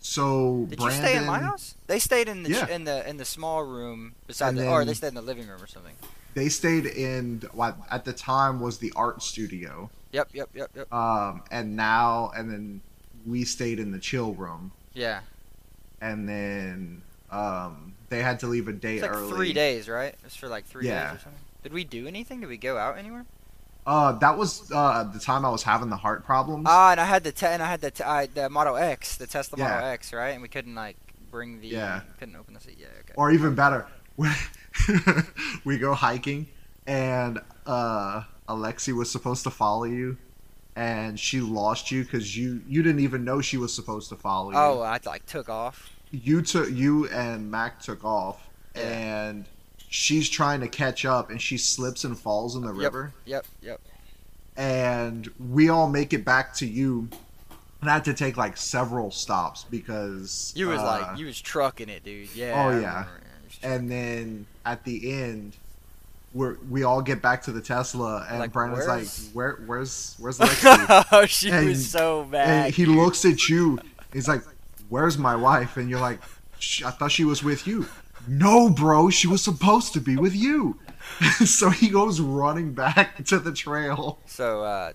So 0.00 0.66
Did 0.68 0.78
Brandon, 0.78 1.00
you 1.02 1.08
stay 1.08 1.16
in 1.16 1.24
my 1.24 1.38
house? 1.38 1.74
They 1.86 1.98
stayed 1.98 2.28
in 2.28 2.42
the 2.42 2.50
Yeah. 2.50 2.68
in 2.68 2.84
the 2.84 3.08
in 3.08 3.16
the 3.16 3.24
small 3.24 3.62
room 3.64 4.14
beside 4.26 4.56
the, 4.56 4.68
or 4.68 4.84
they 4.84 4.92
stayed 4.92 5.08
in 5.08 5.14
the 5.14 5.22
living 5.22 5.46
room 5.48 5.62
or 5.62 5.66
something. 5.66 5.94
They 6.34 6.48
stayed 6.48 6.86
in 6.86 7.42
what 7.52 7.76
at 7.90 8.04
the 8.04 8.12
time 8.12 8.60
was 8.60 8.78
the 8.78 8.92
art 8.96 9.22
studio. 9.22 9.90
Yep, 10.12 10.28
yep, 10.32 10.48
yep, 10.54 10.70
yep. 10.76 10.92
Um, 10.92 11.42
and 11.50 11.76
now 11.76 12.30
and 12.36 12.50
then 12.50 12.80
we 13.26 13.44
stayed 13.44 13.78
in 13.78 13.92
the 13.92 13.98
chill 13.98 14.34
room. 14.34 14.72
Yeah, 14.94 15.20
and 16.00 16.28
then 16.28 17.02
um, 17.30 17.94
they 18.08 18.22
had 18.22 18.40
to 18.40 18.46
leave 18.46 18.68
a 18.68 18.72
day 18.72 18.94
it's 18.94 19.02
like 19.02 19.12
early. 19.12 19.30
three 19.32 19.52
days, 19.52 19.88
right? 19.88 20.12
It 20.12 20.18
was 20.24 20.36
for 20.36 20.48
like 20.48 20.64
three 20.66 20.86
Yeah. 20.86 21.10
days 21.10 21.16
or 21.20 21.22
something. 21.24 21.40
Did 21.62 21.72
we 21.72 21.84
do 21.84 22.06
anything? 22.06 22.40
Did 22.40 22.48
we 22.48 22.56
go 22.58 22.76
out 22.76 22.98
anywhere? 22.98 23.24
Uh, 23.86 24.12
that 24.12 24.38
was 24.38 24.70
uh, 24.72 25.04
the 25.04 25.18
time 25.18 25.44
I 25.44 25.50
was 25.50 25.62
having 25.62 25.90
the 25.90 25.96
heart 25.96 26.24
problems. 26.24 26.64
Ah, 26.68 26.92
and 26.92 27.00
I 27.00 27.04
had 27.04 27.22
the 27.22 27.32
te- 27.32 27.46
and 27.46 27.62
I 27.62 27.66
had 27.66 27.80
the 27.80 27.90
te- 27.90 28.04
I, 28.04 28.26
the 28.26 28.48
Model 28.48 28.76
X, 28.76 29.16
the 29.16 29.26
Tesla 29.26 29.58
Model 29.58 29.80
Yeah. 29.80 29.88
X, 29.88 30.12
right? 30.12 30.30
And 30.30 30.42
we 30.42 30.48
couldn't 30.48 30.74
like 30.74 30.96
bring 31.30 31.60
the 31.60 31.68
Yeah. 31.68 32.00
couldn't 32.18 32.36
open 32.36 32.54
the 32.54 32.60
seat. 32.60 32.76
Yeah, 32.78 32.86
okay. 33.00 33.12
or 33.16 33.30
even 33.30 33.54
better, 33.54 33.86
we 35.64 35.78
go 35.78 35.94
hiking, 35.94 36.46
and 36.86 37.40
uh, 37.66 38.22
Alexi 38.48 38.92
was 38.94 39.10
supposed 39.10 39.44
to 39.44 39.50
follow 39.50 39.84
you, 39.84 40.16
and 40.76 41.18
she 41.18 41.40
lost 41.40 41.90
you 41.90 42.04
because 42.04 42.36
you 42.36 42.62
you 42.68 42.82
didn't 42.82 43.00
even 43.00 43.24
know 43.24 43.40
she 43.40 43.56
was 43.56 43.72
supposed 43.74 44.08
to 44.10 44.16
follow 44.16 44.50
you. 44.50 44.56
Oh, 44.58 44.80
I 44.80 44.98
like 45.06 45.26
took 45.26 45.48
off. 45.48 45.90
you 46.10 46.42
took 46.42 46.70
you 46.70 47.08
and 47.08 47.50
Mac 47.50 47.80
took 47.80 48.04
off, 48.04 48.48
Yeah. 48.74 48.82
and 48.82 49.44
she's 49.88 50.28
trying 50.28 50.60
to 50.60 50.68
catch 50.68 51.04
up, 51.04 51.30
and 51.30 51.40
she 51.40 51.56
slips 51.58 52.04
and 52.04 52.18
falls 52.18 52.56
in 52.56 52.62
the 52.62 52.72
river. 52.72 53.12
Yep, 53.24 53.46
yep. 53.62 53.80
and 54.56 55.30
we 55.50 55.68
all 55.68 55.88
make 55.88 56.12
it 56.12 56.24
back 56.24 56.54
to 56.54 56.66
you. 56.66 57.08
And 57.80 57.90
I 57.90 57.94
had 57.94 58.04
to 58.06 58.14
take 58.14 58.38
like 58.38 58.56
several 58.56 59.10
stops 59.10 59.64
because 59.64 60.54
You 60.56 60.68
was 60.68 60.80
uh, 60.80 60.84
like 60.84 61.18
you 61.18 61.26
was 61.26 61.38
trucking 61.38 61.90
it, 61.90 62.02
dude. 62.02 62.34
Yeah. 62.34 62.64
Oh, 62.66 62.80
yeah. 62.80 63.04
Remember. 63.64 63.84
You 63.84 63.90
was 63.90 63.90
trucking 63.90 63.90
and 63.90 63.90
then 63.90 64.46
at 64.64 64.84
the 64.84 65.12
end, 65.12 65.56
we 66.32 66.48
we 66.70 66.82
all 66.84 67.00
get 67.02 67.22
back 67.22 67.42
to 67.44 67.52
the 67.52 67.60
Tesla, 67.60 68.26
and 68.28 68.38
Like, 68.40 68.52
Brandon's 68.52 68.86
like, 68.86 69.06
"Where, 69.34 69.62
where's, 69.66 70.16
where's 70.18 70.38
Lexi?" 70.40 71.06
oh, 71.12 71.26
she 71.26 71.50
And- 71.50 71.68
was 71.68 71.88
so 71.88 72.28
and 72.32 72.72
he 72.74 72.86
looks 72.86 73.24
at 73.24 73.48
you, 73.48 73.78
He's 74.12 74.28
like, 74.28 74.42
"Where's 74.88 75.16
my 75.18 75.36
wife?" 75.36 75.76
And 75.76 75.88
you're 75.90 76.00
like, 76.00 76.20
"I 76.84 76.90
thought 76.90 77.12
she 77.12 77.24
was 77.24 77.42
with 77.44 77.66
you." 77.66 77.86
No, 78.26 78.70
bro, 78.70 79.10
she 79.10 79.26
was 79.26 79.42
supposed 79.42 79.92
to 79.92 80.00
be 80.00 80.16
with 80.16 80.34
you. 80.34 80.78
so 81.44 81.68
he 81.68 81.88
goes 81.90 82.18
running 82.20 82.72
back 82.72 83.22
to 83.26 83.38
the 83.38 83.52
trail. 83.52 84.18
So 84.26 84.62
uh, 84.64 84.92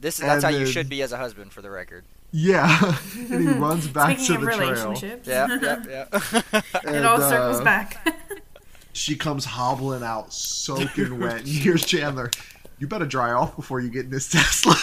this 0.00 0.18
that's 0.18 0.44
And 0.44 0.54
how 0.54 0.60
you 0.60 0.64
should 0.66 0.88
be 0.88 1.02
as 1.02 1.10
a 1.12 1.16
husband, 1.16 1.52
for 1.52 1.60
the 1.62 1.70
record. 1.70 2.04
Yeah, 2.36 2.96
and 3.30 3.40
he 3.40 3.46
runs 3.46 3.86
back 3.86 4.18
Speaking 4.18 4.26
to 4.26 4.34
of 4.34 4.40
the 4.40 4.56
trail. 4.56 4.70
relationships, 4.88 5.28
Yeah, 5.28 5.46
yeah, 5.62 5.84
yeah. 5.88 6.20
it 6.52 6.64
And, 6.84 7.06
all 7.06 7.22
uh, 7.22 7.28
circles 7.30 7.60
back. 7.62 8.06
She 8.96 9.16
comes 9.16 9.44
hobbling 9.44 10.02
out, 10.04 10.32
soaking 10.32 11.18
wet. 11.18 11.38
And 11.40 11.48
here's 11.48 11.84
Chandler. 11.84 12.30
You 12.78 12.86
better 12.86 13.06
dry 13.06 13.32
off 13.32 13.56
before 13.56 13.80
you 13.80 13.88
get 13.90 14.04
in 14.04 14.10
this 14.10 14.28
Tesla. 14.28 14.74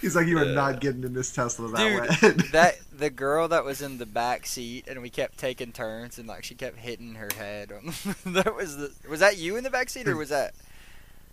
He's 0.00 0.14
like, 0.14 0.26
you 0.28 0.38
are 0.38 0.44
Yeah. 0.44 0.54
not 0.54 0.80
getting 0.80 1.02
in 1.02 1.12
this 1.12 1.32
Tesla 1.32 1.68
that 1.72 2.20
Dude, 2.20 2.22
wet. 2.38 2.52
that 2.52 2.76
the 2.96 3.10
girl 3.10 3.48
that 3.48 3.64
was 3.64 3.82
in 3.82 3.98
the 3.98 4.06
back 4.06 4.46
seat, 4.46 4.86
and 4.86 5.02
we 5.02 5.10
kept 5.10 5.36
taking 5.36 5.72
turns, 5.72 6.18
and 6.18 6.28
like 6.28 6.44
she 6.44 6.54
kept 6.54 6.78
hitting 6.78 7.16
her 7.16 7.28
head. 7.36 7.72
On 7.72 7.92
that 8.32 8.54
was 8.54 8.76
the 8.76 8.92
was 9.10 9.18
that 9.20 9.36
you 9.36 9.56
in 9.56 9.64
the 9.64 9.70
back 9.70 9.90
seat, 9.90 10.06
or 10.08 10.16
was 10.16 10.28
that? 10.28 10.54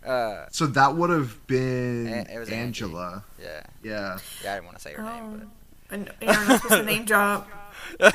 Uh, 0.05 0.45
so 0.51 0.65
that 0.67 0.95
would 0.95 1.09
have 1.11 1.45
been 1.47 2.07
An- 2.07 2.27
it 2.27 2.39
was 2.39 2.49
Angie. 2.49 2.83
Angela. 2.85 3.23
yeah, 3.41 3.61
Yeah. 3.83 4.17
yeah. 4.43 4.51
I 4.51 4.55
didn't 4.55 4.65
want 4.65 4.77
to 4.77 4.83
say 4.83 4.93
her 4.93 5.03
name, 5.03 5.41
Oh. 5.45 5.93
And 5.93 6.09
you're 6.21 6.31
not 6.33 6.61
supposed 6.61 6.81
to 6.81 6.83
name 6.85 7.05
drop. 7.05 7.47
I 7.99 8.11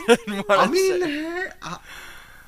I 0.49 0.66
mean, 0.68 1.01
say- 1.03 1.11
hey, 1.11 1.49
I, 1.62 1.78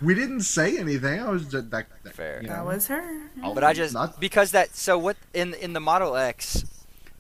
we 0.02 0.14
didn't 0.14 0.40
say 0.42 0.78
anything. 0.78 1.20
I 1.20 1.28
was 1.28 1.42
just 1.46 1.70
that. 1.70 1.86
that 2.04 2.14
Fair. 2.14 2.40
you 2.42 2.48
That 2.48 2.64
was 2.64 2.86
her. 2.86 3.02
Oh, 3.42 3.54
But 3.54 3.62
I 3.64 3.72
just 3.74 3.94
not- 3.94 4.18
because 4.20 4.52
that 4.52 4.74
so 4.74 4.96
what 4.98 5.16
in 5.34 5.54
in 5.54 5.72
the 5.72 5.80
Model 5.80 6.16
X, 6.16 6.64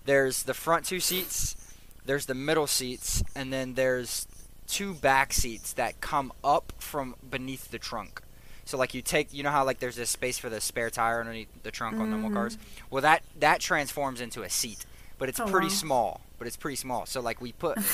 there's 0.06 0.44
the 0.44 0.54
front 0.54 0.86
two 0.86 1.00
seats, 1.00 1.56
there's 2.04 2.26
the 2.26 2.34
middle 2.34 2.66
seats, 2.66 3.22
and 3.36 3.52
then 3.52 3.74
there's 3.74 4.26
two 4.66 4.94
back 4.94 5.32
seats 5.32 5.72
that 5.74 6.00
come 6.00 6.32
up 6.42 6.72
from 6.78 7.14
beneath 7.30 7.70
the 7.70 7.78
trunk. 7.78 8.22
So 8.68 8.76
like 8.76 8.92
you 8.92 9.00
take 9.00 9.32
you 9.32 9.42
know 9.42 9.50
how 9.50 9.64
like 9.64 9.78
there's 9.78 9.96
this 9.96 10.10
space 10.10 10.38
for 10.38 10.50
the 10.50 10.60
spare 10.60 10.90
tire 10.90 11.20
underneath 11.20 11.48
the 11.62 11.70
trunk 11.70 11.98
on 11.98 12.10
normal 12.10 12.30
cars. 12.30 12.58
Well 12.90 13.00
that 13.00 13.22
that 13.40 13.60
transforms 13.60 14.20
into 14.20 14.42
a 14.42 14.50
seat, 14.50 14.84
but 15.18 15.30
it's 15.30 15.40
Oh, 15.40 15.46
pretty 15.46 15.68
wow. 15.68 15.72
small. 15.72 16.20
But 16.38 16.46
it's 16.48 16.56
pretty 16.58 16.76
small. 16.76 17.06
So 17.06 17.20
like 17.20 17.40
we 17.40 17.52
put. 17.52 17.78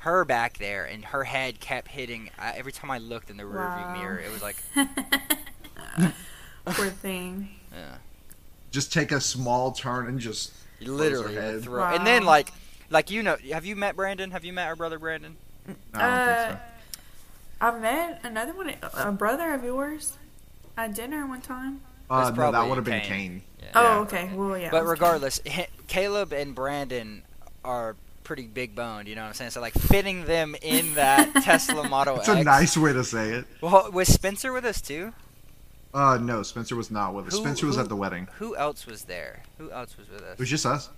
Her 0.00 0.24
back 0.24 0.58
there, 0.58 0.84
and 0.84 1.04
her 1.06 1.24
head 1.24 1.58
kept 1.58 1.88
hitting. 1.88 2.30
Uh, 2.38 2.52
every 2.54 2.70
time 2.70 2.92
I 2.92 2.98
looked 2.98 3.28
in 3.28 3.36
the 3.38 3.42
rearview 3.42 3.98
mirror, 3.98 4.20
it 4.20 4.30
was 4.30 4.40
like, 4.40 4.54
Poor 6.64 6.90
thing. 6.90 7.48
yeah. 7.72 7.96
just 8.70 8.92
take 8.92 9.10
a 9.10 9.20
small 9.20 9.72
turn 9.72 10.06
and 10.06 10.20
just. 10.20 10.52
You 10.78 10.92
Literally, 10.92 11.34
her 11.34 11.40
would 11.42 11.54
head. 11.54 11.62
throw. 11.64 11.82
And 11.84 12.06
then 12.06 12.24
like, 12.24 12.52
like 12.88 13.10
you 13.10 13.24
know, 13.24 13.36
have 13.52 13.64
you 13.64 13.74
met 13.74 13.96
Brandon? 13.96 14.30
Have 14.30 14.44
you 14.44 14.52
met 14.52 14.68
our 14.68 14.76
brother 14.76 15.00
Brandon? 15.00 15.36
I 15.94 16.48
don't 16.48 16.58
think 17.60 17.70
so. 17.72 17.76
I've 17.76 17.80
met 17.82 18.20
another 18.24 18.52
one, 18.54 18.74
a 18.94 19.12
brother 19.12 19.52
of 19.54 19.64
yours, 19.64 20.14
at 20.76 20.94
dinner 20.94 21.26
one 21.26 21.40
time. 21.40 21.80
Uh, 22.08 22.30
no, 22.30 22.52
that 22.52 22.68
would 22.68 22.76
have 22.76 22.84
been 22.84 23.00
Kane. 23.00 23.08
Kane. 23.10 23.42
Yeah. 23.62 23.68
Oh, 23.74 24.00
okay. 24.02 24.30
Well, 24.32 24.56
yeah. 24.56 24.70
But 24.70 24.84
regardless, 24.86 25.40
H- 25.44 25.68
Caleb 25.88 26.32
and 26.32 26.54
Brandon 26.54 27.22
are 27.64 27.96
pretty 28.22 28.46
big 28.46 28.74
boned. 28.76 29.08
You 29.08 29.16
know 29.16 29.22
what 29.22 29.28
I'm 29.28 29.34
saying? 29.34 29.50
So 29.50 29.60
like 29.60 29.72
fitting 29.74 30.24
them 30.24 30.54
in 30.62 30.94
that 30.94 31.32
Tesla 31.42 31.88
Model 31.88 32.18
It's 32.18 32.28
a 32.28 32.42
nice 32.44 32.76
way 32.76 32.92
to 32.92 33.02
say 33.02 33.30
it. 33.30 33.44
Well, 33.60 33.90
was 33.90 34.06
Spencer 34.08 34.52
with 34.52 34.64
us 34.64 34.80
too? 34.80 35.12
Uh, 35.92 36.18
no, 36.20 36.42
Spencer 36.44 36.76
was 36.76 36.90
not 36.90 37.14
with 37.14 37.26
us. 37.28 37.32
Who- 37.34 37.40
Spencer 37.40 37.66
was 37.66 37.76
who- 37.76 37.82
at 37.82 37.88
the 37.88 37.96
wedding. 37.96 38.28
Who 38.38 38.54
else 38.56 38.86
was 38.86 39.04
there? 39.04 39.42
Who 39.58 39.70
else 39.72 39.96
was 39.96 40.08
with 40.08 40.22
us? 40.22 40.34
It 40.34 40.38
was 40.38 40.50
just 40.50 40.66
us. 40.66 40.88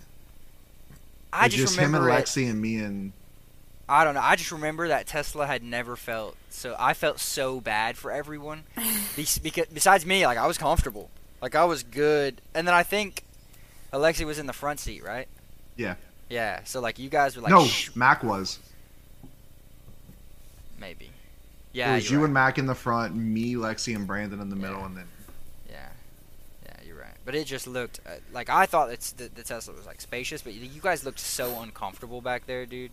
I 1.32 1.42
it 1.42 1.44
was 1.46 1.54
just, 1.54 1.66
just 1.68 1.78
him 1.78 1.94
and 1.94 2.04
remember. 2.04 2.10
it- 2.18 2.24
Lexi 2.26 2.50
and 2.50 2.60
me 2.60 2.76
and. 2.78 3.12
I 3.88 4.04
don't 4.04 4.14
know. 4.14 4.20
I 4.20 4.36
just 4.36 4.52
remember 4.52 4.88
that 4.88 5.06
Tesla 5.06 5.46
had 5.46 5.62
never 5.62 5.96
felt 5.96 6.36
so. 6.50 6.76
I 6.78 6.92
felt 6.94 7.18
so 7.20 7.60
bad 7.60 7.96
for 7.96 8.10
everyone. 8.10 8.64
Because 9.16 9.66
besides 9.72 10.04
me, 10.06 10.24
like 10.26 10.38
I 10.38 10.46
was 10.46 10.58
comfortable, 10.58 11.10
like 11.42 11.54
I 11.54 11.64
was 11.64 11.82
good. 11.82 12.40
And 12.54 12.66
then 12.68 12.74
I 12.74 12.82
think 12.82 13.22
Alexi 13.92 14.24
was 14.24 14.38
in 14.38 14.46
the 14.46 14.52
front 14.52 14.78
seat, 14.80 15.02
right? 15.02 15.26
Yeah. 15.76 15.94
Yeah. 16.28 16.60
So 16.64 16.80
like 16.80 16.98
you 16.98 17.08
guys 17.08 17.34
were 17.34 17.42
like, 17.42 17.50
no, 17.50 17.64
Shh, 17.64 17.90
Mac 17.96 18.22
was. 18.22 18.58
maybe. 20.78 21.10
Yeah. 21.72 21.86
it 21.86 21.88
Yeah. 21.88 21.94
was 21.96 22.10
you're 22.10 22.20
you 22.20 22.24
and. 22.26 22.34
Mac 22.34 22.58
in 22.58 22.66
the 22.66 22.74
front, 22.74 23.14
me, 23.16 23.54
Lexi, 23.54 23.94
and 23.96 24.06
Brandon 24.06 24.40
in 24.40 24.50
the 24.50 24.56
middle, 24.56 24.78
Yeah. 24.80 24.86
and 24.86 24.96
then. 24.96 25.04
Yeah. 25.70 25.88
Yeah, 26.66 26.76
you're 26.86 26.96
right. 27.00 27.14
But 27.24 27.34
it 27.34 27.44
just 27.46 27.66
looked 27.66 28.00
uh, 28.06 28.10
like 28.32 28.48
I 28.50 28.66
thought 28.66 28.90
it's 28.90 29.12
the, 29.12 29.28
the 29.34 29.42
Tesla 29.42 29.74
was 29.74 29.86
like 29.86 30.00
spacious, 30.00 30.42
but 30.42 30.54
you 30.54 30.80
guys 30.80 31.04
looked 31.04 31.20
so 31.20 31.60
uncomfortable 31.60 32.20
back 32.20 32.46
there, 32.46 32.66
dude. 32.66 32.90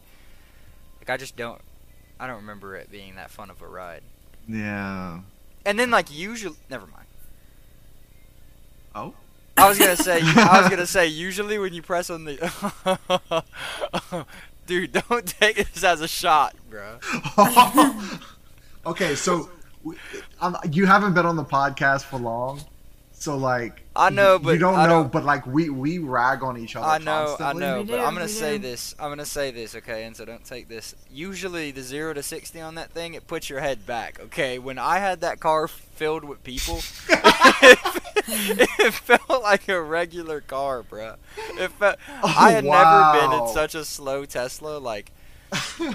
Like 1.06 1.16
I 1.16 1.18
just 1.18 1.36
don't. 1.36 1.62
I 2.20 2.28
don't 2.28 2.38
remember 2.38 2.76
it 2.76 2.90
being 2.90 3.16
that 3.16 3.30
fun 3.30 3.50
of 3.50 3.62
a 3.62 3.68
ride. 3.68 4.02
Yeah. 4.48 5.20
And 5.66 5.78
then 5.78 5.92
like 5.92 6.12
usually, 6.12 6.56
never 6.70 6.88
mind. 6.88 7.06
Oh. 8.96 9.14
I 9.58 9.70
was 9.70 9.78
gonna 9.78 9.96
say, 9.96 10.20
I 10.22 10.62
was 10.62 10.70
gonna 10.70 10.88
say, 10.88 11.08
usually 11.08 11.58
when 11.60 11.74
you 11.74 11.82
press 11.82 12.10
on 12.10 12.26
the, 12.26 13.46
dude, 14.68 14.94
don't 14.94 15.26
take 15.26 15.58
this 15.58 15.84
as 15.84 16.02
a 16.02 16.08
shot, 16.08 16.56
bro. 16.70 16.98
okay, 18.86 19.16
so 19.16 19.50
you 20.72 20.86
haven't 20.86 21.14
been 21.14 21.26
on 21.26 21.36
the 21.36 21.46
podcast 21.46 22.04
for 22.04 22.18
long, 22.18 22.62
so 23.26 23.36
like 23.38 23.82
I 23.96 24.10
know, 24.10 24.34
you- 24.34 24.40
but 24.40 24.52
you 24.52 24.60
don't 24.60 24.76
I 24.76 24.84
know. 24.88 25.02
don't- 25.04 25.12
But 25.12 25.26
like 25.26 25.46
we 25.48 25.70
we 25.70 25.98
rag 26.00 26.44
on 26.44 26.58
each 26.58 26.76
other. 26.76 26.86
I 26.88 26.98
know, 27.00 27.36
I 27.40 27.54
know, 27.54 27.84
but 27.84 28.00
I'm 28.00 28.14
gonna 28.14 28.28
say 28.28 28.58
this. 28.58 28.96
I'm 29.00 29.10
gonna 29.10 29.26
say 29.26 29.52
this, 29.52 29.76
okay? 29.76 30.06
And 30.06 30.16
so 30.16 30.24
don't 30.26 30.46
take 30.46 30.68
this. 30.70 30.96
Usually, 31.12 31.72
the 31.72 31.82
zero 31.82 32.14
to 32.14 32.24
sixty 32.24 32.62
on 32.62 32.76
that 32.76 32.92
thing, 32.92 33.14
it 33.14 33.28
puts 33.28 33.50
your 33.50 33.60
head 33.60 33.86
back. 33.86 34.20
Okay, 34.20 34.60
when 34.60 34.78
I 34.80 35.00
had 35.00 35.22
that 35.22 35.40
car 35.40 35.68
filled 35.68 36.24
with 36.24 36.44
people, 36.44 36.78
it 38.28 38.94
felt 38.94 39.42
like 39.44 39.68
a 39.70 39.82
regular 39.82 40.42
car, 40.42 40.84
bro. 40.84 41.16
It 41.60 41.72
felt. 41.72 41.98
Oh, 42.24 42.34
I 42.38 42.52
had 42.52 42.64
never 42.66 43.20
been 43.20 43.40
in 43.42 43.48
such 43.54 43.76
a 43.76 43.86
slow 43.86 44.26
Tesla. 44.26 44.78
Like 44.78 45.12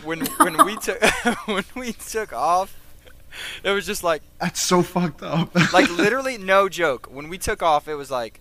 when 0.05 0.21
when 0.39 0.65
we 0.65 0.77
took 0.77 1.03
when 1.47 1.65
we 1.77 1.93
took 1.93 2.33
off, 2.33 2.75
it 3.65 3.71
was 3.71 3.87
just 3.87 4.03
like 4.05 4.23
That's 4.41 4.61
so 4.61 4.83
fucked 4.83 5.23
up. 5.23 5.55
like 5.73 5.91
literally 5.91 6.39
no 6.39 6.69
joke. 6.69 7.07
When 7.11 7.29
we 7.29 7.39
took 7.39 7.63
off, 7.63 7.89
it 7.89 7.95
was 7.95 8.11
like 8.11 8.41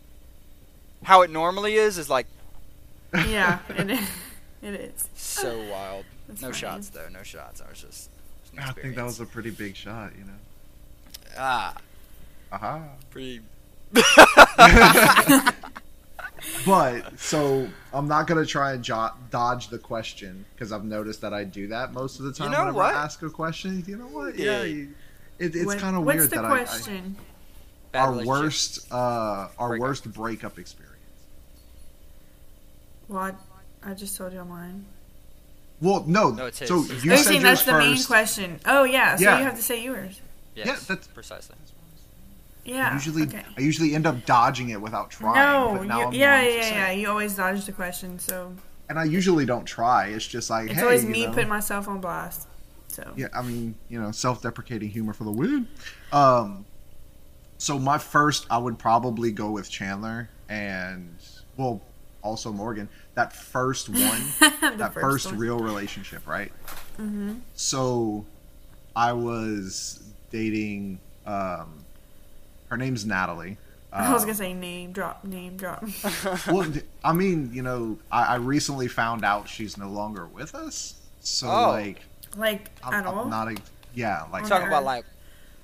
how 1.04 1.22
it 1.22 1.30
normally 1.30 1.76
is. 1.76 1.98
Is 1.98 2.10
like 2.10 2.28
Yeah, 3.14 3.60
it 3.70 3.90
is. 3.92 4.10
It 4.62 4.74
is. 4.76 5.08
so 5.16 5.58
wild. 5.72 6.06
That's 6.28 6.42
no 6.42 6.48
funny. 6.50 6.58
shots 6.60 6.90
though. 6.90 7.08
No 7.12 7.24
shots. 7.24 7.62
I 7.66 7.70
was 7.70 7.82
just. 7.82 8.10
it 8.10 8.12
was 8.44 8.52
an 8.52 8.60
I 8.70 8.72
think 8.74 8.96
that 8.96 9.06
was 9.06 9.20
a 9.20 9.26
pretty 9.26 9.52
big 9.52 9.76
shot, 9.76 10.12
you 10.18 10.26
know. 10.26 10.34
ah 11.38 11.76
Aha. 12.52 12.82
pretty. 13.12 13.42
But 16.66 17.20
so 17.20 17.68
I'm 17.94 18.08
not 18.08 18.28
gonna 18.28 18.46
try 18.46 18.74
and 18.74 18.84
jo- 18.84 19.12
dodge 19.32 19.70
the 19.70 19.78
question 19.80 20.46
because 20.54 20.72
I've 20.72 20.84
noticed 20.86 21.22
that 21.22 21.34
I 21.34 21.44
do 21.44 21.68
that 21.68 21.94
most 21.94 22.20
of 22.20 22.26
the 22.26 22.34
time 22.34 22.52
know 22.52 22.60
whenever 22.60 22.78
what? 22.78 22.96
I 22.96 23.04
ask 23.04 23.22
a 23.24 23.30
question. 23.30 23.84
You 23.88 23.98
know 23.98 24.08
what? 24.08 24.38
You 24.38 24.46
Yeah, 24.46 24.64
you, 24.64 24.90
it, 25.40 25.56
it's 25.56 25.76
kind 25.76 25.96
of 25.96 26.04
What's 26.04 26.18
weird 26.18 26.30
the 26.32 26.36
that 26.38 26.46
I, 26.46 26.52
I 26.54 26.64
question? 26.66 27.16
Our 27.94 28.24
worst 28.26 28.92
uh 28.92 29.48
our 29.58 29.70
Breakup. 29.70 29.88
worst 29.88 30.14
breakup 30.14 30.60
experience. 30.60 30.96
Well, 33.08 33.20
I, 33.84 33.92
I 33.92 33.94
just 33.94 34.16
told 34.18 34.34
you 34.34 34.44
mine. 34.46 34.86
Well, 35.82 36.04
no. 36.06 36.32
No, 36.32 36.46
it's 36.48 36.60
his. 36.60 36.68
so 36.70 36.76
you 36.76 37.14
Are 37.14 37.18
said 37.18 37.26
saying 37.26 37.42
yours 37.42 37.44
that's 37.44 37.64
the 37.64 37.78
main 37.78 37.96
first. 37.96 38.08
question? 38.08 38.60
Oh 38.66 38.84
yeah, 38.84 39.16
so 39.16 39.24
Yeah. 39.24 39.38
you 39.40 39.44
have 39.46 39.56
to 39.56 39.64
say 39.64 39.84
yours. 39.84 40.20
Yes, 40.56 40.68
Yeah, 40.68 40.76
that's- 40.88 41.08
precisely. 41.08 41.56
Yeah. 42.66 42.94
usually, 42.94 43.24
okay. 43.24 43.44
I 43.58 43.62
usually 43.62 43.96
end 43.96 44.06
up 44.06 44.26
dodging 44.26 44.70
it 44.70 44.82
without 44.82 45.10
trying. 45.10 45.36
No, 45.36 45.82
you, 45.82 45.90
I'm 45.90 46.14
yeah, 46.14 46.42
going 46.42 46.56
yeah, 46.56 46.70
yeah. 46.70 46.92
You 46.92 47.10
always 47.10 47.36
dodge 47.36 47.66
the 47.66 47.72
question, 47.72 48.20
so 48.20 48.54
And 48.90 49.00
I 49.00 49.06
usually 49.06 49.46
don't 49.46 49.66
try. 49.66 50.08
It's 50.08 50.28
just 50.28 50.50
like, 50.50 50.70
it's 50.70 50.80
hey, 50.80 50.84
always 50.84 51.04
you 51.04 51.10
me 51.10 51.26
know. 51.26 51.34
putting 51.34 51.50
myself 51.50 51.88
on 51.88 52.00
blast. 52.02 52.48
So 52.90 53.12
Yeah, 53.16 53.28
I 53.34 53.42
mean, 53.42 53.76
you 53.90 54.02
know, 54.02 54.12
self-deprecating 54.12 54.90
humor 54.90 55.14
for 55.14 55.24
the 55.24 55.32
win. 55.32 55.68
Um, 56.12 56.66
so 57.58 57.78
my 57.78 57.98
first, 57.98 58.46
I 58.50 58.58
would 58.58 58.80
probably 58.80 59.32
go 59.32 59.52
with 59.52 59.70
Chandler, 59.70 60.30
and 60.48 61.16
well, 61.58 61.82
also 62.22 62.52
Morgan. 62.52 62.90
That 63.16 63.34
first 63.34 63.90
one, 63.90 64.22
that 64.78 64.94
first, 64.94 65.28
one. 65.28 65.38
real 65.38 65.60
relationship, 65.60 66.26
right? 66.28 66.52
Mm-hmm. 66.98 67.36
So, 67.56 68.26
I 68.96 69.14
was 69.14 70.02
dating. 70.32 71.00
Um, 71.26 71.86
her 72.70 72.78
name's 72.78 73.06
Natalie. 73.06 73.58
I 73.92 74.14
was 74.14 74.22
Um, 74.24 74.28
gonna 74.28 74.38
say 74.38 74.54
name 74.54 74.92
drop, 74.92 75.24
name 75.24 75.58
drop. 75.58 75.84
well, 76.48 76.72
I 77.04 77.12
mean, 77.14 77.50
you 77.54 77.62
know, 77.64 77.98
I, 78.12 78.26
I 78.26 78.36
recently 78.36 78.88
found 78.88 79.26
out 79.26 79.50
she's 79.50 79.78
no 79.78 79.90
longer 79.90 80.28
with 80.28 80.54
us. 80.56 80.94
So, 81.22 81.48
Oh. 81.48 81.70
like, 81.70 82.02
like 82.38 82.70
I'm, 82.84 82.94
at 82.94 83.08
I'm 83.08 83.18
all, 83.18 83.26
not. 83.26 83.48
A, 83.48 83.56
yeah, 83.96 84.26
like 84.32 84.44
On 84.44 84.50
Talking 84.50 84.68
about 84.68 84.84
like 84.84 85.06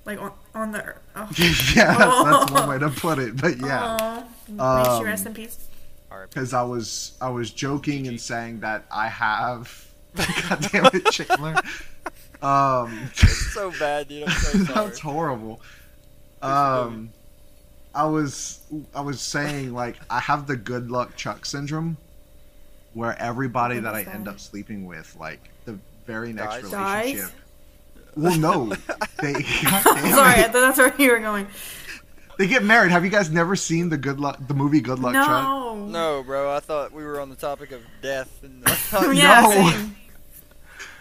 like 0.06 0.20
on, 0.20 0.32
on 0.56 0.72
the. 0.72 0.84
earth. 0.84 1.02
Oh. 1.16 1.30
yeah, 1.76 1.96
that's, 1.98 2.24
that's 2.24 2.52
one 2.52 2.70
way 2.70 2.80
to 2.80 2.90
put 2.90 3.20
it. 3.20 3.40
But 3.40 3.58
yeah, 3.60 3.98
Aw. 4.02 4.24
may 4.50 4.60
Um, 4.64 4.98
she 5.00 5.04
rest 5.06 5.26
in 5.28 5.34
peace. 5.34 5.60
Because 6.30 6.54
I 6.54 6.64
was 6.64 7.18
I 7.22 7.30
was 7.30 7.52
joking 7.52 8.08
and 8.08 8.20
saying 8.20 8.62
that 8.62 8.86
I 8.92 9.08
have. 9.10 9.86
God 10.16 10.68
damn 10.72 10.86
it, 10.94 11.06
Chandler. 11.12 11.56
Um, 12.42 13.10
It's 13.14 13.54
so 13.54 13.72
bad, 13.72 14.08
dude. 14.08 14.24
I'm 14.24 14.30
so 14.32 14.58
sorry. 14.64 14.88
that's 14.88 15.00
horrible. 15.00 15.62
Um, 16.46 17.10
I 17.94 18.06
was 18.06 18.60
I 18.94 19.02
was 19.02 19.22
saying 19.22 19.74
like 19.74 19.96
I 20.10 20.20
have 20.20 20.48
the 20.48 20.56
good 20.58 20.92
luck 20.92 21.16
Chuck 21.16 21.46
syndrome, 21.46 21.98
where 22.94 23.18
everybody 23.22 23.80
that 23.80 23.94
I 23.96 24.02
is 24.02 24.08
end 24.08 24.28
up 24.28 24.40
sleeping 24.40 24.86
with, 24.86 25.16
like 25.20 25.40
the 25.66 25.78
very 26.06 26.34
next 26.34 26.62
Dies? 26.62 26.72
Dies? 26.72 27.06
relationship. 27.14 27.40
Well, 28.18 28.38
no, 28.38 28.66
they 29.22 29.34
Sorry, 29.34 29.44
I 29.44 30.44
thought 30.44 30.54
that's 30.54 30.78
where 30.78 30.94
you 30.98 31.12
were 31.12 31.20
going. 31.20 31.48
they 32.38 32.48
get 32.48 32.64
married. 32.64 32.92
Have 32.92 33.04
you 33.04 33.10
guys 33.12 33.30
never 33.30 33.56
seen 33.56 33.90
the 33.90 33.98
good 33.98 34.20
luck 34.20 34.40
the 34.48 34.54
movie 34.54 34.80
Good 34.82 35.00
Luck 35.00 35.14
Chuck? 35.14 35.28
No. 35.28 35.76
No, 35.86 36.24
bro. 36.24 36.54
I 36.56 36.60
thought 36.62 36.92
we 36.94 37.04
were 37.04 37.20
on 37.20 37.30
the 37.30 37.36
topic 37.36 37.72
of 37.72 37.82
death. 38.02 38.42
And 38.44 38.64
Yeah, 39.18 39.42
No. 39.42 39.52
same. 39.52 39.96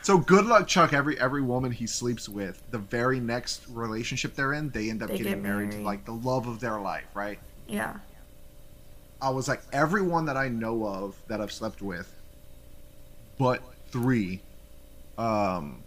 So 0.05 0.19
good 0.19 0.45
luck, 0.45 0.69
Chuck. 0.69 0.93
Every 0.93 1.19
every 1.19 1.41
woman 1.41 1.73
he 1.73 1.87
sleeps 1.87 2.29
with, 2.29 2.63
the 2.71 2.77
very 2.79 3.21
next 3.21 3.63
relationship 3.71 4.35
they're 4.35 4.53
in, 4.53 4.69
they 4.69 4.91
end 4.91 5.03
up 5.03 5.09
They 5.09 5.17
getting 5.17 5.33
get 5.33 5.43
married, 5.43 5.71
to 5.73 5.79
like 5.79 6.05
the 6.05 6.13
love 6.13 6.47
of 6.47 6.61
their 6.61 6.79
life, 6.79 7.07
right? 7.15 7.39
Yeah. 7.67 7.97
I 9.23 9.31
was 9.31 9.49
like 9.49 9.63
everyone 9.73 10.27
that 10.27 10.37
I 10.37 10.49
know 10.49 10.87
of 10.87 11.17
that 11.29 11.41
I've 11.41 11.53
slept 11.53 11.81
with, 11.81 12.15
but 13.39 13.63
three, 13.91 14.43
um, 15.17 15.83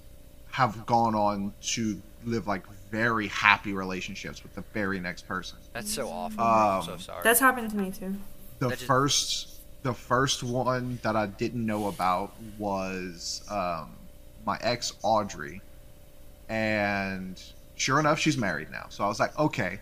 have 0.49 0.88
gone 0.88 1.13
on 1.13 1.53
to 1.61 2.01
live 2.26 2.47
like 2.47 2.63
very 2.89 3.28
happy 3.28 3.74
relationships 3.74 4.41
with 4.41 4.55
the 4.55 4.63
very 4.74 4.99
next 4.99 5.28
person. 5.28 5.59
That's 5.74 5.93
so 5.93 6.09
awful. 6.09 6.38
bro. 6.38 6.43
I'm 6.45 6.84
so 6.84 6.93
Um, 6.93 6.99
sorry. 6.99 7.22
That's 7.24 7.39
happened 7.39 7.70
to 7.70 7.78
me 7.78 7.91
too. 7.91 8.15
The 8.57 8.70
just- 8.70 8.84
first, 8.86 9.59
the 9.84 9.93
first 9.93 10.41
one 10.41 10.97
that 11.03 11.15
I 11.15 11.28
didn't 11.28 11.63
know 11.63 11.88
about 11.88 12.34
was 12.57 13.43
um, 13.51 13.91
my 14.48 14.58
ex 14.62 14.93
Audrey, 15.04 15.62
and 16.50 17.39
sure 17.76 18.00
enough, 18.00 18.18
she's 18.18 18.38
married 18.38 18.72
now. 18.72 18.88
So 18.89 19.04
I 19.04 19.08
was 19.08 19.20
like, 19.20 19.38
okay. 19.38 19.80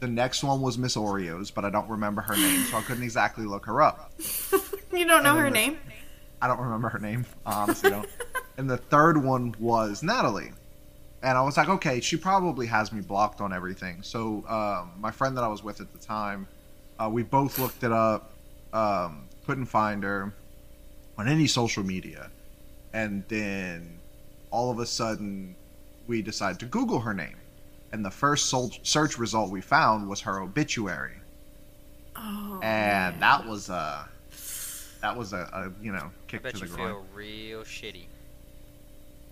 The 0.00 0.08
next 0.08 0.42
one 0.42 0.60
was 0.60 0.78
Miss 0.78 0.96
Oreos, 0.96 1.54
but 1.54 1.64
I 1.64 1.70
don't 1.70 1.88
remember 1.88 2.22
her 2.22 2.34
name, 2.34 2.64
so 2.64 2.76
I 2.76 2.82
couldn't 2.82 3.04
exactly 3.04 3.44
look 3.46 3.66
her 3.66 3.82
up. 3.82 4.12
You 4.92 5.06
don't 5.06 5.22
know 5.22 5.36
her 5.36 5.44
the- 5.44 5.50
name? 5.50 5.78
I 6.42 6.48
don't 6.48 6.60
remember 6.60 6.90
her 6.90 6.98
name. 6.98 7.24
I 7.46 7.62
honestly 7.62 7.88
don't. 7.88 8.06
and 8.58 8.68
the 8.68 8.76
third 8.76 9.16
one 9.16 9.54
was 9.58 10.02
Natalie. 10.02 10.52
And 11.22 11.38
I 11.38 11.40
was 11.40 11.56
like, 11.56 11.68
okay, 11.70 12.00
she 12.00 12.18
probably 12.18 12.66
has 12.66 12.92
me 12.92 13.00
blocked 13.00 13.40
on 13.40 13.54
everything. 13.54 14.02
So 14.02 14.44
um, 14.46 14.92
my 15.00 15.10
friend 15.10 15.34
that 15.38 15.44
I 15.44 15.48
was 15.48 15.62
with 15.64 15.80
at 15.80 15.90
the 15.92 15.98
time, 15.98 16.46
uh, 16.98 17.08
we 17.08 17.22
both 17.22 17.58
looked 17.58 17.84
it 17.84 17.92
up, 17.92 18.32
um, 18.74 19.28
couldn't 19.46 19.64
find 19.66 20.02
her 20.02 20.34
on 21.16 21.26
any 21.26 21.46
social 21.46 21.84
media. 21.84 22.28
And 22.92 23.24
then 23.28 23.98
all 24.52 24.70
of 24.70 24.78
a 24.78 24.86
sudden, 24.86 25.56
we 26.06 26.22
decided 26.22 26.60
to 26.60 26.66
Google 26.66 27.00
her 27.00 27.12
name. 27.14 27.36
And 27.92 28.04
the 28.04 28.10
first 28.10 28.46
sol- 28.46 28.70
search 28.84 29.18
result 29.18 29.50
we 29.50 29.60
found 29.60 30.08
was 30.08 30.20
her 30.20 30.40
obituary. 30.40 31.16
Oh. 32.16 32.60
And 32.62 33.18
man. 33.18 33.20
that 33.20 33.46
was 33.46 33.68
a, 33.68 34.08
that 35.00 35.16
was 35.16 35.32
a, 35.32 35.48
a 35.52 35.84
you 35.84 35.92
know, 35.92 35.98
I 35.98 36.10
kick 36.28 36.42
bet 36.42 36.54
to 36.54 36.60
you 36.60 36.66
the 36.68 36.74
groin. 36.76 36.88
feel 36.88 37.06
real 37.14 37.60
shitty. 37.64 38.04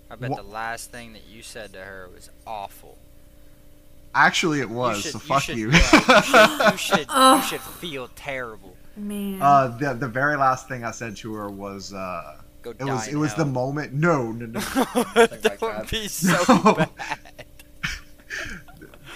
I 0.09 0.15
bet 0.15 0.29
Wha- 0.31 0.37
the 0.37 0.43
last 0.43 0.91
thing 0.91 1.13
that 1.13 1.23
you 1.29 1.41
said 1.41 1.71
to 1.73 1.79
her 1.79 2.09
was 2.13 2.29
awful. 2.45 2.97
Actually, 4.13 4.59
it 4.59 4.69
was. 4.69 4.97
you 4.97 5.01
should, 5.03 5.11
so 5.13 5.19
fuck 5.19 5.43
should, 5.43 5.57
you. 5.57 5.71
yeah, 5.71 6.71
you 6.71 6.77
should, 6.77 6.99
you 6.99 7.07
should, 7.07 7.07
you 7.09 7.41
should 7.43 7.61
feel 7.61 8.09
terrible. 8.15 8.75
Man. 8.97 9.41
uh, 9.41 9.69
the 9.79 9.93
the 9.93 10.07
very 10.07 10.35
last 10.35 10.67
thing 10.67 10.83
I 10.83 10.91
said 10.91 11.15
to 11.17 11.33
her 11.35 11.49
was, 11.49 11.93
uh, 11.93 12.40
Go 12.61 12.71
it 12.71 12.79
die 12.79 12.85
was 12.85 13.07
in 13.07 13.15
it 13.15 13.17
was 13.17 13.33
the 13.35 13.45
moment. 13.45 13.93
No, 13.93 14.31
no, 14.31 14.45
no. 14.45 14.59
that 15.15 15.39
like 15.43 15.59
that. 15.59 15.89
be 15.89 16.07
so 16.09 16.35
No. 16.63 16.73
bad. 16.75 16.89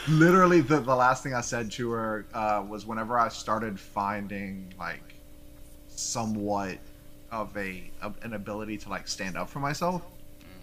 Literally, 0.08 0.62
the 0.62 0.80
the 0.82 0.96
last 0.96 1.24
thing 1.24 1.34
I 1.34 1.42
said 1.42 1.72
to 1.74 1.90
her 1.92 2.26
uh, 2.34 2.64
was 2.68 2.86
whenever 2.86 3.18
I 3.18 3.30
started 3.30 3.80
finding 3.80 4.72
like 4.80 5.16
somewhat 5.90 6.78
of 7.32 7.56
a 7.58 7.90
of 8.02 8.16
an 8.24 8.34
ability 8.34 8.78
to 8.80 8.90
like 8.90 9.08
stand 9.08 9.36
up 9.36 9.50
for 9.50 9.60
myself. 9.60 10.04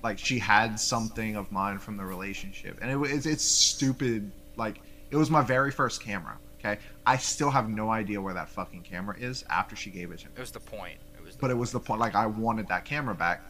Like 0.05 0.19
she 0.19 0.39
had 0.39 0.79
something 0.79 1.35
of 1.37 1.51
mine 1.51 1.79
from 1.79 1.97
the 1.97 2.05
relationship, 2.05 2.79
and 2.83 2.91
it 2.91 2.97
was 2.97 3.27
it's 3.27 3.45
stupid. 3.45 4.31
Like 4.57 4.81
it 5.11 5.17
was 5.17 5.29
my 5.29 5.43
very 5.43 5.73
first 5.73 6.01
camera. 6.03 6.39
Okay, 6.61 6.79
I 7.05 7.17
still 7.17 7.51
have 7.51 7.69
no 7.69 7.91
idea 7.91 8.21
where 8.21 8.35
that 8.35 8.49
fucking 8.49 8.83
camera 8.83 9.17
is 9.19 9.45
after 9.51 9.75
she 9.75 9.91
gave 9.91 10.13
it 10.13 10.21
to 10.21 10.27
me. 10.27 10.33
It 10.37 10.41
was 10.41 10.53
the 10.53 10.61
point. 10.61 10.99
It 11.51 11.55
was. 11.55 11.73
The 11.73 11.79
but 11.81 11.81
it 11.81 11.81
was 11.81 11.81
the 11.81 11.81
point 11.81 12.01
like 12.01 12.15
I 12.15 12.27
wanted 12.27 12.69
that 12.69 12.85
camera 12.85 13.15
back. 13.15 13.43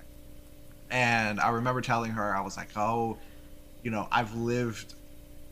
And 0.90 1.40
I 1.40 1.50
remember 1.50 1.80
telling 1.80 2.12
her 2.12 2.36
I 2.36 2.40
was 2.40 2.56
like, 2.56 2.68
"Oh, 2.76 3.18
you 3.82 3.90
know, 3.90 4.08
I've 4.10 4.34
lived 4.34 4.94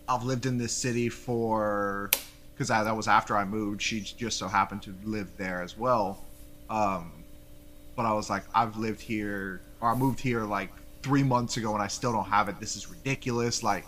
I've 0.09 0.25
lived 0.25 0.47
in 0.47 0.59
this 0.59 0.73
city 0.73 1.09
for 1.09 2.11
cuz 2.57 2.69
that 2.69 2.97
was 2.97 3.09
after 3.09 3.37
I 3.37 3.45
moved. 3.45 3.83
She 3.83 4.01
just 4.01 4.39
so 4.39 4.49
happened 4.49 4.83
to 4.83 4.95
live 5.05 5.37
there 5.37 5.63
as 5.63 5.77
well. 5.77 6.25
Um 6.71 7.13
but 7.97 8.07
I 8.07 8.13
was 8.15 8.31
like, 8.31 8.45
I've 8.55 8.77
lived 8.77 9.01
here 9.03 9.61
or 9.81 9.91
I 9.91 9.95
moved 9.95 10.21
here 10.21 10.45
like 10.45 10.71
3 11.03 11.23
months 11.23 11.57
ago 11.57 11.75
and 11.75 11.83
I 11.83 11.89
still 11.89 12.13
don't 12.13 12.29
have 12.29 12.49
it. 12.49 12.59
This 12.61 12.77
is 12.77 12.89
ridiculous 12.89 13.63
like 13.63 13.87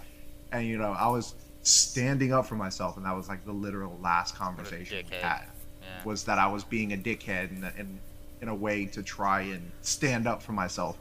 and 0.53 0.66
you 0.66 0.78
know, 0.78 0.92
I 0.92 1.09
was 1.09 1.34
standing 1.62 2.32
up 2.32 2.46
for 2.46 2.57
myself 2.57 2.96
and 2.96 3.07
that 3.07 3.16
was 3.16 3.28
like 3.28 3.44
the 3.44 3.53
literal 3.53 3.98
last 4.03 4.34
conversation 4.36 5.07
we 5.11 5.16
had 5.16 5.46
yeah. 5.80 6.05
was 6.05 6.24
that 6.24 6.38
I 6.38 6.46
was 6.48 6.64
being 6.64 6.92
a 6.92 6.96
dickhead 6.96 7.50
and, 7.50 7.64
in, 7.78 8.00
in 8.43 8.49
a 8.49 8.55
way 8.55 8.84
to 8.86 9.03
try 9.03 9.43
and 9.43 9.70
stand 9.80 10.26
up 10.26 10.43
for 10.43 10.53
myself. 10.53 10.99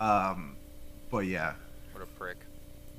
Um, 0.00 0.56
but 1.10 1.20
yeah. 1.20 1.54
What 1.92 2.02
a 2.02 2.06
prick. 2.06 2.36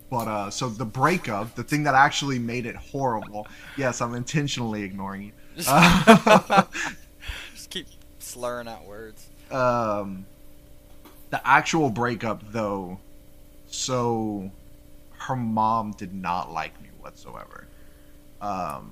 But 0.10 0.28
uh, 0.28 0.50
so 0.50 0.70
the 0.70 0.86
breakup, 0.86 1.56
the 1.56 1.64
thing 1.64 1.84
that 1.84 1.94
actually 1.94 2.40
made 2.40 2.66
it 2.66 2.76
horrible. 2.76 3.48
Yes, 3.78 4.02
I'm 4.02 4.16
intentionally 4.16 4.84
ignoring 4.84 5.24
you. 5.24 5.32
Just 5.58 5.70
keep 7.70 7.88
slurring 8.20 8.68
out 8.68 8.86
words. 8.86 9.28
um, 9.52 10.26
the 11.32 11.46
actual 11.46 11.90
breakup, 11.90 12.42
though, 12.52 13.00
so 13.68 14.50
her 15.18 15.36
mom 15.36 15.92
did 15.98 16.14
not 16.14 16.54
like 16.54 16.80
me 16.82 16.90
whatsoever. 17.02 17.66
Um, 18.40 18.92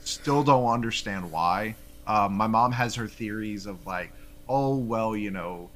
still 0.00 0.42
don't 0.42 0.66
understand 0.66 1.30
why. 1.30 1.76
Um, 2.06 2.34
my 2.34 2.46
mom 2.46 2.72
has 2.72 2.94
her 2.96 3.08
theories 3.08 3.66
of 3.66 3.86
like, 3.86 4.12
oh 4.48 4.76
well, 4.76 5.16
you 5.16 5.30
know, 5.30 5.70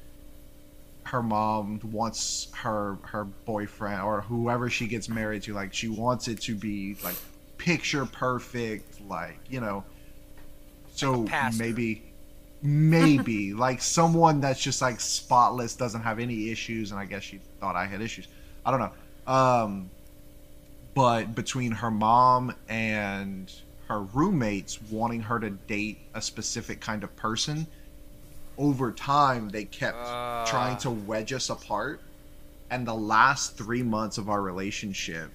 her 1.03 1.23
mom 1.23 1.79
wants 1.91 2.47
her 2.53 2.97
her 3.03 3.23
boyfriend 3.23 4.01
or 4.01 4.21
whoever 4.21 4.69
she 4.69 4.87
gets 4.87 5.07
married 5.07 5.43
to, 5.43 5.53
like 5.53 5.73
she 5.73 5.87
wants 5.87 6.27
it 6.27 6.41
to 6.41 6.55
be 6.55 6.97
like 7.03 7.15
picture 7.57 8.05
perfect, 8.05 8.99
like 9.07 9.39
you 9.49 9.61
know. 9.61 9.83
So 10.89 11.23
pastor. 11.25 11.63
maybe, 11.63 12.03
maybe 12.61 13.53
like 13.65 13.81
someone 13.81 14.41
that's 14.41 14.59
just 14.59 14.81
like 14.81 14.99
spotless, 14.99 15.75
doesn't 15.75 16.01
have 16.01 16.19
any 16.19 16.49
issues, 16.49 16.91
and 16.91 16.99
I 16.99 17.05
guess 17.05 17.23
she 17.23 17.39
thought 17.59 17.75
I 17.75 17.85
had 17.85 18.01
issues. 18.01 18.27
I 18.65 18.71
don't 18.71 18.79
know. 18.79 19.33
Um, 19.33 19.89
but 20.93 21.35
between 21.35 21.71
her 21.71 21.91
mom 21.91 22.55
and 22.67 23.53
her 23.87 24.01
roommates 24.01 24.81
wanting 24.89 25.21
her 25.21 25.39
to 25.39 25.49
date 25.49 25.99
a 26.13 26.21
specific 26.21 26.79
kind 26.81 27.03
of 27.03 27.15
person, 27.15 27.65
over 28.57 28.91
time 28.91 29.49
they 29.49 29.65
kept 29.65 29.97
Ah. 29.97 30.45
trying 30.47 30.77
to 30.77 30.89
wedge 30.89 31.31
us 31.33 31.49
apart. 31.49 32.01
And 32.69 32.85
the 32.85 32.95
last 32.95 33.55
three 33.55 33.83
months 33.83 34.17
of 34.17 34.29
our 34.29 34.41
relationship, 34.41 35.31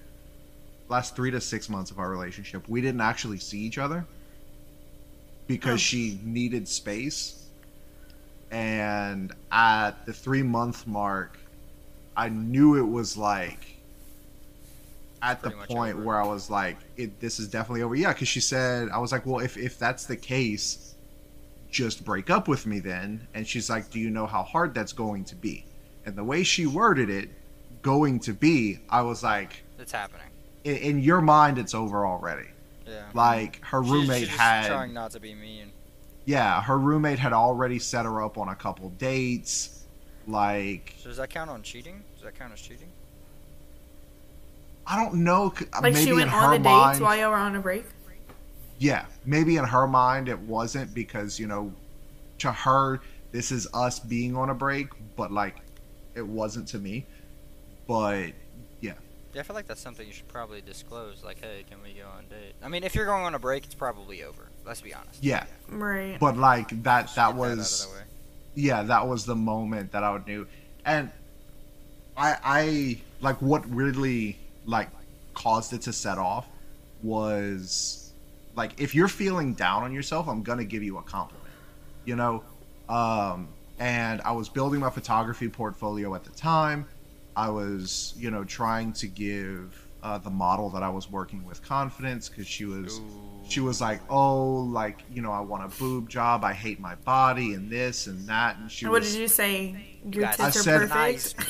last 0.87 1.15
three 1.15 1.31
to 1.31 1.41
six 1.41 1.67
months 1.67 1.89
of 1.89 1.97
our 1.97 2.09
relationship, 2.09 2.67
we 2.69 2.79
didn't 2.81 3.01
actually 3.01 3.39
see 3.39 3.59
each 3.59 3.77
other 3.79 4.05
because 5.47 5.81
she 5.81 6.19
needed 6.23 6.67
space. 6.67 7.45
And 8.51 9.33
at 9.51 10.05
the 10.05 10.13
three 10.13 10.43
month 10.43 10.85
mark, 10.85 11.39
I 12.15 12.29
knew 12.29 12.75
it 12.75 12.87
was 12.87 13.17
like 13.17 13.72
at 15.23 15.41
the 15.41 15.49
point 15.51 15.95
over. 15.95 16.03
where 16.05 16.21
I 16.21 16.27
was 16.27 16.49
like, 16.49 16.77
it, 16.97 17.19
"This 17.19 17.39
is 17.39 17.47
definitely 17.47 17.81
over." 17.81 17.95
Yeah, 17.95 18.13
because 18.13 18.27
she 18.27 18.39
said, 18.41 18.89
I 18.89 18.97
was 18.99 19.11
like, 19.11 19.25
"Well, 19.25 19.39
if 19.39 19.57
if 19.57 19.79
that's 19.79 20.05
the 20.05 20.15
case, 20.17 20.93
just 21.71 22.03
break 22.05 22.29
up 22.29 22.47
with 22.47 22.65
me 22.67 22.79
then." 22.79 23.27
And 23.33 23.47
she's 23.47 23.69
like, 23.69 23.89
"Do 23.89 23.99
you 23.99 24.09
know 24.11 24.27
how 24.27 24.43
hard 24.43 24.73
that's 24.73 24.93
going 24.93 25.23
to 25.25 25.35
be?" 25.35 25.65
And 26.05 26.15
the 26.15 26.23
way 26.23 26.43
she 26.43 26.65
worded 26.67 27.09
it, 27.09 27.29
"going 27.81 28.19
to 28.21 28.33
be," 28.33 28.79
I 28.89 29.01
was 29.01 29.23
like, 29.23 29.63
It's 29.79 29.91
happening. 29.93 30.27
in, 30.65 30.75
in 30.77 30.99
your 30.99 31.21
mind, 31.21 31.57
it's 31.57 31.73
over 31.73 32.05
already. 32.05 32.47
Yeah. 32.85 33.05
Like 33.13 33.63
her 33.63 33.81
roommate 33.81 34.27
she's 34.27 34.37
had 34.37 34.67
trying 34.67 34.93
not 34.93 35.11
to 35.11 35.19
be 35.21 35.33
mean. 35.33 35.71
yeah, 36.25 36.61
her 36.61 36.77
roommate 36.77 37.17
had 37.19 37.31
already 37.31 37.79
set 37.79 38.03
her 38.05 38.21
up 38.21 38.37
on 38.37 38.49
a 38.49 38.55
couple 38.55 38.89
dates. 38.89 39.85
Like, 40.27 40.95
So 40.99 41.09
does 41.09 41.17
that 41.17 41.29
count 41.29 41.49
on 41.49 41.63
cheating? 41.63 42.01
Does 42.15 42.23
that 42.23 42.37
count 42.37 42.53
as 42.53 42.61
cheating? 42.61 42.87
I 44.85 44.95
don't 45.01 45.15
know. 45.23 45.53
Uh, 45.57 45.65
like 45.81 45.93
maybe 45.93 46.05
she 46.05 46.11
went 46.13 46.27
in 46.29 46.33
on 46.33 46.43
her 46.51 46.57
the 46.57 46.63
mind, 46.63 46.93
dates 46.93 47.01
while 47.01 47.17
you 47.17 47.27
were 47.27 47.35
on 47.35 47.55
a 47.55 47.59
break. 47.61 47.85
yeah, 48.79 49.05
maybe 49.25 49.57
in 49.57 49.63
her 49.63 49.87
mind 49.87 50.27
it 50.29 50.39
wasn't 50.39 50.93
because 50.93 51.39
you 51.39 51.47
know, 51.47 51.71
to 52.39 52.51
her 52.51 52.99
this 53.31 53.51
is 53.51 53.67
us 53.73 53.99
being 53.99 54.35
on 54.35 54.49
a 54.49 54.53
break, 54.53 54.87
but 55.15 55.31
like 55.31 55.55
it 56.15 56.25
wasn't 56.27 56.67
to 56.69 56.77
me. 56.79 57.05
But 57.87 58.27
yeah, 58.81 58.93
Yeah, 59.33 59.41
I 59.41 59.43
feel 59.43 59.55
like 59.55 59.67
that's 59.67 59.81
something 59.81 60.05
you 60.05 60.13
should 60.13 60.27
probably 60.27 60.61
disclose. 60.61 61.23
Like, 61.23 61.39
hey, 61.41 61.65
can 61.69 61.79
we 61.83 61.93
go 61.93 62.05
on 62.17 62.25
a 62.25 62.29
date? 62.29 62.53
I 62.63 62.67
mean, 62.69 62.83
if 62.83 62.93
you're 62.95 63.05
going 63.05 63.23
on 63.25 63.35
a 63.35 63.39
break, 63.39 63.65
it's 63.65 63.75
probably 63.75 64.23
over. 64.23 64.43
Let's 64.65 64.81
be 64.81 64.93
honest. 64.93 65.21
yeah, 65.23 65.45
Right. 65.69 66.17
but 66.19 66.37
like 66.37 66.69
that 66.83 67.03
Just 67.03 67.15
that 67.15 67.35
was 67.35 67.85
out 67.85 67.87
of 67.87 67.93
the 67.93 67.97
way. 67.99 68.03
yeah, 68.55 68.83
that 68.83 69.07
was 69.07 69.25
the 69.25 69.35
moment 69.35 69.91
that 69.93 70.03
I 70.03 70.11
would 70.11 70.25
knew, 70.27 70.45
and 70.85 71.09
I 72.15 72.37
I 72.43 72.97
like 73.21 73.41
what 73.41 73.67
really 73.73 74.37
like 74.65 74.89
caused 75.33 75.73
it 75.73 75.81
to 75.83 75.93
set 75.93 76.17
off 76.17 76.47
was 77.01 78.13
like 78.55 78.79
if 78.79 78.95
you're 78.95 79.07
feeling 79.07 79.53
down 79.53 79.83
on 79.83 79.93
yourself, 79.93 80.27
I'm 80.27 80.43
gonna 80.43 80.63
give 80.63 80.83
you 80.83 80.97
a 80.97 81.03
compliment, 81.03 81.49
you 82.05 82.15
know, 82.15 82.43
um, 82.89 83.47
and 83.79 84.21
I 84.21 84.31
was 84.31 84.49
building 84.49 84.79
my 84.79 84.89
photography 84.89 85.49
portfolio 85.49 86.15
at 86.15 86.23
the 86.23 86.31
time. 86.31 86.87
I 87.35 87.49
was 87.49 88.13
you 88.17 88.31
know 88.31 88.43
trying 88.43 88.93
to 88.93 89.07
give 89.07 89.82
uh, 90.03 90.17
the 90.19 90.29
model 90.29 90.69
that 90.69 90.83
I 90.83 90.89
was 90.89 91.09
working 91.09 91.43
with 91.45 91.63
confidence 91.63 92.29
because 92.29 92.45
she 92.45 92.65
was 92.65 93.01
she 93.47 93.59
was 93.59 93.81
like, 93.81 94.01
"Oh, 94.09 94.59
like 94.71 94.99
you 95.11 95.21
know, 95.21 95.31
I 95.31 95.39
want 95.41 95.63
a 95.65 95.77
boob 95.79 96.07
job. 96.09 96.43
I 96.43 96.53
hate 96.53 96.79
my 96.79 96.95
body, 96.95 97.53
and 97.55 97.69
this 97.69 98.07
and 98.07 98.27
that." 98.27 98.57
And 98.57 98.71
she 98.71 98.85
what 98.85 99.01
was, 99.01 99.13
did 99.13 99.21
you 99.21 99.27
say? 99.27 99.97
You 100.05 100.11
Your 100.11 100.21
got 100.23 100.39
I 100.39 100.45
tits 100.45 100.57
are 100.57 100.63
said- 100.63 100.89
perfect. 100.89 100.93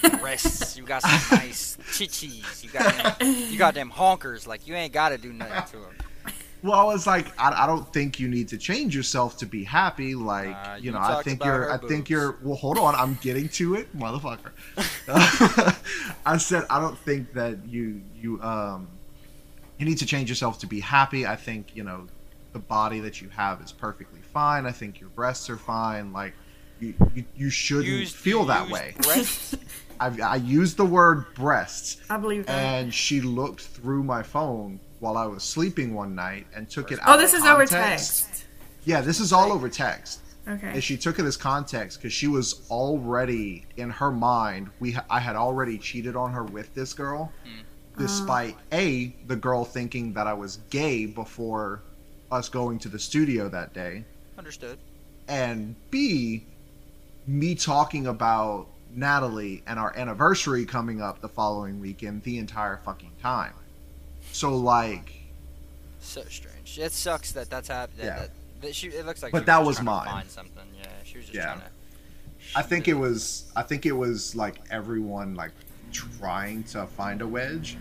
nice 0.04 0.20
breasts. 0.22 0.78
You 0.78 0.84
got 0.86 1.02
some 1.02 1.12
nice 1.40 1.78
chichis. 1.92 2.64
You 2.64 2.70
got 2.70 3.20
them, 3.20 3.36
you 3.52 3.58
got 3.58 3.74
them 3.74 3.92
honkers. 3.92 4.48
Like 4.48 4.68
you 4.68 4.76
ain't 4.76 4.94
got 4.94 5.10
to 5.10 5.18
do 5.18 5.34
nothing 5.34 5.80
to 5.80 5.86
them. 5.86 5.96
"Well, 6.64 6.74
I 6.74 6.84
was 6.84 7.06
like, 7.06 7.28
I, 7.40 7.64
I 7.64 7.68
don't 7.68 7.92
think 7.94 8.20
you 8.20 8.28
need 8.28 8.48
to 8.50 8.58
change 8.58 8.96
yourself 8.96 9.38
to 9.40 9.46
be 9.46 9.64
happy. 9.64 10.16
Like, 10.16 10.56
Uh, 10.56 10.76
you 10.78 10.86
you 10.86 10.92
know, 10.92 11.00
I 11.00 11.22
think 11.22 11.44
you're, 11.44 11.54
her 11.66 11.72
I 11.74 11.78
think 11.78 12.10
you're. 12.10 12.38
Well, 12.42 12.56
hold 12.56 12.78
on, 12.78 12.96
I'm 12.96 13.20
getting 13.22 13.50
to 13.50 13.76
it, 13.76 13.96
motherfucker." 13.98 14.52
I 16.26 16.38
said, 16.38 16.66
I 16.70 16.80
don't 16.80 16.98
think 16.98 17.34
that 17.34 17.66
you, 17.68 18.02
you, 18.16 18.42
um, 18.42 18.88
you 19.78 19.86
need 19.86 19.98
to 20.00 20.06
change 20.06 20.30
yourself 20.30 20.60
to 20.60 20.68
be 20.68 20.80
happy. 20.80 21.26
I 21.28 21.36
think 21.36 21.76
you 21.76 21.84
know, 21.84 22.08
the 22.54 22.60
body 22.60 23.00
that 23.02 23.22
you 23.22 23.30
have 23.30 23.62
is 23.62 23.72
perfectly 23.72 24.22
fine. 24.22 24.66
I 24.66 24.72
think 24.72 25.00
your 25.00 25.10
breasts 25.10 25.50
are 25.50 25.58
fine. 25.58 26.14
Like. 26.14 26.34
You, 26.80 26.94
you, 27.16 27.24
you 27.38 27.50
shouldn't 27.50 27.86
Used- 27.88 28.16
feel 28.16 28.44
that 28.46 28.68
way. 28.70 28.94
breasts? 29.00 29.56
I, 30.02 30.08
I 30.22 30.36
used 30.36 30.76
the 30.76 30.84
word 30.86 31.34
breasts, 31.34 32.02
I 32.10 32.18
believe 32.18 32.46
that. 32.48 32.52
and 32.52 32.94
she 32.94 33.22
looked 33.22 33.62
through 33.62 34.04
my 34.04 34.22
phone 34.22 34.82
while 35.04 35.18
I 35.18 35.26
was 35.26 35.44
sleeping 35.44 35.94
one 35.94 36.16
night 36.16 36.48
and 36.56 36.70
took 36.70 36.94
it 36.94 37.00
oh, 37.02 37.12
out. 37.12 37.20
oh, 37.20 37.22
this 37.22 37.34
of 37.34 37.40
is 37.40 37.46
over 37.46 37.66
text. 37.66 38.46
Yeah, 38.86 39.02
this 39.02 39.20
is 39.20 39.34
all 39.34 39.52
over 39.52 39.68
text. 39.68 40.22
Okay. 40.48 40.70
And 40.70 40.84
she 40.84 40.96
took 40.96 41.20
it 41.20 41.26
as 41.26 41.36
context 41.36 42.00
because 42.00 42.14
she 42.14 42.28
was 42.28 42.66
already 42.72 43.66
in 43.76 43.90
her 43.90 44.12
mind. 44.12 44.70
We 44.80 44.96
I 45.10 45.20
had 45.20 45.36
already 45.36 45.78
cheated 45.78 46.16
on 46.16 46.32
her 46.32 46.44
with 46.46 46.74
this 46.74 46.94
girl, 46.94 47.34
hmm. 47.44 48.02
despite 48.02 48.56
a 48.72 49.14
the 49.28 49.36
girl 49.36 49.66
thinking 49.66 50.14
that 50.14 50.26
I 50.26 50.34
was 50.34 50.60
gay 50.70 51.06
before 51.06 51.82
us 52.32 52.48
going 52.48 52.80
to 52.80 52.90
the 52.90 53.00
studio 53.00 53.50
that 53.50 53.74
day, 53.74 54.06
Understood. 54.38 54.80
and 55.28 55.76
b 55.92 56.46
me 57.28 57.56
talking 57.56 58.08
about 58.08 58.68
Natalie 58.94 59.64
and 59.68 59.78
our 59.80 59.96
anniversary 59.98 60.66
coming 60.66 61.02
up 61.02 61.20
the 61.20 61.30
following 61.30 61.80
weekend 61.80 62.24
the 62.24 62.38
entire 62.38 62.78
fucking 62.86 63.12
time. 63.22 63.54
So 64.34 64.56
like, 64.56 65.14
So 66.00 66.24
strange. 66.28 66.80
It 66.80 66.92
sucks 66.92 67.32
that 67.34 67.50
that's 67.50 67.68
happened. 67.68 68.00
Yeah. 68.04 68.20
That, 68.20 68.30
that 68.62 68.76
she, 68.76 68.88
it 68.88 69.06
looks 69.06 69.22
like. 69.22 69.32
But 69.32 69.42
she 69.42 69.46
that 69.46 69.60
was, 69.60 69.68
was 69.68 69.76
trying 69.78 69.86
to 69.86 69.92
mine. 69.92 70.06
Find 70.08 70.30
something. 70.30 70.64
Yeah, 70.78 70.88
she 71.04 71.18
was 71.18 71.26
just 71.28 71.36
Yeah. 71.36 71.46
trying 71.46 71.60
to. 71.60 71.66
I 72.56 72.62
think 72.64 72.88
it 72.88 72.94
was 72.96 73.52
I 73.56 73.62
think 73.62 73.86
it 73.86 73.92
was 73.94 74.36
like 74.36 74.56
everyone 74.70 75.36
like 75.36 75.52
trying 75.92 76.64
to 76.66 76.86
find 76.88 77.22
a 77.22 77.28
wedge, 77.28 77.78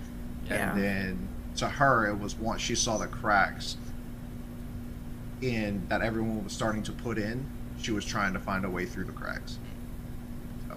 Yeah. 0.49 0.73
and 0.73 0.83
then 0.83 1.29
to 1.57 1.69
her 1.69 2.07
it 2.09 2.19
was 2.19 2.35
once 2.37 2.61
she 2.63 2.75
saw 2.75 2.97
the 2.99 3.07
cracks 3.09 3.77
in 5.41 5.87
that 5.89 6.03
everyone 6.03 6.45
was 6.45 6.53
starting 6.53 6.83
to 6.85 6.93
put 6.93 7.19
in, 7.19 7.45
she 7.81 7.91
was 7.93 8.05
trying 8.05 8.33
to 8.35 8.39
find 8.39 8.65
a 8.65 8.71
way 8.71 8.87
through 8.87 9.05
the 9.05 9.13
cracks. 9.13 9.59
Hmm. 10.69 10.75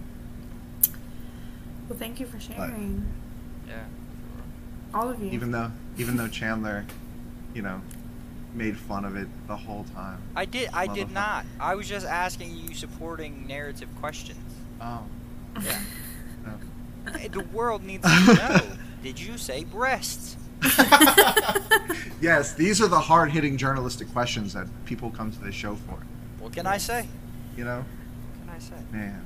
well, 1.89 1.99
thank 1.99 2.19
you 2.19 2.26
for 2.26 2.39
sharing. 2.39 3.05
Yeah. 3.67 3.84
All 4.95 5.09
of 5.09 5.21
you. 5.21 5.29
Even 5.31 5.51
though 5.51 5.71
even 5.97 6.17
though 6.17 6.27
Chandler, 6.27 6.85
you 7.53 7.61
know, 7.61 7.81
made 8.53 8.77
fun 8.77 9.05
of 9.05 9.15
it 9.15 9.27
the 9.47 9.55
whole 9.55 9.85
time. 9.93 10.19
I 10.35 10.45
did. 10.45 10.69
I 10.73 10.87
did 10.87 11.09
Motherfucker. 11.09 11.13
not. 11.13 11.45
I 11.59 11.75
was 11.75 11.87
just 11.87 12.05
asking 12.07 12.55
you 12.57 12.73
supporting 12.73 13.45
narrative 13.45 13.89
questions. 13.99 14.39
Oh. 14.81 15.03
Yeah. 15.61 15.79
No. 16.45 17.11
Hey, 17.11 17.27
the 17.27 17.39
world 17.45 17.83
needs 17.83 18.03
to 18.03 18.33
know. 18.35 18.61
Did 19.03 19.19
you 19.19 19.35
say 19.39 19.63
breasts? 19.63 20.37
Yes, 22.21 22.53
these 22.53 22.81
are 22.81 22.87
the 22.87 22.99
hard 22.99 23.31
hitting 23.31 23.57
journalistic 23.57 24.11
questions 24.13 24.53
that 24.53 24.67
people 24.85 25.09
come 25.11 25.31
to 25.31 25.39
this 25.39 25.53
show 25.55 25.75
for. 25.75 25.97
What 26.39 26.53
can 26.53 26.65
I 26.67 26.77
say? 26.77 27.07
You 27.57 27.65
know? 27.65 27.77
What 27.83 28.47
can 28.47 28.55
I 28.55 28.59
say? 28.59 28.75
Man. 28.91 29.25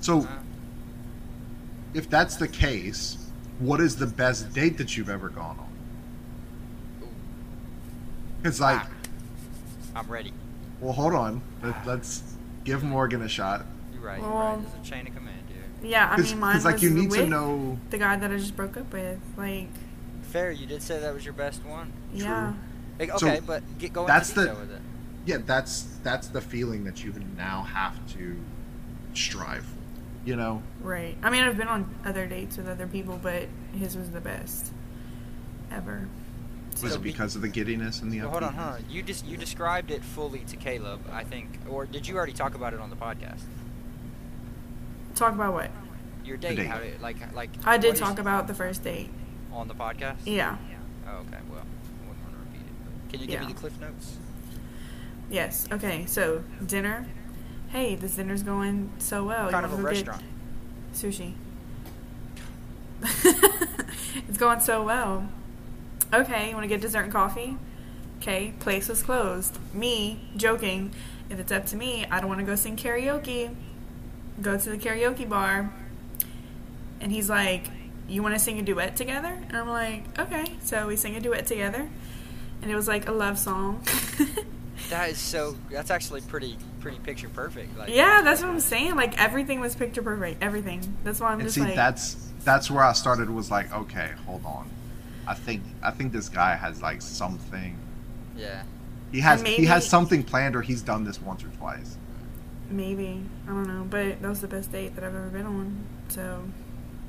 So 0.00 0.20
Uh, 0.20 0.26
if 1.92 2.08
that's 2.08 2.36
the 2.36 2.48
case, 2.48 3.18
what 3.58 3.80
is 3.80 3.96
the 3.96 4.06
best 4.06 4.52
date 4.52 4.78
that 4.78 4.96
you've 4.96 5.10
ever 5.10 5.28
gone 5.28 5.58
on? 5.58 7.08
It's 8.44 8.60
like, 8.60 8.80
ah, 8.80 8.88
I'm 9.96 10.06
ready. 10.08 10.32
well, 10.80 10.92
hold 10.92 11.14
on. 11.14 11.40
Let, 11.62 11.86
let's 11.86 12.22
give 12.64 12.82
Morgan 12.82 13.22
a 13.22 13.28
shot. 13.28 13.64
You're 13.92 14.02
right. 14.02 14.20
You're 14.20 14.28
Well, 14.30 14.56
right. 14.56 14.62
There's 14.72 14.86
a 14.86 14.90
chain 14.90 15.06
of 15.06 15.14
command 15.14 15.42
here. 15.48 15.90
yeah, 15.90 16.10
I 16.10 16.20
mean, 16.20 16.38
mine 16.38 16.52
Because, 16.52 16.64
like, 16.64 16.74
was 16.74 16.82
you 16.82 16.90
need 16.90 17.10
to 17.12 17.26
know. 17.26 17.78
the 17.90 17.98
guy 17.98 18.16
that 18.16 18.30
I 18.30 18.36
just 18.36 18.54
broke 18.56 18.76
up 18.76 18.92
with. 18.92 19.18
Like, 19.36 19.68
Fair. 20.22 20.50
You 20.50 20.66
did 20.66 20.82
say 20.82 20.98
that 20.98 21.14
was 21.14 21.24
your 21.24 21.34
best 21.34 21.64
one. 21.64 21.92
yeah. 22.12 22.52
Like, 22.98 23.10
So, 23.18 23.26
okay, 23.28 23.40
but 23.44 23.62
get 23.78 23.92
going 23.92 24.06
that's 24.08 24.30
the- 24.32 24.54
with 24.60 24.70
it. 24.72 24.80
Yeah, 25.26 25.38
that's 25.46 25.86
that's 26.02 26.28
the 26.28 26.40
feeling 26.42 26.84
that 26.84 27.02
you 27.02 27.14
now 27.34 27.62
have 27.62 27.94
to 28.12 28.36
strive 29.14 29.64
for. 29.64 29.78
You 30.24 30.36
know? 30.36 30.62
Right. 30.80 31.16
I 31.22 31.30
mean, 31.30 31.42
I've 31.42 31.56
been 31.56 31.68
on 31.68 31.92
other 32.04 32.26
dates 32.26 32.56
with 32.56 32.68
other 32.68 32.86
people, 32.86 33.18
but 33.22 33.46
his 33.78 33.96
was 33.96 34.10
the 34.10 34.20
best 34.20 34.72
ever. 35.70 36.08
Was 36.72 36.80
So 36.80 36.86
it 36.96 37.02
be- 37.02 37.10
because 37.12 37.36
of 37.36 37.42
the 37.42 37.48
giddiness 37.48 38.00
and 38.00 38.10
the 38.10 38.20
Well, 38.20 38.30
hold 38.30 38.42
on, 38.42 38.54
upbeatness? 38.54 38.56
hold 38.56 38.74
on. 38.76 38.84
You 38.90 39.02
just 39.02 39.26
you 39.26 39.36
described 39.36 39.90
it 39.90 40.02
fully 40.02 40.40
to 40.40 40.56
Caleb, 40.56 41.00
I 41.12 41.24
think, 41.24 41.58
or 41.68 41.84
did 41.86 42.08
you 42.08 42.16
already 42.16 42.32
talk 42.32 42.54
about 42.54 42.72
it 42.74 42.80
on 42.80 42.90
the 42.90 42.96
podcast? 42.96 43.42
Talk 45.14 45.34
about 45.34 45.52
what? 45.52 45.70
Your 46.24 46.36
date, 46.38 46.56
date. 46.56 46.66
how 46.66 46.78
did 46.78 47.00
like 47.00 47.16
like? 47.34 47.50
I 47.64 47.76
did 47.76 47.88
what 47.88 47.94
is- 47.94 48.00
talk 48.00 48.18
about 48.18 48.46
the 48.46 48.54
first 48.54 48.82
date. 48.82 49.10
on 49.52 49.68
the 49.68 49.74
podcast. 49.74 50.16
Yeah. 50.24 50.56
Oh, 51.06 51.18
okay. 51.18 51.38
Well, 51.48 51.60
I 51.60 52.08
wouldn't 52.08 52.24
want 52.24 52.32
to 52.32 52.38
repeat 52.40 52.66
it. 52.66 52.72
But 52.84 53.10
can 53.12 53.20
you 53.20 53.26
give 53.26 53.40
Yeah. 53.40 53.46
me 53.46 53.52
the 53.52 53.58
cliff 53.60 53.78
notes? 53.80 54.16
Yes. 55.30 55.68
Okay. 55.70 56.06
So 56.06 56.42
dinner. 56.66 57.06
Hey, 57.74 57.96
this 57.96 58.14
dinner's 58.14 58.44
going 58.44 58.92
so 58.98 59.24
well. 59.24 59.50
Kind 59.50 59.66
of 59.66 59.72
a 59.72 59.74
wanna 59.74 59.88
go 59.88 59.94
get 59.94 60.06
restaurant? 60.06 60.22
Sushi. 60.94 61.32
it's 64.28 64.38
going 64.38 64.60
so 64.60 64.84
well. 64.84 65.26
Okay, 66.12 66.50
you 66.50 66.54
want 66.54 66.62
to 66.62 66.68
get 66.68 66.80
dessert 66.80 67.02
and 67.02 67.12
coffee? 67.12 67.56
Okay, 68.20 68.54
place 68.60 68.88
was 68.88 69.02
closed. 69.02 69.58
Me, 69.74 70.20
joking, 70.36 70.92
if 71.28 71.40
it's 71.40 71.50
up 71.50 71.66
to 71.66 71.74
me, 71.74 72.06
I 72.08 72.20
don't 72.20 72.28
want 72.28 72.38
to 72.38 72.46
go 72.46 72.54
sing 72.54 72.76
karaoke. 72.76 73.52
Go 74.40 74.56
to 74.56 74.70
the 74.70 74.78
karaoke 74.78 75.28
bar. 75.28 75.74
And 77.00 77.10
he's 77.10 77.28
like, 77.28 77.70
You 78.06 78.22
want 78.22 78.36
to 78.36 78.38
sing 78.38 78.56
a 78.60 78.62
duet 78.62 78.94
together? 78.94 79.36
And 79.48 79.56
I'm 79.56 79.68
like, 79.68 80.16
Okay. 80.16 80.44
So 80.62 80.86
we 80.86 80.94
sing 80.94 81.16
a 81.16 81.20
duet 81.20 81.48
together. 81.48 81.88
And 82.62 82.70
it 82.70 82.76
was 82.76 82.86
like 82.86 83.08
a 83.08 83.12
love 83.12 83.36
song. 83.36 83.84
That 84.90 85.10
is 85.10 85.18
so. 85.18 85.56
That's 85.70 85.90
actually 85.90 86.20
pretty 86.20 86.56
pretty 86.84 86.98
picture 86.98 87.28
perfect. 87.30 87.76
Like 87.76 87.88
yeah, 87.88 88.20
that's 88.22 88.42
what 88.42 88.50
I'm 88.50 88.60
saying. 88.60 88.94
Like 88.94 89.20
everything 89.20 89.58
was 89.58 89.74
picture 89.74 90.02
perfect. 90.02 90.42
Everything. 90.42 90.96
That's 91.02 91.18
why 91.18 91.28
I'm 91.28 91.40
And 91.40 91.44
just 91.44 91.54
see, 91.54 91.62
like, 91.62 91.74
that's 91.74 92.14
that's 92.44 92.70
where 92.70 92.84
I 92.84 92.92
started. 92.92 93.30
Was 93.30 93.50
like, 93.50 93.72
okay, 93.72 94.12
hold 94.26 94.44
on. 94.44 94.68
I 95.26 95.34
think 95.34 95.62
I 95.82 95.90
think 95.90 96.12
this 96.12 96.28
guy 96.28 96.54
has 96.54 96.82
like 96.82 97.00
something. 97.02 97.78
Yeah. 98.36 98.62
He 99.10 99.20
has 99.20 99.42
he 99.42 99.64
has 99.64 99.88
something 99.88 100.22
planned, 100.22 100.54
or 100.54 100.62
he's 100.62 100.82
done 100.82 101.04
this 101.04 101.20
once 101.20 101.42
or 101.42 101.48
twice. 101.48 101.96
Maybe. 102.68 103.22
I 103.46 103.48
don't 103.48 103.66
know. 103.66 103.86
But 103.88 104.20
that 104.20 104.28
was 104.28 104.40
the 104.40 104.48
best 104.48 104.70
date 104.70 104.94
that 104.94 105.04
I've 105.04 105.14
ever 105.14 105.28
been 105.28 105.46
on. 105.46 105.86
So, 106.08 106.44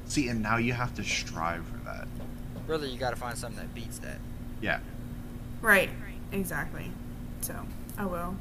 See, 0.05 0.29
and 0.29 0.41
now 0.41 0.57
you 0.57 0.73
have 0.73 0.95
to 0.95 1.03
strive 1.03 1.65
for 1.65 1.77
that. 1.85 2.07
Really, 2.67 2.89
you 2.89 2.97
got 2.97 3.09
to 3.09 3.15
find 3.15 3.37
something 3.37 3.59
that 3.59 3.73
beats 3.75 3.99
that. 3.99 4.17
Yeah. 4.61 4.79
right. 5.61 5.89
Exactly. 6.31 6.91
So, 7.41 7.55
oh 7.57 8.01
I 8.01 8.05
will. 8.05 8.35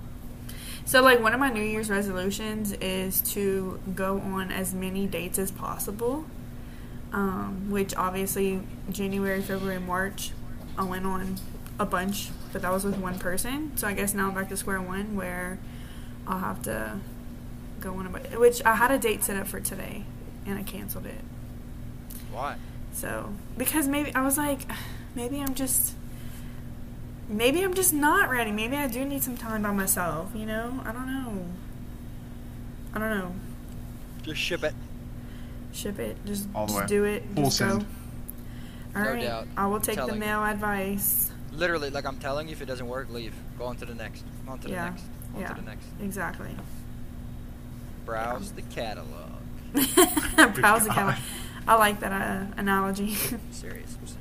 So, 0.87 1.03
like, 1.03 1.20
one 1.20 1.32
of 1.32 1.41
my 1.41 1.51
New 1.51 1.62
Year's 1.62 1.91
resolutions 1.91 2.72
is 2.72 3.20
to 3.32 3.80
go 3.95 4.20
on 4.20 4.51
as 4.51 4.74
many 4.74 5.07
dates 5.07 5.39
as 5.39 5.51
possible. 5.51 6.26
Um, 7.12 7.70
which 7.70 7.95
obviously, 7.95 8.61
January, 8.91 9.41
February, 9.41 9.78
March, 9.78 10.32
I 10.76 10.82
went 10.82 11.07
on 11.07 11.37
a 11.78 11.87
bunch, 11.87 12.30
but 12.53 12.62
that 12.62 12.72
was 12.72 12.85
with 12.85 12.99
one 12.99 13.18
person. 13.18 13.76
So 13.76 13.87
I 13.87 13.95
guess 13.95 14.14
now 14.14 14.28
I'm 14.28 14.35
back 14.35 14.49
to 14.49 14.57
square 14.57 14.80
one 14.80 15.16
where 15.16 15.59
I'll 16.26 16.39
have 16.39 16.62
to 16.62 16.99
go 17.80 17.95
on 17.95 18.07
about 18.07 18.39
which 18.39 18.64
I 18.64 18.76
had 18.76 18.91
a 18.91 18.99
date 18.99 19.22
set 19.22 19.37
up 19.37 19.47
for 19.47 19.61
today 19.61 20.05
and 20.47 20.59
I 20.59 20.62
canceled 20.62 21.07
it. 21.07 21.20
Why? 22.32 22.57
So 22.93 23.32
because 23.57 23.89
maybe 23.89 24.14
I 24.14 24.22
was 24.22 24.39
like, 24.39 24.62
maybe 25.14 25.41
I'm 25.41 25.55
just 25.55 25.95
maybe 27.28 27.62
I'm 27.62 27.74
just 27.74 27.92
not 27.92 28.28
ready. 28.30 28.52
Maybe 28.52 28.76
I 28.76 28.86
do 28.88 29.04
need 29.04 29.22
some 29.22 29.36
time 29.36 29.62
by 29.62 29.72
myself. 29.72 30.30
You 30.34 30.46
know, 30.46 30.80
I 30.84 30.92
don't 30.92 31.06
know. 31.06 31.46
I 32.94 32.98
don't 32.98 33.10
know. 33.10 33.32
Just 34.22 34.40
ship 34.40 34.62
it. 34.64 34.74
Ship 35.72 35.98
it. 35.98 36.16
Just, 36.24 36.46
All 36.54 36.66
the 36.66 36.72
just 36.72 36.82
way. 36.82 36.86
do 36.88 37.04
it. 37.04 37.24
Full 37.34 37.44
just 37.44 37.58
go. 37.60 37.68
send. 37.70 37.86
All 38.96 39.02
No 39.02 39.10
right. 39.12 39.22
doubt. 39.22 39.48
I 39.56 39.66
will 39.66 39.80
take 39.80 39.96
the 39.96 40.02
telling 40.02 40.14
you. 40.14 40.20
male 40.20 40.44
advice. 40.44 41.30
Literally, 41.52 41.90
like 41.90 42.04
I'm 42.06 42.18
telling 42.18 42.48
you, 42.48 42.52
if 42.52 42.62
it 42.62 42.66
doesn't 42.66 42.86
work, 42.86 43.10
leave. 43.10 43.34
Go 43.58 43.64
on 43.64 43.76
to 43.76 43.84
the 43.84 43.94
next. 43.94 44.24
On 44.48 44.58
to 44.60 44.68
the 44.68 44.72
Yeah. 44.74 44.84
next. 44.90 45.04
On 45.34 45.40
Yeah. 45.40 45.48
to 45.48 45.54
the 45.54 45.62
next. 45.62 45.86
Exactly. 46.00 46.50
Browse 48.04 48.52
the 48.52 48.62
catalog. 48.62 49.30
Browse 50.54 50.84
the 50.84 50.90
catalog. 50.90 51.16
I 51.66 51.74
like 51.76 52.00
that 52.00 52.12
uh, 52.12 52.44
analogy. 52.58 53.14
Serious. 53.50 53.96
I'm 54.00 54.06
serious. 54.06 54.16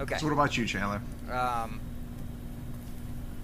Okay. 0.00 0.18
So 0.18 0.26
what 0.26 0.32
about 0.32 0.56
you, 0.56 0.66
Chandler? 0.66 1.00
Um, 1.30 1.80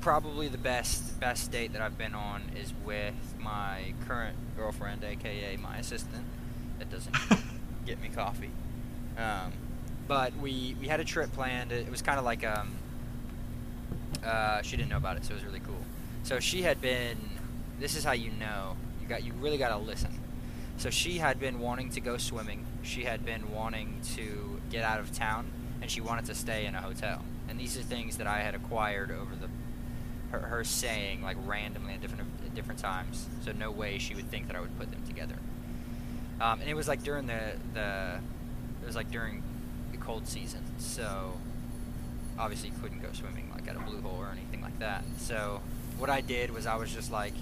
probably 0.09 0.49
the 0.49 0.57
best 0.57 1.21
best 1.21 1.51
date 1.51 1.75
that 1.75 1.83
I've 1.83 1.99
been 1.99 2.15
on 2.15 2.41
is 2.57 2.73
with 2.83 3.13
my 3.39 3.93
current 4.07 4.39
girlfriend, 4.57 5.05
aka 5.05 5.59
my 5.59 5.77
assistant. 5.77 6.25
That 6.79 6.91
doesn't 6.91 7.15
get 7.87 8.01
me 8.01 8.09
coffee. 8.09 8.49
Um, 9.19 9.53
but 10.07 10.35
we 10.39 10.75
we 10.81 10.89
had 10.89 10.99
a 10.99 11.05
trip 11.05 11.31
planned. 11.35 11.73
It 11.73 11.91
was 11.91 12.01
kind 12.01 12.19
of 12.19 12.25
like 12.25 12.43
um. 12.43 12.71
Uh, 14.25 14.63
she 14.63 14.79
didn't 14.79 14.89
know 14.89 14.97
about 14.97 15.19
it, 15.19 15.27
so 15.27 15.33
it 15.33 15.35
was 15.35 15.45
really 15.45 15.61
cool. 15.61 15.85
So 16.23 16.41
she 16.41 16.63
had 16.63 16.81
been. 16.81 17.19
This 17.79 17.95
is 17.95 18.03
how 18.03 18.13
you 18.13 18.31
know. 18.31 18.79
You 19.03 19.09
got 19.09 19.23
you 19.23 19.35
really 19.35 19.59
got 19.59 19.77
to 19.77 19.77
listen. 19.77 20.19
So 20.79 20.89
she 20.89 21.19
had 21.19 21.39
been 21.39 21.61
wanting 21.61 21.91
to 21.91 22.01
go 22.01 22.17
swimming. 22.17 22.65
She 22.83 23.05
had 23.05 23.27
been 23.27 23.53
wanting 23.53 24.01
to 24.17 24.59
get 24.71 24.85
out 24.85 25.01
of 25.01 25.13
town, 25.13 25.51
and 25.83 25.91
she 25.91 26.01
wanted 26.01 26.25
to 26.25 26.35
stay 26.35 26.65
in 26.65 26.75
a 26.75 26.81
hotel. 26.81 27.23
And 27.47 27.61
these 27.61 27.77
are 27.77 27.83
things 27.83 28.17
that 28.17 28.27
I 28.27 28.39
had 28.39 28.55
acquired 28.55 29.11
over 29.11 29.37
the 29.37 29.49
her, 30.33 30.39
her 30.39 30.65
saying 30.65 31.23
like 31.23 31.37
randomly 31.45 31.95
at 31.95 32.01
different 32.01 32.29
at 32.45 32.55
different 32.55 32.81
times. 32.81 33.27
So 33.45 33.53
no 33.53 33.71
way 33.71 33.99
she 33.99 34.15
would 34.15 34.31
think 34.31 34.47
that 34.49 34.57
I 34.57 34.61
would 34.61 34.77
put 34.79 34.91
them 34.91 35.03
together. 35.07 35.37
Um, 36.41 36.61
and 36.61 36.69
it 36.69 36.75
was 36.75 36.89
like 36.89 37.03
during 37.03 37.27
the 37.27 37.53
the 37.75 38.21
it 38.83 38.87
was 38.87 38.97
like 38.97 39.11
during 39.11 39.43
the 39.93 39.99
cold 39.99 40.27
season. 40.27 40.63
So 40.79 41.35
obviously 42.39 42.71
couldn't 42.83 43.03
go 43.03 43.09
swimming 43.13 43.51
like 43.53 43.69
at 43.69 43.77
a 43.77 43.81
blue 43.81 44.01
hole 44.01 44.19
or 44.21 44.31
anything 44.31 44.61
like 44.61 44.79
that. 44.79 45.05
So 45.19 45.61
what 45.99 46.11
I 46.11 46.21
did 46.21 46.51
was 46.51 46.67
I 46.67 46.77
was 46.77 46.93
just 46.93 47.11
like 47.11 47.35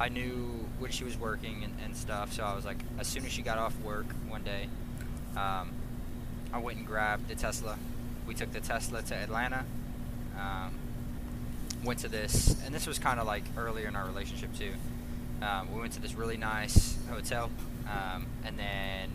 I 0.00 0.08
knew 0.08 0.66
when 0.78 0.90
she 0.90 1.04
was 1.04 1.16
working 1.16 1.62
and, 1.62 1.74
and 1.84 1.96
stuff, 1.96 2.32
so 2.32 2.42
I 2.42 2.56
was 2.56 2.64
like, 2.64 2.78
as 2.98 3.06
soon 3.06 3.24
as 3.24 3.32
she 3.32 3.42
got 3.42 3.58
off 3.58 3.78
work 3.80 4.06
one 4.28 4.42
day, 4.42 4.68
um, 5.36 5.70
I 6.52 6.58
went 6.58 6.78
and 6.78 6.86
grabbed 6.86 7.28
the 7.28 7.34
Tesla. 7.34 7.78
We 8.26 8.34
took 8.34 8.52
the 8.52 8.60
Tesla 8.60 9.02
to 9.02 9.14
Atlanta. 9.14 9.64
Um, 10.36 10.74
went 11.84 12.00
to 12.00 12.08
this, 12.08 12.56
and 12.64 12.74
this 12.74 12.86
was 12.86 12.98
kind 12.98 13.18
of 13.18 13.26
like 13.26 13.44
earlier 13.56 13.88
in 13.88 13.96
our 13.96 14.06
relationship 14.06 14.54
too. 14.56 14.72
Um, 15.42 15.72
we 15.72 15.80
went 15.80 15.92
to 15.94 16.00
this 16.00 16.14
really 16.14 16.36
nice 16.36 16.96
hotel, 17.10 17.50
um, 17.88 18.26
and 18.44 18.58
then 18.58 19.10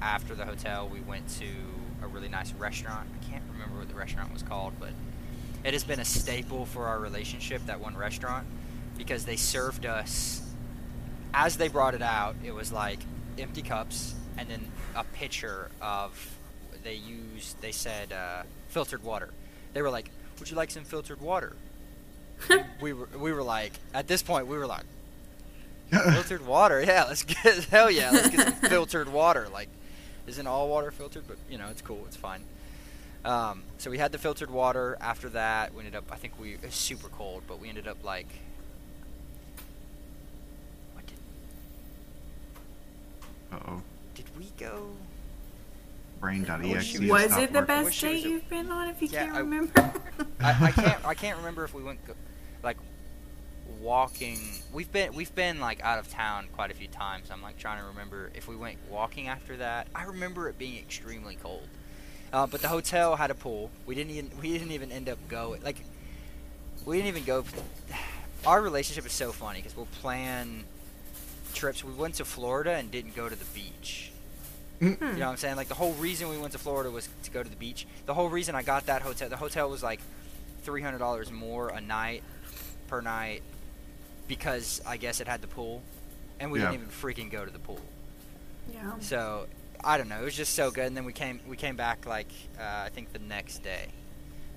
after 0.00 0.34
the 0.34 0.46
hotel, 0.46 0.88
we 0.88 1.00
went 1.00 1.28
to 1.38 1.46
a 2.02 2.06
really 2.06 2.28
nice 2.28 2.52
restaurant. 2.54 3.08
I 3.20 3.30
can't 3.30 3.44
remember 3.52 3.78
what 3.78 3.88
the 3.88 3.94
restaurant 3.94 4.32
was 4.32 4.42
called, 4.42 4.72
but 4.80 4.90
it 5.64 5.74
has 5.74 5.84
been 5.84 6.00
a 6.00 6.04
staple 6.04 6.64
for 6.64 6.86
our 6.86 6.98
relationship. 6.98 7.64
That 7.66 7.80
one 7.80 7.96
restaurant, 7.96 8.46
because 8.96 9.24
they 9.26 9.36
served 9.36 9.84
us 9.84 10.42
as 11.34 11.56
they 11.56 11.68
brought 11.68 11.94
it 11.94 12.02
out. 12.02 12.36
It 12.44 12.52
was 12.52 12.72
like 12.72 13.00
empty 13.38 13.62
cups, 13.62 14.14
and 14.38 14.48
then 14.48 14.60
a 14.96 15.04
pitcher 15.04 15.70
of 15.82 16.34
they 16.82 16.94
used. 16.94 17.60
They 17.60 17.72
said 17.72 18.12
uh, 18.12 18.44
filtered 18.68 19.04
water. 19.04 19.28
They 19.74 19.82
were 19.82 19.90
like, 19.90 20.10
"Would 20.38 20.50
you 20.50 20.56
like 20.56 20.70
some 20.70 20.84
filtered 20.84 21.20
water?" 21.20 21.54
we 22.80 22.92
were 22.92 23.08
we 23.18 23.32
were 23.32 23.42
like 23.42 23.72
at 23.94 24.06
this 24.08 24.22
point 24.22 24.46
we 24.46 24.56
were 24.56 24.66
like 24.66 24.84
filtered 25.90 26.46
water 26.46 26.80
yeah 26.86 27.04
let's 27.04 27.22
get 27.24 27.64
hell 27.64 27.90
yeah 27.90 28.10
let's 28.10 28.30
get 28.30 28.40
some 28.40 28.70
filtered 28.70 29.12
water 29.12 29.48
like 29.52 29.68
isn't 30.26 30.46
all 30.46 30.68
water 30.68 30.90
filtered 30.90 31.24
but 31.26 31.36
you 31.50 31.58
know 31.58 31.68
it's 31.70 31.82
cool 31.82 32.02
it's 32.06 32.16
fine 32.16 32.42
um, 33.24 33.64
so 33.76 33.90
we 33.90 33.98
had 33.98 34.12
the 34.12 34.18
filtered 34.18 34.50
water 34.50 34.96
after 35.00 35.28
that 35.30 35.74
we 35.74 35.80
ended 35.80 35.94
up 35.94 36.04
i 36.10 36.16
think 36.16 36.32
we 36.40 36.52
it 36.54 36.62
was 36.62 36.74
super 36.74 37.08
cold 37.08 37.42
but 37.46 37.60
we 37.60 37.68
ended 37.68 37.86
up 37.88 38.02
like 38.04 38.28
what 40.94 41.04
did, 41.06 41.16
Uh 43.52 43.58
oh. 43.72 43.82
did 44.14 44.24
we 44.38 44.46
go 44.58 44.90
Brain.exe. 46.20 46.98
Was 47.00 47.08
was 47.08 47.36
it 47.38 47.50
the 47.52 47.60
working. 47.60 47.64
best 47.66 47.84
wish 47.86 48.00
date 48.02 48.24
you've 48.24 48.48
been 48.50 48.70
on 48.70 48.88
if 48.88 49.00
you 49.00 49.08
Yeah, 49.10 49.24
can't 49.24 49.36
I- 49.36 49.38
remember? 49.38 49.92
I, 50.38 50.66
I 50.66 50.70
can't 50.70 51.04
I 51.06 51.14
can't 51.14 51.38
remember 51.38 51.64
if 51.64 51.72
we 51.72 51.82
went 51.82 52.06
go, 52.06 52.12
like 52.62 52.76
walking. 53.80 54.38
We've 54.72 54.90
been 54.90 55.14
we've 55.14 55.34
been 55.34 55.60
like 55.60 55.82
out 55.82 55.98
of 55.98 56.10
town 56.10 56.46
quite 56.54 56.70
a 56.70 56.74
few 56.74 56.88
times. 56.88 57.30
I'm 57.30 57.42
like 57.42 57.58
trying 57.58 57.80
to 57.80 57.86
remember 57.86 58.30
if 58.34 58.48
we 58.48 58.56
went 58.56 58.78
walking 58.88 59.28
after 59.28 59.56
that. 59.58 59.88
I 59.94 60.04
remember 60.04 60.48
it 60.48 60.58
being 60.58 60.78
extremely 60.78 61.36
cold. 61.42 61.68
Uh, 62.32 62.46
but 62.46 62.62
the 62.62 62.68
hotel 62.68 63.16
had 63.16 63.30
a 63.30 63.34
pool. 63.34 63.70
We 63.86 63.94
didn't 63.94 64.12
even 64.12 64.30
we 64.40 64.52
didn't 64.52 64.72
even 64.72 64.92
end 64.92 65.08
up 65.08 65.18
going 65.28 65.62
like 65.62 65.76
we 66.84 66.96
didn't 66.96 67.08
even 67.08 67.24
go. 67.24 67.44
Our 68.46 68.62
relationship 68.62 69.04
is 69.04 69.12
so 69.12 69.32
funny 69.32 69.58
because 69.58 69.76
we'll 69.76 69.88
plan 70.00 70.64
trips. 71.52 71.84
We 71.84 71.92
went 71.92 72.14
to 72.16 72.24
Florida 72.24 72.72
and 72.72 72.90
didn't 72.90 73.14
go 73.14 73.28
to 73.28 73.36
the 73.36 73.44
beach. 73.46 74.12
Hmm. 74.78 74.86
You 74.86 74.96
know 75.00 75.26
what 75.26 75.32
I'm 75.32 75.36
saying? 75.36 75.56
Like 75.56 75.68
the 75.68 75.74
whole 75.74 75.92
reason 75.94 76.30
we 76.30 76.38
went 76.38 76.52
to 76.52 76.58
Florida 76.58 76.90
was 76.90 77.08
to 77.24 77.30
go 77.30 77.42
to 77.42 77.48
the 77.48 77.56
beach. 77.56 77.86
The 78.06 78.14
whole 78.14 78.30
reason 78.30 78.54
I 78.54 78.62
got 78.62 78.86
that 78.86 79.02
hotel, 79.02 79.28
the 79.28 79.36
hotel 79.36 79.68
was 79.68 79.82
like 79.82 80.00
three 80.62 80.80
hundred 80.80 80.98
dollars 80.98 81.30
more 81.30 81.68
a 81.68 81.80
night 81.80 82.22
per 82.90 83.00
night 83.00 83.42
because 84.28 84.82
I 84.86 84.96
guess 84.96 85.20
it 85.20 85.28
had 85.28 85.40
the 85.40 85.46
pool, 85.48 85.82
and 86.40 86.50
we 86.50 86.58
Yeah. 86.58 86.70
didn't 86.72 86.82
even 86.82 86.92
freaking 86.94 87.30
go 87.30 87.44
to 87.44 87.50
the 87.50 87.58
pool. 87.58 87.80
yeah. 88.72 88.98
So 89.00 89.46
I 89.82 89.96
don't 89.96 90.08
know. 90.08 90.20
It 90.20 90.24
was 90.24 90.36
just 90.36 90.54
so 90.54 90.70
good. 90.70 90.86
And 90.86 90.96
then 90.96 91.04
we 91.04 91.12
came 91.12 91.40
we 91.48 91.56
came 91.56 91.76
back 91.76 92.04
like 92.06 92.28
uh, 92.58 92.82
I 92.86 92.90
think 92.90 93.12
the 93.12 93.18
next 93.20 93.62
day, 93.62 93.86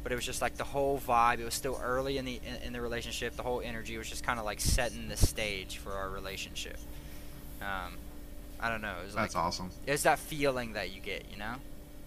but 0.03 0.11
it 0.11 0.15
was 0.15 0.25
just 0.25 0.41
like 0.41 0.55
the 0.57 0.63
whole 0.65 0.99
vibe. 0.99 1.39
It 1.39 1.45
was 1.45 1.53
still 1.53 1.79
early 1.83 2.17
in 2.17 2.25
the 2.25 2.39
in, 2.45 2.55
in 2.67 2.73
the 2.73 2.81
relationship. 2.81 3.35
The 3.35 3.43
whole 3.43 3.61
energy 3.61 3.97
was 3.97 4.09
just 4.09 4.23
kind 4.23 4.39
of 4.39 4.45
like 4.45 4.59
setting 4.59 5.07
the 5.07 5.17
stage 5.17 5.77
for 5.77 5.93
our 5.93 6.09
relationship. 6.09 6.77
Um, 7.61 7.93
I 8.59 8.69
don't 8.69 8.81
know. 8.81 8.95
It 9.01 9.05
was 9.05 9.15
like 9.15 9.23
That's 9.25 9.35
awesome. 9.35 9.69
it's 9.87 10.03
that 10.03 10.19
feeling 10.19 10.73
that 10.73 10.93
you 10.93 11.01
get, 11.01 11.25
you 11.31 11.37
know, 11.37 11.55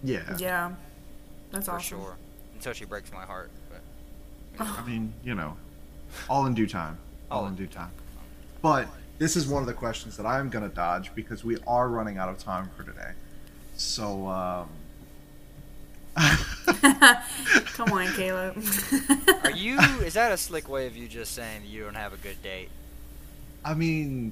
Yeah. 0.03 0.37
Yeah. 0.37 0.71
That's 1.51 1.65
for 1.67 1.73
awesome. 1.75 1.99
sure. 1.99 2.15
Until 2.55 2.73
she 2.73 2.85
breaks 2.85 3.11
my 3.11 3.25
heart. 3.25 3.49
But 4.57 4.67
I 4.67 4.83
mean, 4.85 5.13
you 5.23 5.35
know, 5.35 5.55
all 6.29 6.45
in 6.45 6.53
due 6.53 6.67
time. 6.67 6.97
All 7.29 7.39
All 7.41 7.45
in 7.47 7.53
in- 7.53 7.57
due 7.57 7.67
time. 7.67 7.91
But 8.61 8.87
this 9.17 9.35
is 9.35 9.47
one 9.47 9.61
of 9.63 9.67
the 9.67 9.73
questions 9.73 10.17
that 10.17 10.25
I'm 10.25 10.49
going 10.49 10.67
to 10.67 10.73
dodge 10.75 11.13
because 11.15 11.43
we 11.43 11.57
are 11.67 11.87
running 11.89 12.17
out 12.17 12.29
of 12.29 12.37
time 12.37 12.69
for 12.75 12.83
today. 12.83 13.11
So, 13.75 14.27
um, 14.27 14.69
Come 17.75 17.91
on, 17.93 18.07
Caleb. 18.13 18.63
are 19.43 19.51
you? 19.51 19.79
is 20.01 20.15
that 20.15 20.31
a 20.31 20.37
slick 20.37 20.67
way 20.67 20.87
of 20.87 20.97
you 20.97 21.07
just 21.07 21.33
saying 21.33 21.61
you 21.65 21.83
don't 21.83 21.93
have 21.95 22.13
a 22.13 22.17
good 22.17 22.41
date? 22.41 22.69
I 23.63 23.73
mean, 23.75 24.31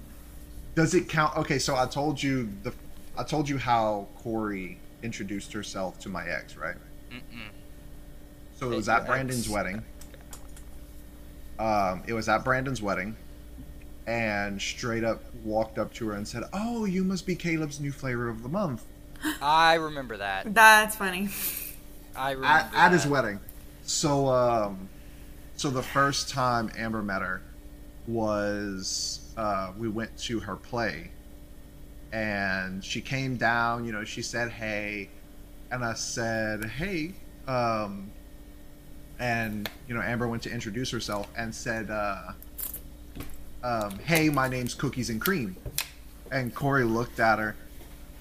does 0.73 0.95
it 0.95 1.07
count? 1.07 1.38
Okay, 1.38 1.59
so 1.59 1.76
I 1.76 1.86
told 1.86 2.21
you 2.21 2.49
the, 2.63 2.73
I 3.17 3.23
told 3.23 3.47
you 3.47 3.57
how 3.59 4.07
Corey 4.23 4.80
introduced 5.03 5.53
herself 5.53 5.99
to 5.99 6.09
my 6.09 6.28
ex, 6.28 6.57
right? 6.57 6.76
Mm-mm. 7.11 7.49
So 8.59 8.71
it 8.71 8.76
was 8.76 8.89
at 8.89 9.05
Brandon's 9.05 9.45
ex. 9.45 9.49
wedding. 9.49 9.84
Um, 11.60 12.03
it 12.08 12.14
was 12.14 12.28
at 12.28 12.43
Brandon's 12.43 12.82
wedding, 12.82 13.16
and 14.08 14.62
straight 14.62 15.03
up 15.03 15.24
walked 15.43 15.78
up 15.78 15.93
to 15.95 16.08
her 16.10 16.16
and 16.16 16.28
said, 16.28 16.43
"Oh, 16.53 16.86
you 16.86 17.03
must 17.03 17.26
be 17.26 17.36
Caleb's 17.36 17.80
new 17.80 17.91
flavor 17.91 18.30
of 18.30 18.43
the 18.43 18.49
month." 18.49 18.84
I 19.41 19.76
remember 19.76 20.18
that. 20.18 20.53
That's 20.53 20.95
funny. 20.95 21.30
I 22.16 22.32
remember 22.32 22.47
at, 22.47 22.74
at 22.74 22.91
his 22.91 23.08
wedding. 23.08 23.39
So, 23.84 24.28
um, 24.28 24.89
so 25.56 25.70
the 25.70 25.84
first 25.84 26.30
time 26.30 26.72
Amber 26.78 27.01
met 27.01 27.22
her 27.22 27.41
was 28.08 29.20
uh, 29.38 29.72
we 29.78 29.88
went 29.88 30.18
to 30.20 30.39
her 30.41 30.56
play, 30.56 31.10
and 32.12 32.84
she 32.84 33.01
came 33.01 33.38
down. 33.38 33.86
You 33.86 33.91
know, 33.91 34.03
she 34.03 34.22
said 34.22 34.51
hey, 34.51 35.10
and 35.72 35.84
I 35.84 35.93
said 35.93 36.66
hey, 36.66 37.14
um, 37.47 38.12
and 39.20 39.70
you 39.88 39.95
know 39.95 40.01
Amber 40.01 40.28
went 40.28 40.43
to 40.43 40.51
introduce 40.51 40.89
herself 40.91 41.28
and 41.38 41.53
said, 41.53 41.89
uh, 41.89 42.32
um, 43.63 43.97
"Hey, 43.99 44.30
my 44.30 44.47
name's 44.47 44.74
Cookies 44.74 45.09
and 45.09 45.20
Cream," 45.22 45.55
and 46.32 46.53
Corey 46.53 46.84
looked 46.84 47.20
at 47.20 47.39
her, 47.39 47.55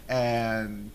and 0.08 0.90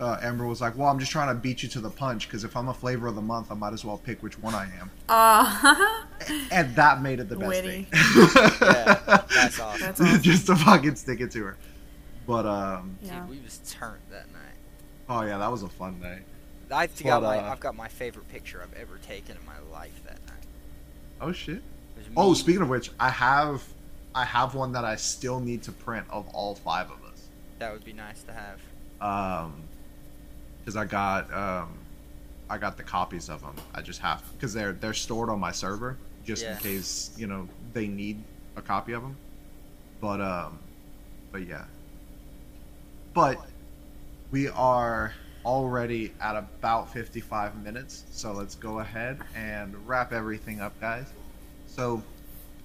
uh, 0.00 0.18
Amber 0.22 0.46
was 0.46 0.60
like, 0.60 0.76
"Well, 0.76 0.88
I'm 0.88 0.98
just 0.98 1.12
trying 1.12 1.28
to 1.28 1.34
beat 1.34 1.62
you 1.62 1.68
to 1.70 1.80
the 1.80 1.90
punch 1.90 2.28
because 2.28 2.44
if 2.44 2.56
I'm 2.56 2.68
a 2.68 2.74
flavor 2.74 3.06
of 3.06 3.14
the 3.14 3.22
month, 3.22 3.50
I 3.50 3.54
might 3.54 3.72
as 3.72 3.84
well 3.84 3.98
pick 3.98 4.22
which 4.22 4.38
one 4.38 4.54
I 4.54 4.64
am." 4.80 4.90
Uh, 5.08 6.02
And 6.50 6.74
that 6.76 7.02
made 7.02 7.20
it 7.20 7.28
the 7.28 7.36
best 7.36 7.48
Witty. 7.48 7.84
thing. 7.84 7.86
Yeah, 7.92 9.22
that's 9.34 9.60
awesome. 9.60 9.80
That's 9.80 10.00
awesome. 10.02 10.22
just 10.22 10.46
to 10.46 10.56
fucking 10.56 10.96
stick 10.96 11.20
it 11.20 11.30
to 11.32 11.44
her. 11.44 11.56
But 12.26 12.46
um, 12.46 12.98
yeah. 13.02 13.20
Dude, 13.20 13.30
we 13.30 13.38
was 13.40 13.58
turned 13.68 14.00
that 14.10 14.26
night. 14.32 14.40
oh 15.08 15.22
yeah, 15.22 15.38
that 15.38 15.50
was 15.52 15.62
a 15.62 15.68
fun 15.68 16.00
night. 16.00 16.22
I 16.70 16.86
think 16.86 17.08
got 17.08 17.20
But, 17.20 17.26
my, 17.28 17.38
uh, 17.38 17.52
I've 17.52 17.60
got 17.60 17.76
my 17.76 17.88
favorite 17.88 18.28
picture 18.28 18.60
I've 18.62 18.74
ever 18.80 18.98
taken 18.98 19.36
in 19.36 19.46
my 19.46 19.58
life 19.72 20.00
that 20.04 20.18
night. 20.26 20.46
Oh 21.20 21.32
shit. 21.32 21.62
Oh, 22.16 22.34
speaking 22.34 22.62
of 22.62 22.68
which, 22.68 22.90
I 23.00 23.10
have 23.10 23.62
I 24.14 24.24
have 24.24 24.54
one 24.54 24.72
that 24.72 24.84
I 24.84 24.96
still 24.96 25.40
need 25.40 25.62
to 25.64 25.72
print 25.72 26.06
of 26.10 26.26
all 26.28 26.54
five 26.54 26.90
of 26.90 27.02
us. 27.04 27.28
that 27.58 27.72
would 27.72 27.84
be 27.84 27.92
nice 27.92 28.22
to 28.24 28.32
have. 28.32 28.60
Um, 29.00 29.54
because 30.60 30.76
I 30.76 30.84
got 30.84 31.32
um, 31.32 31.78
I 32.50 32.58
got 32.58 32.76
the 32.76 32.82
copies 32.82 33.28
of 33.28 33.42
them. 33.42 33.54
I 33.74 33.82
just 33.82 34.00
have 34.00 34.22
because 34.32 34.52
they're 34.52 34.72
they're 34.72 34.94
stored 34.94 35.28
on 35.30 35.38
my 35.40 35.52
server 35.52 35.96
just 36.24 36.44
in 36.44 36.56
case 36.58 37.12
you 37.16 37.26
know 37.26 37.48
they 37.72 37.86
need 37.86 38.22
a 38.56 38.62
copy 38.62 38.92
of 38.92 39.02
them. 39.02 39.16
But 40.00 40.20
um, 40.20 40.58
but 41.32 41.46
yeah. 41.46 41.64
But 43.14 43.38
we 44.30 44.48
are 44.48 45.14
already 45.46 46.12
at 46.20 46.36
about 46.36 46.92
55 46.92 47.62
minutes, 47.62 48.04
so 48.10 48.32
let's 48.32 48.56
go 48.56 48.80
ahead 48.80 49.20
and 49.34 49.74
wrap 49.88 50.12
everything 50.12 50.60
up, 50.60 50.78
guys. 50.80 51.06
So, 51.68 52.02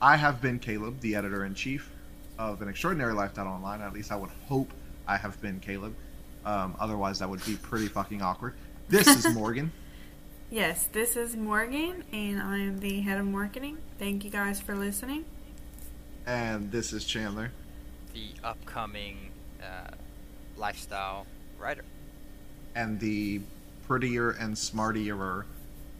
I 0.01 0.17
have 0.17 0.41
been 0.41 0.57
Caleb, 0.57 0.99
the 0.99 1.15
editor 1.15 1.45
in 1.45 1.53
chief 1.53 1.91
of 2.39 2.61
An 2.63 2.67
Extraordinary 2.69 3.13
Lifetime 3.13 3.47
Online. 3.47 3.81
At 3.81 3.93
least 3.93 4.11
I 4.11 4.15
would 4.15 4.31
hope 4.47 4.71
I 5.07 5.15
have 5.17 5.39
been 5.41 5.59
Caleb. 5.59 5.93
Um, 6.43 6.75
otherwise, 6.79 7.19
that 7.19 7.29
would 7.29 7.45
be 7.45 7.55
pretty 7.55 7.87
fucking 7.87 8.21
awkward. 8.23 8.55
This 8.89 9.07
is 9.07 9.27
Morgan. 9.35 9.71
Yes, 10.49 10.87
this 10.91 11.15
is 11.15 11.35
Morgan, 11.37 12.03
and 12.11 12.41
I 12.41 12.57
am 12.57 12.79
the 12.79 13.01
head 13.01 13.19
of 13.19 13.27
marketing. 13.27 13.77
Thank 13.99 14.25
you 14.25 14.31
guys 14.31 14.59
for 14.59 14.75
listening. 14.75 15.25
and 16.25 16.71
this 16.71 16.91
is 16.93 17.05
Chandler. 17.05 17.51
The 18.13 18.29
upcoming 18.43 19.29
uh, 19.61 19.91
lifestyle 20.57 21.27
writer. 21.59 21.83
And 22.75 22.99
the 22.99 23.41
prettier 23.87 24.31
and 24.31 24.55
smartier 24.55 25.43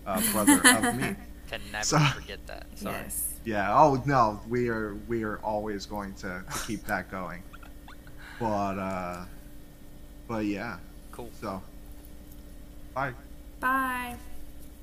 uh, 0.05 0.31
brother 0.31 0.61
of 0.65 0.95
me. 1.01 1.15
Can 1.49 1.61
never 1.71 1.83
So- 1.83 1.99
forget 1.99 2.45
that. 2.47 2.65
Sorry. 2.75 2.95
Yes. 2.95 3.27
Yeah. 3.43 3.73
Oh 3.77 4.01
no, 4.05 4.39
we 4.47 4.69
are 4.69 4.95
we 5.07 5.23
are 5.23 5.37
always 5.37 5.85
going 5.85 6.13
to, 6.15 6.43
to 6.51 6.59
keep 6.67 6.83
that 6.85 7.09
going. 7.11 7.41
But 8.39 8.77
uh, 8.79 9.25
but 10.27 10.45
yeah. 10.45 10.77
Cool. 11.11 11.29
So 11.41 11.61
bye. 12.93 13.13
Bye. 13.59 14.15